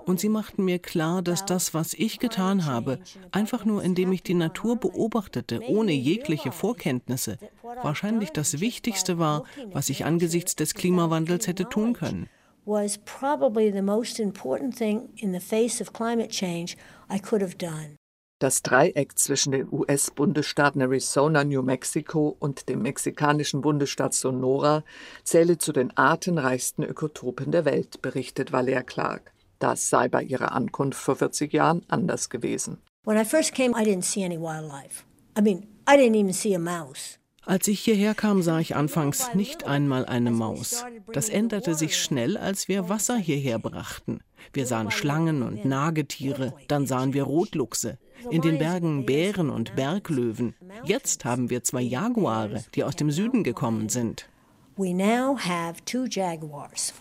Und 0.05 0.19
sie 0.19 0.29
machten 0.29 0.65
mir 0.65 0.79
klar, 0.79 1.21
dass 1.21 1.45
das, 1.45 1.73
was 1.73 1.93
ich 1.93 2.19
getan 2.19 2.65
habe, 2.65 2.99
einfach 3.31 3.65
nur 3.65 3.83
indem 3.83 4.11
ich 4.11 4.23
die 4.23 4.33
Natur 4.33 4.75
beobachtete, 4.75 5.61
ohne 5.67 5.93
jegliche 5.93 6.51
Vorkenntnisse, 6.51 7.37
wahrscheinlich 7.81 8.31
das 8.31 8.59
Wichtigste 8.59 9.17
war, 9.17 9.45
was 9.71 9.89
ich 9.89 10.05
angesichts 10.05 10.55
des 10.55 10.73
Klimawandels 10.73 11.47
hätte 11.47 11.69
tun 11.69 11.93
können. 11.93 12.29
Was 12.65 12.97
probably 12.97 13.71
the 13.71 13.81
most 13.81 14.19
important 14.19 14.75
thing 14.75 15.07
in 15.15 15.31
the 15.31 15.39
face 15.39 15.79
of 15.79 15.93
climate 15.93 16.29
change 16.29 16.75
I 17.09 17.17
could 17.17 17.41
have 17.41 17.55
done. 17.57 17.97
Das 18.39 18.61
Dreieck 18.61 19.17
zwischen 19.17 19.51
den 19.51 19.67
US-Bundesstaaten 19.71 20.79
Arizona, 20.81 21.43
New 21.43 21.63
Mexico 21.63 22.35
und 22.37 22.69
dem 22.69 22.83
mexikanischen 22.83 23.61
Bundesstaat 23.61 24.13
Sonora 24.13 24.83
zähle 25.23 25.57
zu 25.57 25.73
den 25.73 25.97
artenreichsten 25.97 26.83
Ökotopen 26.83 27.51
der 27.51 27.65
Welt, 27.65 28.03
berichtet 28.03 28.51
Valère 28.51 28.83
Clark. 28.83 29.33
Das 29.57 29.89
sei 29.89 30.07
bei 30.07 30.21
ihrer 30.21 30.51
Ankunft 30.51 31.01
vor 31.01 31.15
40 31.15 31.51
Jahren 31.51 31.83
anders 31.87 32.29
gewesen. 32.29 32.77
When 33.05 33.17
I 33.17 33.25
first 33.25 33.55
came, 33.55 33.71
I 33.71 33.83
didn't 33.83 34.03
see 34.03 34.23
any 34.23 34.37
wildlife. 34.37 35.03
I 35.35 35.41
mean, 35.41 35.65
I 35.89 35.97
didn't 35.97 36.15
even 36.15 36.33
see 36.33 36.53
a 36.53 36.59
mouse. 36.59 37.17
Als 37.47 37.69
ich 37.69 37.79
hierher 37.79 38.13
kam, 38.13 38.41
sah 38.41 38.59
ich 38.59 38.75
anfangs 38.75 39.33
nicht 39.33 39.65
einmal 39.65 40.05
eine 40.05 40.31
Maus. 40.31 40.83
Das 41.13 41.29
änderte 41.29 41.75
sich 41.75 41.97
schnell, 41.97 42.35
als 42.35 42.67
wir 42.67 42.89
Wasser 42.89 43.15
hierher 43.15 43.57
brachten. 43.57 44.19
Wir 44.51 44.65
sahen 44.65 44.91
Schlangen 44.91 45.41
und 45.41 45.63
Nagetiere, 45.63 46.53
dann 46.67 46.85
sahen 46.85 47.13
wir 47.13 47.23
Rotluchse. 47.23 47.99
In 48.29 48.41
den 48.41 48.57
Bergen 48.57 49.05
Bären 49.05 49.49
und 49.49 49.77
Berglöwen. 49.77 50.55
Jetzt 50.83 51.23
haben 51.23 51.49
wir 51.49 51.63
zwei 51.63 51.81
Jaguare, 51.81 52.65
die 52.75 52.83
aus 52.83 52.97
dem 52.97 53.11
Süden 53.11 53.45
gekommen 53.45 53.87
sind. 53.87 54.27
We 54.75 54.93
now 54.93 55.37
have 55.37 55.83
two 55.85 56.05
jaguars 56.05 56.93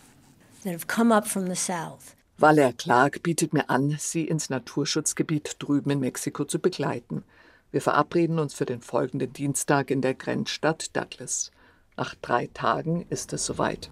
that 0.62 0.72
have 0.72 0.86
come 0.86 1.12
up 1.12 1.26
from 1.26 1.46
the 1.48 1.56
south. 1.56 2.14
Valère 2.38 2.72
Clark 2.72 3.22
bietet 3.24 3.52
mir 3.52 3.68
an, 3.68 3.96
sie 3.98 4.28
ins 4.28 4.48
Naturschutzgebiet 4.48 5.56
drüben 5.58 5.90
in 5.90 6.00
Mexiko 6.00 6.44
zu 6.44 6.58
begleiten. 6.60 7.24
Wir 7.72 7.80
verabreden 7.80 8.38
uns 8.38 8.54
für 8.54 8.64
den 8.64 8.80
folgenden 8.80 9.32
Dienstag 9.32 9.90
in 9.90 10.00
der 10.00 10.14
Grenzstadt 10.14 10.96
Douglas. 10.96 11.50
Nach 11.96 12.14
drei 12.14 12.48
Tagen 12.52 13.06
ist 13.10 13.32
es 13.32 13.44
soweit. 13.44 13.90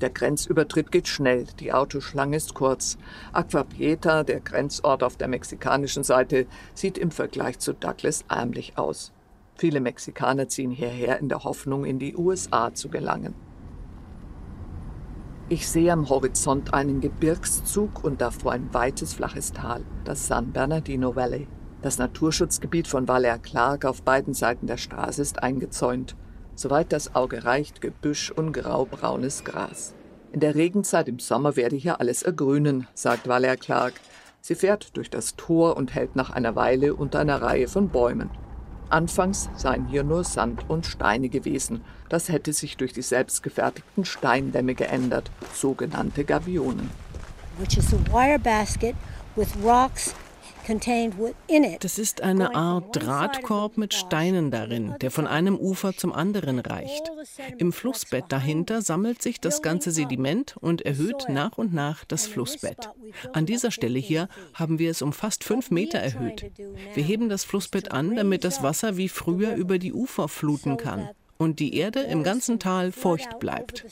Der 0.00 0.10
Grenzübertritt 0.10 0.92
geht 0.92 1.08
schnell, 1.08 1.46
die 1.58 1.72
Autoschlange 1.72 2.36
ist 2.36 2.54
kurz. 2.54 2.98
Aqua 3.32 3.64
Prieta, 3.64 4.22
der 4.22 4.40
Grenzort 4.40 5.02
auf 5.02 5.16
der 5.16 5.26
mexikanischen 5.26 6.04
Seite, 6.04 6.46
sieht 6.74 6.98
im 6.98 7.10
Vergleich 7.10 7.58
zu 7.58 7.72
Douglas 7.72 8.24
ärmlich 8.28 8.78
aus. 8.78 9.12
Viele 9.56 9.80
Mexikaner 9.80 10.48
ziehen 10.48 10.70
hierher 10.70 11.18
in 11.18 11.28
der 11.28 11.42
Hoffnung, 11.42 11.84
in 11.84 11.98
die 11.98 12.16
USA 12.16 12.72
zu 12.72 12.88
gelangen. 12.88 13.34
Ich 15.50 15.66
sehe 15.66 15.90
am 15.90 16.10
Horizont 16.10 16.74
einen 16.74 17.00
Gebirgszug 17.00 18.04
und 18.04 18.20
davor 18.20 18.52
ein 18.52 18.68
weites, 18.74 19.14
flaches 19.14 19.54
Tal, 19.54 19.82
das 20.04 20.26
San 20.26 20.52
Bernardino 20.52 21.16
Valley. 21.16 21.48
Das 21.80 21.96
Naturschutzgebiet 21.96 22.86
von 22.86 23.06
Valère 23.06 23.38
Clark 23.38 23.86
auf 23.86 24.02
beiden 24.02 24.34
Seiten 24.34 24.66
der 24.66 24.76
Straße 24.76 25.22
ist 25.22 25.42
eingezäunt. 25.42 26.16
Soweit 26.54 26.92
das 26.92 27.14
Auge 27.14 27.44
reicht, 27.44 27.80
Gebüsch 27.80 28.30
und 28.30 28.52
graubraunes 28.52 29.42
Gras. 29.44 29.94
In 30.32 30.40
der 30.40 30.54
Regenzeit 30.54 31.08
im 31.08 31.18
Sommer 31.18 31.56
werde 31.56 31.76
hier 31.76 31.98
alles 31.98 32.22
ergrünen, 32.22 32.86
sagt 32.92 33.26
Valère 33.26 33.56
Clark. 33.56 33.94
Sie 34.42 34.54
fährt 34.54 34.98
durch 34.98 35.08
das 35.08 35.34
Tor 35.36 35.78
und 35.78 35.94
hält 35.94 36.14
nach 36.14 36.28
einer 36.28 36.56
Weile 36.56 36.94
unter 36.94 37.20
einer 37.20 37.40
Reihe 37.40 37.68
von 37.68 37.88
Bäumen. 37.88 38.28
Anfangs 38.90 39.48
seien 39.56 39.86
hier 39.86 40.04
nur 40.04 40.24
Sand 40.24 40.68
und 40.68 40.84
Steine 40.84 41.30
gewesen. 41.30 41.80
Das 42.08 42.28
hätte 42.28 42.52
sich 42.52 42.76
durch 42.76 42.92
die 42.92 43.02
selbstgefertigten 43.02 44.04
Steindämme 44.04 44.74
geändert, 44.74 45.30
sogenannte 45.54 46.24
it. 51.64 51.82
Das 51.82 51.98
ist 51.98 52.20
eine 52.20 52.54
Art 52.54 52.94
Drahtkorb 52.94 53.78
mit 53.78 53.94
Steinen 53.94 54.50
darin, 54.50 54.94
der 55.00 55.10
von 55.10 55.26
einem 55.26 55.56
Ufer 55.56 55.96
zum 55.96 56.12
anderen 56.12 56.58
reicht. 56.58 57.10
Im 57.56 57.72
Flussbett 57.72 58.26
dahinter 58.28 58.82
sammelt 58.82 59.22
sich 59.22 59.40
das 59.40 59.62
ganze 59.62 59.90
Sediment 59.90 60.56
und 60.58 60.82
erhöht 60.82 61.30
nach 61.30 61.56
und 61.56 61.72
nach 61.72 62.04
das 62.04 62.26
Flussbett. 62.26 62.90
An 63.32 63.46
dieser 63.46 63.70
Stelle 63.70 63.98
hier 63.98 64.28
haben 64.52 64.78
wir 64.78 64.90
es 64.90 65.00
um 65.00 65.14
fast 65.14 65.42
fünf 65.42 65.70
Meter 65.70 66.00
erhöht. 66.00 66.50
Wir 66.94 67.02
heben 67.02 67.30
das 67.30 67.44
Flussbett 67.44 67.90
an, 67.90 68.14
damit 68.14 68.44
das 68.44 68.62
Wasser 68.62 68.98
wie 68.98 69.08
früher 69.08 69.54
über 69.54 69.78
die 69.78 69.94
Ufer 69.94 70.28
fluten 70.28 70.76
kann 70.76 71.08
und 71.38 71.60
die 71.60 71.76
Erde 71.76 72.00
im 72.00 72.22
ganzen 72.22 72.58
Tal 72.58 72.92
feucht 72.92 73.38
bleibt. 73.38 73.86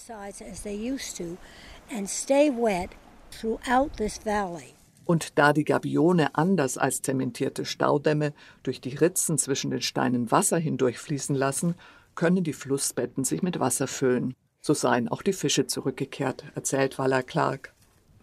Und 5.04 5.38
da 5.38 5.52
die 5.52 5.64
Gabione 5.64 6.34
anders 6.34 6.78
als 6.78 7.00
zementierte 7.02 7.64
Staudämme 7.64 8.32
durch 8.64 8.80
die 8.80 8.96
Ritzen 8.96 9.38
zwischen 9.38 9.70
den 9.70 9.82
Steinen 9.82 10.32
Wasser 10.32 10.58
hindurchfließen 10.58 11.36
lassen, 11.36 11.76
können 12.16 12.42
die 12.42 12.52
Flussbetten 12.52 13.22
sich 13.22 13.42
mit 13.42 13.60
Wasser 13.60 13.86
füllen. 13.86 14.34
So 14.60 14.74
seien 14.74 15.08
auch 15.08 15.22
die 15.22 15.32
Fische 15.32 15.68
zurückgekehrt, 15.68 16.44
erzählt 16.56 16.98
Walla 16.98 17.22
Clark. 17.22 17.72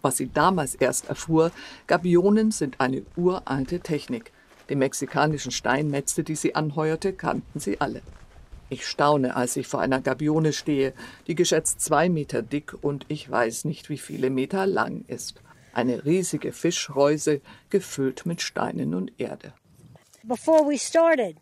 Was 0.01 0.17
sie 0.17 0.29
damals 0.29 0.75
erst 0.75 1.07
erfuhr, 1.07 1.51
Gabionen 1.87 2.51
sind 2.51 2.81
eine 2.81 3.03
uralte 3.15 3.79
Technik. 3.79 4.33
Die 4.67 4.75
mexikanischen 4.75 5.51
Steinmetze, 5.51 6.23
die 6.23 6.35
sie 6.35 6.55
anheuerte, 6.55 7.13
kannten 7.13 7.61
sie 7.61 7.79
alle. 7.79 8.01
Ich 8.73 8.87
staune, 8.87 9.35
als 9.35 9.55
ich 9.55 9.67
vor 9.67 9.81
einer 9.81 10.01
Gabione 10.01 10.51
stehe, 10.51 10.93
die 11.27 11.35
geschätzt 11.35 11.79
zwei 11.79 12.09
Meter 12.09 12.41
dick 12.41 12.73
und 12.81 13.05
ich 13.07 13.29
weiß 13.29 13.65
nicht, 13.65 13.91
wie 13.91 13.99
viele 13.99 14.31
Meter 14.31 14.65
lang 14.65 15.05
ist. 15.05 15.43
Eine 15.73 16.05
riesige 16.05 16.51
Fischreuse, 16.51 17.41
gefüllt 17.69 18.25
mit 18.25 18.41
Steinen 18.41 18.95
und 18.95 19.11
Erde. 19.19 19.53
Before 20.23 20.67
we 20.67 20.79
started, 20.79 21.37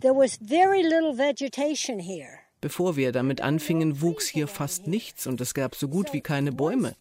there 0.00 0.14
was 0.14 0.36
very 0.36 0.82
little 0.82 1.18
vegetation 1.18 1.98
here. 1.98 2.38
Bevor 2.60 2.94
wir 2.94 3.10
damit 3.10 3.40
anfingen, 3.40 4.00
wuchs 4.00 4.28
hier 4.28 4.46
fast 4.46 4.86
nichts 4.86 5.26
und 5.26 5.40
es 5.40 5.54
gab 5.54 5.74
so 5.74 5.88
gut 5.88 6.12
wie 6.12 6.20
keine 6.20 6.52
Bäume. 6.52 6.94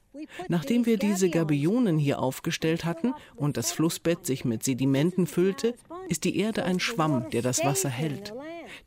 Nachdem 0.47 0.85
wir 0.85 0.97
diese 0.97 1.29
Gabionen 1.29 1.97
hier 1.97 2.19
aufgestellt 2.19 2.85
hatten 2.85 3.13
und 3.35 3.57
das 3.57 3.71
Flussbett 3.71 4.25
sich 4.25 4.45
mit 4.45 4.63
Sedimenten 4.63 5.27
füllte, 5.27 5.75
ist 6.07 6.23
die 6.23 6.37
Erde 6.37 6.63
ein 6.63 6.79
Schwamm, 6.79 7.29
der 7.31 7.41
das 7.41 7.63
Wasser 7.63 7.89
hält. 7.89 8.33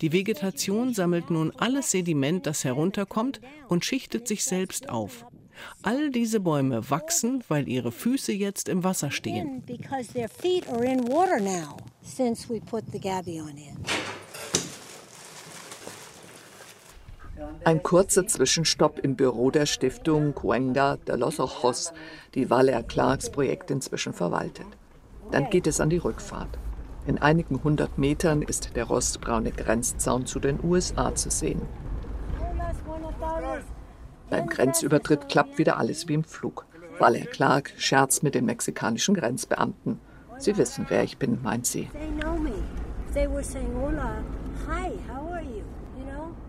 Die 0.00 0.12
Vegetation 0.12 0.94
sammelt 0.94 1.30
nun 1.30 1.52
alles 1.56 1.90
Sediment, 1.90 2.46
das 2.46 2.64
herunterkommt, 2.64 3.40
und 3.68 3.84
schichtet 3.84 4.28
sich 4.28 4.44
selbst 4.44 4.88
auf. 4.88 5.24
All 5.82 6.10
diese 6.10 6.40
Bäume 6.40 6.88
wachsen, 6.90 7.42
weil 7.48 7.68
ihre 7.68 7.90
Füße 7.90 8.32
jetzt 8.32 8.68
im 8.68 8.84
Wasser 8.84 9.10
stehen. 9.10 9.62
Because 9.66 10.12
their 10.12 10.28
feet 10.28 10.68
are 10.68 10.84
in 10.84 11.08
water 11.08 11.40
now 11.40 11.76
since 12.02 12.48
we 12.48 12.60
put 12.60 12.84
the 12.92 13.00
gabion 13.00 13.56
in. 13.56 13.76
Ein 17.64 17.82
kurzer 17.82 18.26
Zwischenstopp 18.26 18.98
im 19.00 19.16
Büro 19.16 19.50
der 19.50 19.66
Stiftung 19.66 20.34
Cuenca 20.34 20.96
de 20.96 21.16
los 21.16 21.38
Ojos, 21.40 21.92
die 22.34 22.50
Valer 22.50 22.82
Clarks 22.82 23.30
Projekt 23.30 23.70
inzwischen 23.70 24.12
verwaltet. 24.12 24.66
Dann 25.30 25.50
geht 25.50 25.66
es 25.66 25.80
an 25.80 25.90
die 25.90 25.98
Rückfahrt. 25.98 26.58
In 27.06 27.18
einigen 27.18 27.62
hundert 27.62 27.98
Metern 27.98 28.42
ist 28.42 28.76
der 28.76 28.84
rostbraune 28.84 29.50
Grenzzaun 29.50 30.26
zu 30.26 30.40
den 30.40 30.62
USA 30.62 31.14
zu 31.14 31.30
sehen. 31.30 31.62
Beim 34.30 34.46
Grenzübertritt 34.46 35.28
klappt 35.28 35.58
wieder 35.58 35.78
alles 35.78 36.08
wie 36.08 36.14
im 36.14 36.24
Flug. 36.24 36.66
Valer 36.98 37.26
Clark 37.26 37.72
scherzt 37.76 38.22
mit 38.22 38.34
den 38.34 38.44
mexikanischen 38.44 39.14
Grenzbeamten. 39.14 40.00
Sie 40.38 40.56
wissen, 40.56 40.86
wer 40.88 41.02
ich 41.02 41.18
bin, 41.18 41.42
meint 41.42 41.66
sie. 41.66 41.88
They 43.14 43.26
were 43.26 43.42
saying, 43.42 43.74
Hola, 43.74 44.22
hi, 44.66 44.92
how 45.08 45.32
are 45.32 45.42
you? 45.42 45.64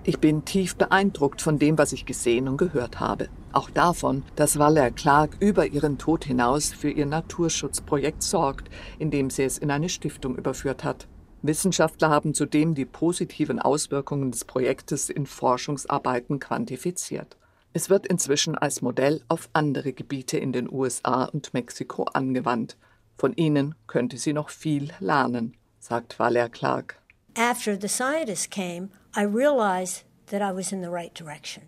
Ich 0.03 0.19
bin 0.19 0.45
tief 0.45 0.75
beeindruckt 0.75 1.41
von 1.41 1.59
dem, 1.59 1.77
was 1.77 1.93
ich 1.93 2.05
gesehen 2.05 2.47
und 2.47 2.57
gehört 2.57 2.99
habe. 2.99 3.29
Auch 3.51 3.69
davon, 3.69 4.23
dass 4.35 4.57
Valer 4.57 4.91
Clark 4.91 5.37
über 5.39 5.67
ihren 5.67 5.97
Tod 5.97 6.25
hinaus 6.25 6.71
für 6.71 6.89
ihr 6.89 7.05
Naturschutzprojekt 7.05 8.23
sorgt, 8.23 8.69
indem 8.97 9.29
sie 9.29 9.43
es 9.43 9.57
in 9.57 9.71
eine 9.71 9.89
Stiftung 9.89 10.35
überführt 10.35 10.83
hat. 10.83 11.07
Wissenschaftler 11.41 12.09
haben 12.09 12.33
zudem 12.33 12.75
die 12.75 12.85
positiven 12.85 13.59
Auswirkungen 13.59 14.31
des 14.31 14.45
Projektes 14.45 15.09
in 15.09 15.25
Forschungsarbeiten 15.25 16.39
quantifiziert. 16.39 17.37
Es 17.71 17.89
wird 17.89 18.07
inzwischen 18.07 18.55
als 18.55 18.81
Modell 18.81 19.21
auf 19.27 19.49
andere 19.53 19.93
Gebiete 19.93 20.37
in 20.37 20.51
den 20.51 20.71
USA 20.71 21.25
und 21.25 21.53
Mexiko 21.53 22.03
angewandt. 22.03 22.77
Von 23.15 23.33
ihnen 23.35 23.75
könnte 23.85 24.17
sie 24.17 24.33
noch 24.33 24.49
viel 24.49 24.89
lernen, 24.99 25.55
sagt 25.79 26.17
Valer 26.19 26.49
Clark. 26.49 26.99
After 27.37 27.79
the 27.79 27.87
scientists 27.87 28.49
came, 28.49 28.89
I 29.15 29.23
realized 29.23 30.03
that 30.27 30.41
I 30.41 30.55
was 30.55 30.71
in 30.71 30.81
the 30.81 30.89
right 30.89 31.17
direction. 31.17 31.63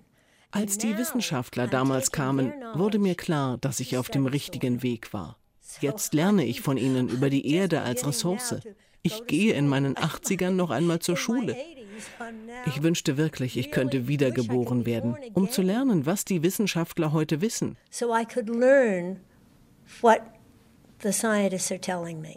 Als 0.52 0.78
die 0.78 0.98
Wissenschaftler 0.98 1.68
damals 1.68 2.12
kamen, 2.12 2.52
wurde 2.74 3.00
mir 3.00 3.16
klar, 3.16 3.58
dass 3.58 3.80
ich 3.80 3.98
auf 3.98 4.10
dem 4.10 4.26
richtigen 4.26 4.84
Weg 4.84 5.14
war. 5.14 5.38
Jetzt 5.80 6.14
lerne 6.14 6.46
ich 6.46 6.60
von 6.62 6.76
ihnen 6.76 7.08
über 7.08 7.30
die 7.30 7.54
Erde 7.54 7.82
als 7.82 8.06
Ressource. 8.06 8.56
Ich 9.02 9.26
gehe 9.28 9.54
in 9.54 9.68
meinen 9.70 9.96
80ern 9.96 10.52
noch 10.52 10.70
einmal 10.70 11.00
zur 11.00 11.16
Schule. 11.16 11.56
Ich 12.66 12.84
wünschte 12.84 13.16
wirklich, 13.16 13.58
ich 13.58 13.72
könnte 13.72 14.08
wiedergeboren 14.08 14.86
werden, 14.86 15.16
um 15.34 15.50
zu 15.50 15.62
lernen, 15.62 16.06
was 16.06 16.26
die 16.26 16.44
Wissenschaftler 16.44 17.14
heute 17.14 17.40
wissen. 17.40 17.78
So 17.90 18.14
I 18.14 18.26
could 18.26 18.50
learn 18.50 19.22
what 20.02 20.22
the 21.02 21.14
scientists 21.14 21.72
are 21.72 21.80
telling 21.80 22.20
me. 22.22 22.36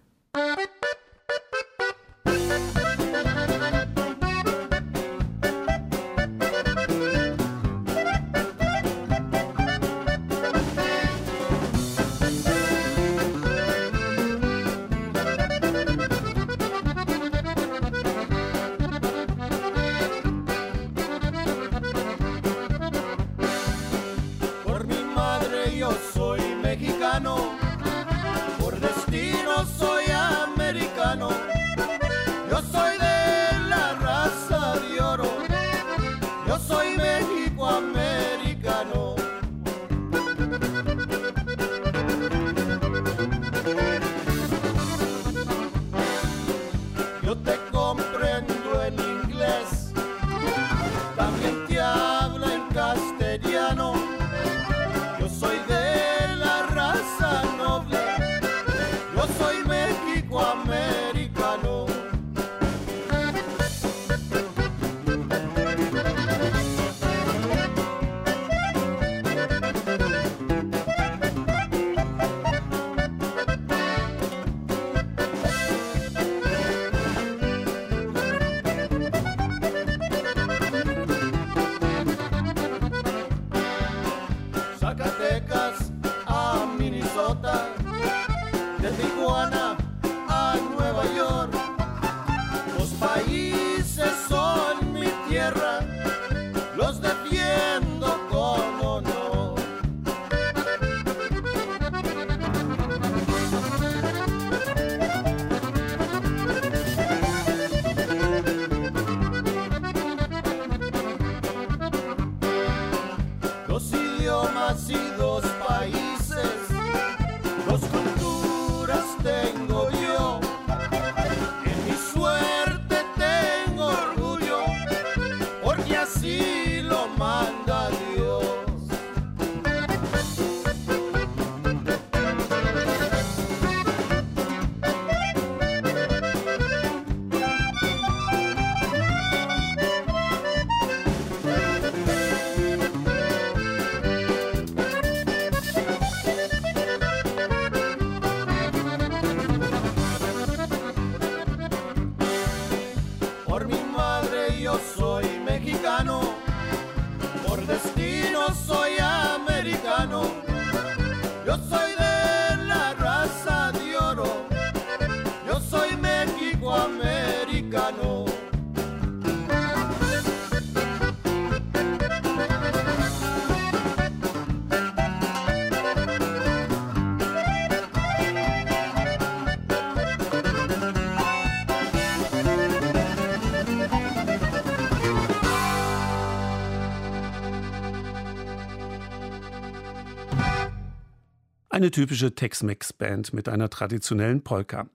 Eine 191.75 191.91
typische 191.91 192.33
Tex-Mex-Band 192.33 193.33
mit 193.33 193.49
einer 193.49 193.69
traditionellen 193.69 194.45
Polka. 194.45 194.87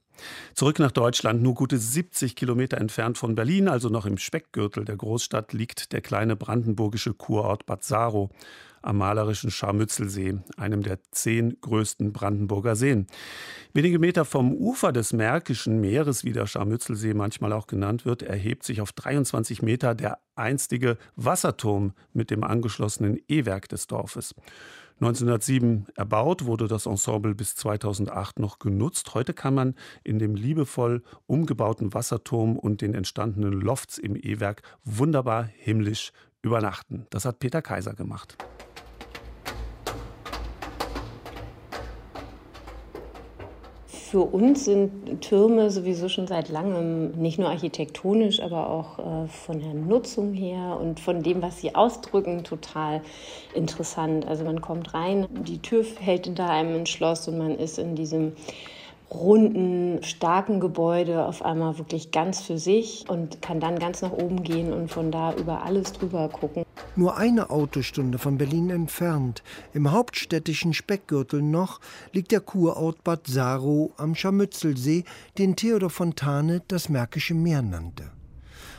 Zurück 0.55 0.79
nach 0.79 0.93
Deutschland, 0.93 1.43
nur 1.43 1.53
gute 1.53 1.77
70 1.77 2.35
Kilometer 2.35 2.79
entfernt 2.79 3.19
von 3.19 3.35
Berlin, 3.35 3.69
also 3.69 3.91
noch 3.91 4.07
im 4.07 4.17
Speckgürtel 4.17 4.87
der 4.87 4.97
Großstadt, 4.97 5.53
liegt 5.53 5.93
der 5.93 6.01
kleine 6.01 6.37
brandenburgische 6.37 7.13
Kurort 7.13 7.67
Bad 7.67 7.85
Saro 7.85 8.31
am 8.81 8.97
malerischen 8.97 9.51
Scharmützelsee, 9.51 10.39
einem 10.57 10.83
der 10.83 11.01
zehn 11.11 11.61
größten 11.61 12.15
Brandenburger 12.15 12.77
Seen. 12.77 13.09
Wenige 13.75 13.99
Meter 13.99 14.25
vom 14.25 14.55
Ufer 14.55 14.93
des 14.93 15.13
Märkischen 15.13 15.83
Meeres, 15.83 16.25
wie 16.25 16.33
der 16.33 16.47
Scharmützelsee 16.47 17.13
manchmal 17.13 17.53
auch 17.53 17.67
genannt 17.67 18.07
wird, 18.07 18.23
erhebt 18.23 18.65
sich 18.65 18.81
auf 18.81 18.93
23 18.93 19.61
Meter 19.61 19.95
der 19.95 20.19
einstige 20.35 20.97
Wasserturm 21.15 21.93
mit 22.15 22.31
dem 22.31 22.43
angeschlossenen 22.43 23.21
E-Werk 23.29 23.69
des 23.69 23.87
Dorfes. 23.87 24.35
1907 25.01 25.87
erbaut, 25.97 26.45
wurde 26.45 26.69
das 26.69 26.85
Ensemble 26.85 27.35
bis 27.35 27.55
2008 27.55 28.39
noch 28.39 28.59
genutzt. 28.59 29.15
Heute 29.15 29.33
kann 29.33 29.55
man 29.55 29.75
in 30.05 30.19
dem 30.19 30.35
liebevoll 30.35 31.03
umgebauten 31.27 31.95
Wasserturm 31.95 32.59
und 32.59 32.83
den 32.83 32.93
entstandenen 32.93 33.53
Lofts 33.53 33.97
im 33.97 34.15
E-Werk 34.15 34.63
wunderbar 34.85 35.45
himmlisch 35.45 36.13
übernachten. 36.43 37.07
Das 37.09 37.25
hat 37.25 37.39
Peter 37.39 37.63
Kaiser 37.63 37.95
gemacht. 37.95 38.37
Für 44.11 44.23
uns 44.23 44.65
sind 44.65 45.21
Türme 45.21 45.71
sowieso 45.71 46.09
schon 46.09 46.27
seit 46.27 46.49
langem 46.49 47.13
nicht 47.13 47.39
nur 47.39 47.49
architektonisch, 47.49 48.41
aber 48.41 48.69
auch 48.69 48.99
äh, 48.99 49.29
von 49.29 49.61
der 49.61 49.73
Nutzung 49.73 50.33
her 50.33 50.81
und 50.81 50.99
von 50.99 51.23
dem, 51.23 51.43
was 51.43 51.61
sie 51.61 51.77
ausdrücken, 51.77 52.43
total 52.43 53.03
interessant. 53.55 54.27
Also 54.27 54.43
man 54.43 54.61
kommt 54.61 54.95
rein, 54.95 55.29
die 55.47 55.63
Tür 55.63 55.85
hält 56.01 56.27
hinter 56.27 56.51
einem 56.51 56.75
ein 56.75 56.87
Schloss 56.87 57.29
und 57.29 57.39
man 57.39 57.57
ist 57.57 57.79
in 57.79 57.95
diesem 57.95 58.33
runden, 59.13 60.03
starken 60.03 60.61
Gebäude 60.61 61.25
auf 61.27 61.45
einmal 61.45 61.79
wirklich 61.79 62.11
ganz 62.11 62.41
für 62.41 62.59
sich 62.59 63.05
und 63.09 63.43
kann 63.43 63.61
dann 63.61 63.79
ganz 63.79 64.03
nach 64.03 64.13
oben 64.13 64.43
gehen 64.43 64.73
und 64.73 64.91
von 64.91 65.11
da 65.11 65.35
über 65.35 65.63
alles 65.63 65.93
drüber 65.93 66.29
gucken. 66.29 66.65
Nur 66.97 67.17
eine 67.17 67.51
Autostunde 67.51 68.19
von 68.19 68.39
Berlin 68.39 68.71
entfernt, 68.71 69.43
im 69.73 69.91
hauptstädtischen 69.91 70.75
Speckgürtel 70.75 71.43
noch, 71.43 71.81
liegt 72.13 72.33
der 72.33 72.41
Kurort 72.41 73.03
Bad 73.05 73.27
Saro 73.27 73.93
am 73.97 74.15
Scharmützelsee, 74.15 75.05
den 75.39 75.57
Theodor 75.57 75.91
Fontane 75.91 76.63
das 76.69 76.89
Märkische 76.89 77.35
Meer 77.35 77.63
nannte. 77.63 78.11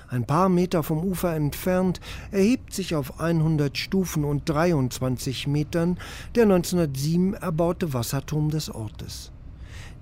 Ein 0.09 0.25
paar 0.25 0.49
Meter 0.49 0.83
vom 0.83 1.05
Ufer 1.05 1.33
entfernt 1.35 2.01
erhebt 2.31 2.73
sich 2.73 2.95
auf 2.95 3.21
100 3.21 3.77
Stufen 3.77 4.25
und 4.25 4.47
23 4.49 5.47
Metern 5.47 5.97
der 6.35 6.43
1907 6.43 7.33
erbaute 7.35 7.93
Wasserturm 7.93 8.49
des 8.49 8.69
Ortes. 8.69 9.31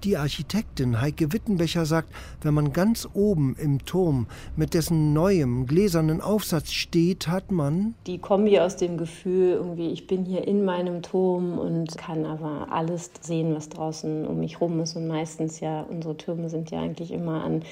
Die 0.06 0.16
Architektin 0.16 1.02
Heike 1.02 1.34
Wittenbecher 1.34 1.86
sagt, 1.86 2.10
wenn 2.42 2.54
man 2.54 2.72
ganz 2.72 3.06
oben 3.14 3.58
im 3.62 3.84
Turm 3.84 4.28
mit 4.56 4.74
dessen 4.74 5.12
neuem 5.12 5.66
gläsernen 5.66 6.22
Aufsatz 6.22 6.72
steht, 6.72 7.28
hat 7.28 7.52
man 7.52 7.96
Die 8.08 8.18
Kombi 8.18 8.60
aus 8.60 8.78
dem 8.78 8.98
Gefühl, 8.98 9.56
irgendwie, 9.56 9.92
ich 9.92 10.08
bin 10.08 10.24
hier 10.24 10.48
in 10.48 10.64
meinem 10.64 11.02
Turm 11.02 11.60
und 11.60 11.98
kann 11.98 12.26
aber 12.26 12.72
alles 12.72 13.12
sehen, 13.20 13.54
was 13.54 13.68
draußen 13.68 14.26
um 14.26 14.40
mich 14.40 14.62
rum 14.62 14.80
ist. 14.80 14.96
Und 14.96 15.08
meistens 15.08 15.60
ja, 15.60 15.82
unsere 15.82 16.16
Türme 16.16 16.48
sind 16.48 16.72
ja 16.72 16.80
eigentlich 16.80 17.12
immer 17.12 17.44
an 17.44 17.64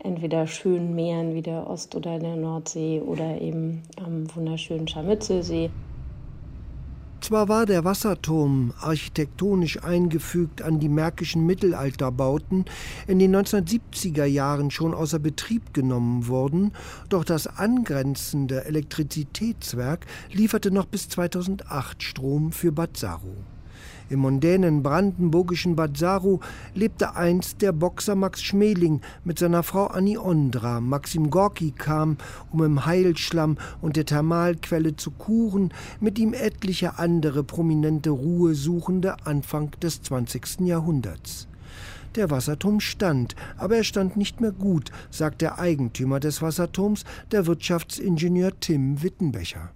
entweder 0.00 0.48
schönen 0.48 0.96
Meeren 0.96 1.34
wie 1.34 1.42
der 1.42 1.70
Ost- 1.70 1.94
oder 1.94 2.18
der 2.18 2.34
Nordsee 2.34 3.00
oder 3.00 3.40
eben 3.40 3.82
am 4.04 4.26
wunderschönen 4.34 4.88
Scharmützelsee. 4.88 5.70
Zwar 7.22 7.48
war 7.48 7.66
der 7.66 7.84
Wasserturm 7.84 8.74
architektonisch 8.80 9.84
eingefügt 9.84 10.60
an 10.60 10.80
die 10.80 10.88
märkischen 10.88 11.46
Mittelalterbauten 11.46 12.64
in 13.06 13.20
den 13.20 13.36
1970er 13.36 14.24
Jahren 14.24 14.72
schon 14.72 14.92
außer 14.92 15.20
Betrieb 15.20 15.72
genommen 15.72 16.26
worden, 16.26 16.72
doch 17.10 17.22
das 17.22 17.46
angrenzende 17.46 18.64
Elektrizitätswerk 18.64 20.04
lieferte 20.32 20.72
noch 20.72 20.86
bis 20.86 21.08
2008 21.10 22.02
Strom 22.02 22.50
für 22.50 22.72
Bad 22.72 22.96
Saro. 22.96 23.36
Im 24.10 24.20
mondänen 24.20 24.82
brandenburgischen 24.82 25.76
Bad 25.76 25.96
Saro 25.96 26.40
lebte 26.74 27.16
einst 27.16 27.62
der 27.62 27.72
Boxer 27.72 28.14
Max 28.14 28.42
Schmeling 28.42 29.00
mit 29.24 29.38
seiner 29.38 29.62
Frau 29.62 29.86
Annie 29.86 30.18
Ondra. 30.18 30.80
Maxim 30.80 31.30
Gorki 31.30 31.72
kam, 31.72 32.16
um 32.52 32.62
im 32.62 32.84
Heilschlamm 32.86 33.56
und 33.80 33.96
der 33.96 34.06
Thermalquelle 34.06 34.96
zu 34.96 35.10
kuren, 35.10 35.72
mit 36.00 36.18
ihm 36.18 36.34
etliche 36.34 36.98
andere 36.98 37.44
prominente 37.44 38.10
Ruhesuchende 38.10 39.16
Anfang 39.24 39.70
des 39.80 40.02
20. 40.02 40.60
Jahrhunderts. 40.60 41.48
Der 42.14 42.30
Wasserturm 42.30 42.80
stand, 42.80 43.34
aber 43.56 43.76
er 43.76 43.84
stand 43.84 44.16
nicht 44.16 44.40
mehr 44.40 44.52
gut, 44.52 44.90
sagt 45.10 45.40
der 45.40 45.58
Eigentümer 45.58 46.20
des 46.20 46.42
Wasserturms, 46.42 47.04
der 47.30 47.46
Wirtschaftsingenieur 47.46 48.52
Tim 48.60 49.02
Wittenbecher. 49.02 49.70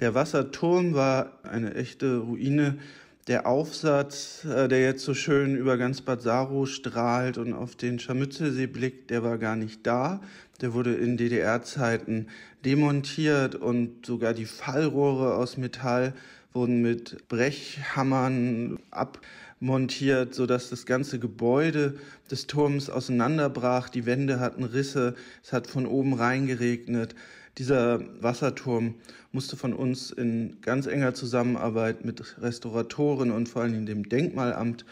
Der 0.00 0.14
Wasserturm 0.14 0.94
war 0.94 1.38
eine 1.44 1.74
echte 1.74 2.18
Ruine. 2.18 2.78
Der 3.26 3.46
Aufsatz, 3.46 4.44
äh, 4.44 4.68
der 4.68 4.82
jetzt 4.82 5.02
so 5.02 5.14
schön 5.14 5.56
über 5.56 5.78
ganz 5.78 6.02
Bad 6.02 6.20
Saro 6.20 6.66
strahlt 6.66 7.38
und 7.38 7.54
auf 7.54 7.74
den 7.74 7.98
Scharmützelsee 7.98 8.66
blickt, 8.66 9.08
der 9.08 9.22
war 9.22 9.38
gar 9.38 9.56
nicht 9.56 9.86
da. 9.86 10.20
Der 10.60 10.74
wurde 10.74 10.94
in 10.94 11.16
DDR-Zeiten 11.16 12.26
demontiert 12.66 13.54
und 13.54 14.04
sogar 14.04 14.34
die 14.34 14.44
Fallrohre 14.44 15.36
aus 15.36 15.56
Metall 15.56 16.12
wurden 16.52 16.82
mit 16.82 17.26
Brechhammern 17.28 18.78
abmontiert, 18.90 20.34
sodass 20.34 20.68
das 20.68 20.84
ganze 20.84 21.18
Gebäude 21.18 21.94
des 22.30 22.46
Turms 22.46 22.90
auseinanderbrach. 22.90 23.88
Die 23.88 24.04
Wände 24.04 24.38
hatten 24.38 24.64
Risse, 24.64 25.14
es 25.42 25.54
hat 25.54 25.66
von 25.66 25.86
oben 25.86 26.12
reingeregnet. 26.12 27.14
Dieser 27.58 28.00
Wasserturm 28.20 28.96
musste 29.30 29.56
von 29.56 29.74
uns 29.74 30.10
in 30.10 30.60
ganz 30.60 30.86
enger 30.86 31.14
Zusammenarbeit 31.14 32.04
mit 32.04 32.42
Restauratoren 32.42 33.30
und 33.30 33.48
vor 33.48 33.62
allem 33.62 33.86
dem 33.86 34.08
Denkmalamt 34.08 34.84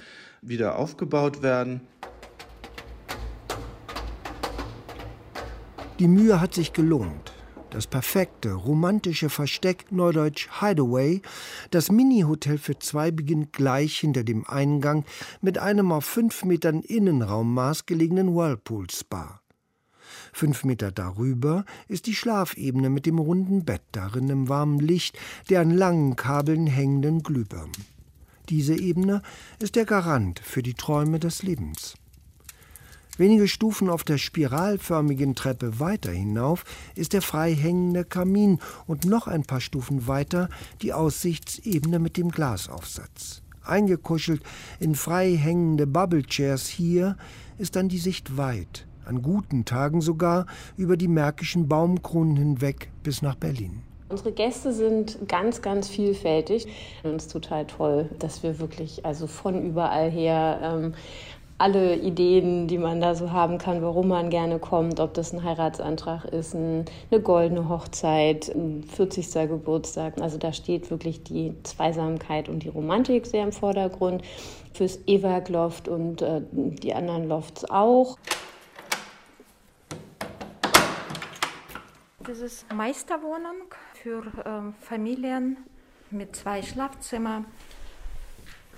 wieder 0.42 0.78
aufgebaut 0.78 1.42
werden. 1.42 1.80
Die 5.98 6.08
Mühe 6.08 6.40
hat 6.40 6.54
sich 6.54 6.72
gelohnt. 6.72 7.32
Das 7.70 7.86
perfekte, 7.86 8.52
romantische 8.52 9.30
Versteck, 9.30 9.90
neudeutsch 9.90 10.48
Hideaway, 10.60 11.22
das 11.70 11.90
Mini-Hotel 11.90 12.58
für 12.58 12.78
zwei 12.78 13.10
beginnt 13.10 13.52
gleich 13.52 13.98
hinter 13.98 14.24
dem 14.24 14.46
Eingang 14.46 15.04
mit 15.40 15.58
einem 15.58 15.90
auf 15.90 16.04
fünf 16.04 16.44
Metern 16.44 16.82
Innenraummaß 16.82 17.86
gelegenen 17.86 18.34
Whirlpool-Spa. 18.34 19.41
Fünf 20.32 20.64
Meter 20.64 20.90
darüber 20.90 21.64
ist 21.88 22.06
die 22.06 22.14
Schlafebene 22.14 22.88
mit 22.88 23.06
dem 23.06 23.18
runden 23.18 23.64
Bett, 23.64 23.82
darin 23.92 24.30
im 24.30 24.48
warmen 24.48 24.80
Licht 24.80 25.18
der 25.50 25.60
an 25.60 25.70
langen 25.70 26.16
Kabeln 26.16 26.66
hängenden 26.66 27.22
Glühbirnen. 27.22 27.72
Diese 28.48 28.74
Ebene 28.74 29.22
ist 29.60 29.76
der 29.76 29.84
Garant 29.84 30.40
für 30.40 30.62
die 30.62 30.74
Träume 30.74 31.20
des 31.20 31.42
Lebens. 31.42 31.94
Wenige 33.18 33.46
Stufen 33.46 33.90
auf 33.90 34.04
der 34.04 34.16
spiralförmigen 34.16 35.34
Treppe 35.34 35.78
weiter 35.78 36.10
hinauf 36.10 36.64
ist 36.94 37.12
der 37.12 37.20
frei 37.20 37.54
hängende 37.54 38.04
Kamin 38.04 38.58
und 38.86 39.04
noch 39.04 39.26
ein 39.26 39.42
paar 39.42 39.60
Stufen 39.60 40.06
weiter 40.06 40.48
die 40.80 40.94
Aussichtsebene 40.94 41.98
mit 41.98 42.16
dem 42.16 42.30
Glasaufsatz. 42.30 43.42
Eingekuschelt 43.64 44.42
in 44.80 44.94
frei 44.94 45.36
hängende 45.36 45.86
Bubble 45.86 46.24
Chairs 46.24 46.66
hier 46.66 47.18
ist 47.58 47.76
dann 47.76 47.90
die 47.90 47.98
Sicht 47.98 48.38
weit, 48.38 48.86
an 49.06 49.22
guten 49.22 49.64
Tagen 49.64 50.00
sogar 50.00 50.46
über 50.76 50.96
die 50.96 51.08
märkischen 51.08 51.68
Baumkronen 51.68 52.36
hinweg 52.36 52.90
bis 53.02 53.22
nach 53.22 53.34
Berlin. 53.34 53.82
Unsere 54.08 54.32
Gäste 54.32 54.72
sind 54.72 55.26
ganz, 55.26 55.62
ganz 55.62 55.88
vielfältig. 55.88 56.66
Es 57.02 57.24
ist 57.24 57.32
total 57.32 57.66
toll, 57.66 58.10
dass 58.18 58.42
wir 58.42 58.58
wirklich 58.58 59.06
also 59.06 59.26
von 59.26 59.64
überall 59.64 60.10
her 60.10 60.60
ähm, 60.62 60.94
alle 61.62 61.94
Ideen, 61.96 62.66
die 62.66 62.76
man 62.76 63.00
da 63.00 63.14
so 63.14 63.30
haben 63.30 63.58
kann, 63.58 63.82
warum 63.82 64.08
man 64.08 64.30
gerne 64.30 64.58
kommt, 64.58 64.98
ob 64.98 65.14
das 65.14 65.32
ein 65.32 65.44
Heiratsantrag 65.44 66.24
ist, 66.24 66.54
ein, 66.54 66.86
eine 67.10 67.20
goldene 67.20 67.68
Hochzeit, 67.68 68.48
ein 68.48 68.82
40. 68.82 69.48
Geburtstag. 69.48 70.20
Also 70.20 70.38
da 70.38 70.52
steht 70.52 70.90
wirklich 70.90 71.22
die 71.22 71.54
Zweisamkeit 71.62 72.48
und 72.48 72.64
die 72.64 72.68
Romantik 72.68 73.26
sehr 73.26 73.44
im 73.44 73.52
Vordergrund. 73.52 74.22
Fürs 74.74 74.98
E-Werk 75.06 75.50
Loft 75.50 75.86
und 75.86 76.20
äh, 76.20 76.40
die 76.50 76.94
anderen 76.94 77.28
Lofts 77.28 77.64
auch. 77.70 78.18
Das 82.24 82.38
ist 82.38 82.72
Meisterwohnung 82.72 83.74
für 83.94 84.22
ähm, 84.46 84.74
Familien 84.80 85.56
mit 86.10 86.36
zwei 86.36 86.62
Schlafzimmern. 86.62 87.46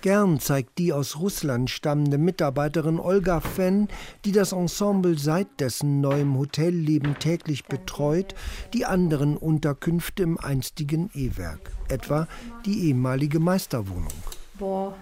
Gern 0.00 0.38
zeigt 0.38 0.78
die 0.78 0.92
aus 0.92 1.18
Russland 1.18 1.70
stammende 1.70 2.18
Mitarbeiterin 2.18 3.00
Olga 3.00 3.40
Fenn, 3.40 3.88
die 4.24 4.32
das 4.32 4.52
Ensemble 4.52 5.18
seit 5.18 5.60
dessen 5.60 6.00
neuem 6.00 6.36
Hotelleben 6.36 7.18
täglich 7.18 7.64
betreut, 7.64 8.34
die 8.74 8.84
anderen 8.84 9.36
Unterkünfte 9.36 10.22
im 10.22 10.38
einstigen 10.38 11.10
E-Werk, 11.14 11.72
etwa 11.88 12.28
die 12.66 12.88
ehemalige 12.88 13.40
Meisterwohnung. 13.40 14.12
Wo 14.58 14.94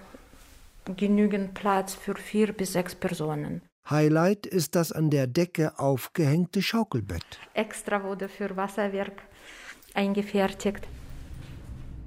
genügend 0.95 1.53
Platz 1.53 1.93
für 1.93 2.15
vier 2.15 2.53
bis 2.53 2.73
sechs 2.73 2.95
Personen. 2.95 3.61
Highlight 3.89 4.45
ist 4.45 4.75
das 4.75 4.93
an 4.93 5.09
der 5.09 5.27
Decke 5.27 5.77
aufgehängte 5.77 6.61
Schaukelbett. 6.61 7.25
Extra 7.53 8.03
wurde 8.03 8.29
für 8.29 8.55
Wasserwerk 8.55 9.23
eingefertigt. 9.93 10.87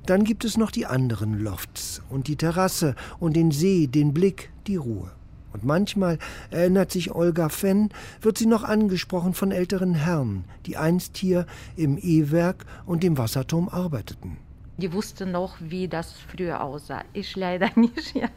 Dann 0.06 0.24
gibt 0.24 0.44
es 0.44 0.56
noch 0.56 0.70
die 0.70 0.86
anderen 0.86 1.38
Lofts 1.38 2.00
und 2.08 2.28
die 2.28 2.36
Terrasse 2.36 2.94
und 3.18 3.36
den 3.36 3.50
See, 3.50 3.88
den 3.88 4.14
Blick, 4.14 4.50
die 4.66 4.76
Ruhe. 4.76 5.10
Und 5.52 5.64
manchmal, 5.64 6.18
erinnert 6.50 6.92
sich 6.92 7.14
Olga 7.14 7.48
Fenn, 7.50 7.90
wird 8.20 8.38
sie 8.38 8.46
noch 8.46 8.62
angesprochen 8.62 9.34
von 9.34 9.52
älteren 9.52 9.94
Herren, 9.94 10.44
die 10.64 10.76
einst 10.76 11.16
hier 11.16 11.46
im 11.76 11.98
E-Werk 11.98 12.64
und 12.86 13.02
dem 13.02 13.18
Wasserturm 13.18 13.68
arbeiteten. 13.68 14.38
Die 14.78 14.92
wussten 14.92 15.30
noch, 15.30 15.56
wie 15.60 15.88
das 15.88 16.12
früher 16.12 16.62
aussah. 16.62 17.02
Ich 17.12 17.36
leider 17.36 17.70
nicht. 17.76 18.14
Ja. 18.14 18.28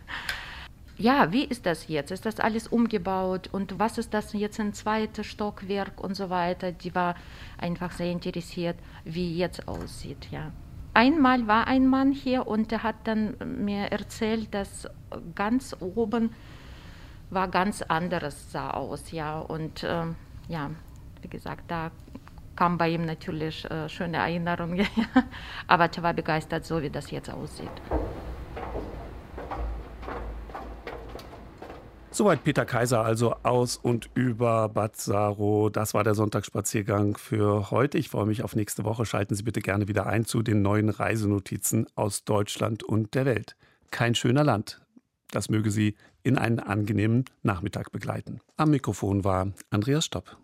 Ja, 0.99 1.31
wie 1.31 1.45
ist 1.45 1.65
das 1.65 1.87
jetzt? 1.87 2.11
Ist 2.11 2.25
das 2.25 2.39
alles 2.41 2.67
umgebaut? 2.67 3.49
Und 3.51 3.79
was 3.79 3.97
ist 3.97 4.13
das 4.13 4.33
jetzt 4.33 4.59
ein 4.59 4.73
zweites 4.73 5.25
Stockwerk 5.27 6.03
und 6.03 6.13
so 6.13 6.29
weiter? 6.29 6.73
Die 6.73 6.93
war 6.93 7.15
einfach 7.57 7.91
sehr 7.91 8.11
interessiert, 8.11 8.75
wie 9.05 9.37
jetzt 9.37 9.67
aussieht. 9.67 10.27
Ja. 10.29 10.51
Einmal 10.93 11.47
war 11.47 11.67
ein 11.67 11.87
Mann 11.87 12.11
hier 12.11 12.47
und 12.47 12.71
der 12.71 12.83
hat 12.83 12.95
dann 13.05 13.35
mir 13.63 13.85
erzählt, 13.85 14.53
dass 14.53 14.87
ganz 15.35 15.73
oben 15.79 16.31
war 17.29 17.47
ganz 17.47 17.81
anderes 17.81 18.51
sah 18.51 18.71
aus, 18.71 19.11
ja. 19.11 19.39
Und 19.39 19.83
äh, 19.83 20.03
ja, 20.49 20.71
wie 21.21 21.29
gesagt, 21.29 21.63
da 21.69 21.91
kam 22.57 22.77
bei 22.77 22.89
ihm 22.89 23.05
natürlich 23.05 23.63
äh, 23.71 23.87
schöne 23.87 24.17
Erinnerungen, 24.17 24.85
aber 25.67 25.89
er 25.95 26.03
war 26.03 26.13
begeistert, 26.13 26.65
so 26.65 26.81
wie 26.81 26.89
das 26.89 27.09
jetzt 27.11 27.29
aussieht. 27.29 27.71
Soweit 32.11 32.43
Peter 32.43 32.65
Kaiser 32.65 33.05
also 33.05 33.35
aus 33.43 33.77
und 33.77 34.09
über 34.15 34.67
Bad 34.69 34.97
Saro. 34.97 35.69
Das 35.69 35.93
war 35.93 36.03
der 36.03 36.15
Sonntagsspaziergang 36.15 37.15
für 37.17 37.69
heute. 37.69 37.97
Ich 37.99 38.09
freue 38.09 38.25
mich 38.25 38.43
auf 38.43 38.55
nächste 38.55 38.83
Woche. 38.83 39.05
Schalten 39.05 39.35
Sie 39.35 39.43
bitte 39.43 39.61
gerne 39.61 39.87
wieder 39.87 40.07
ein 40.07 40.25
zu 40.25 40.41
den 40.41 40.63
neuen 40.63 40.89
Reisenotizen 40.89 41.85
aus 41.95 42.25
Deutschland 42.25 42.83
und 42.83 43.13
der 43.13 43.25
Welt. 43.25 43.55
Kein 43.91 44.15
schöner 44.15 44.43
Land. 44.43 44.81
Das 45.31 45.49
möge 45.49 45.69
Sie 45.69 45.95
in 46.23 46.37
einen 46.37 46.59
angenehmen 46.59 47.25
Nachmittag 47.43 47.91
begleiten. 47.91 48.41
Am 48.57 48.71
Mikrofon 48.71 49.23
war 49.23 49.53
Andreas 49.69 50.05
Stopp. 50.05 50.37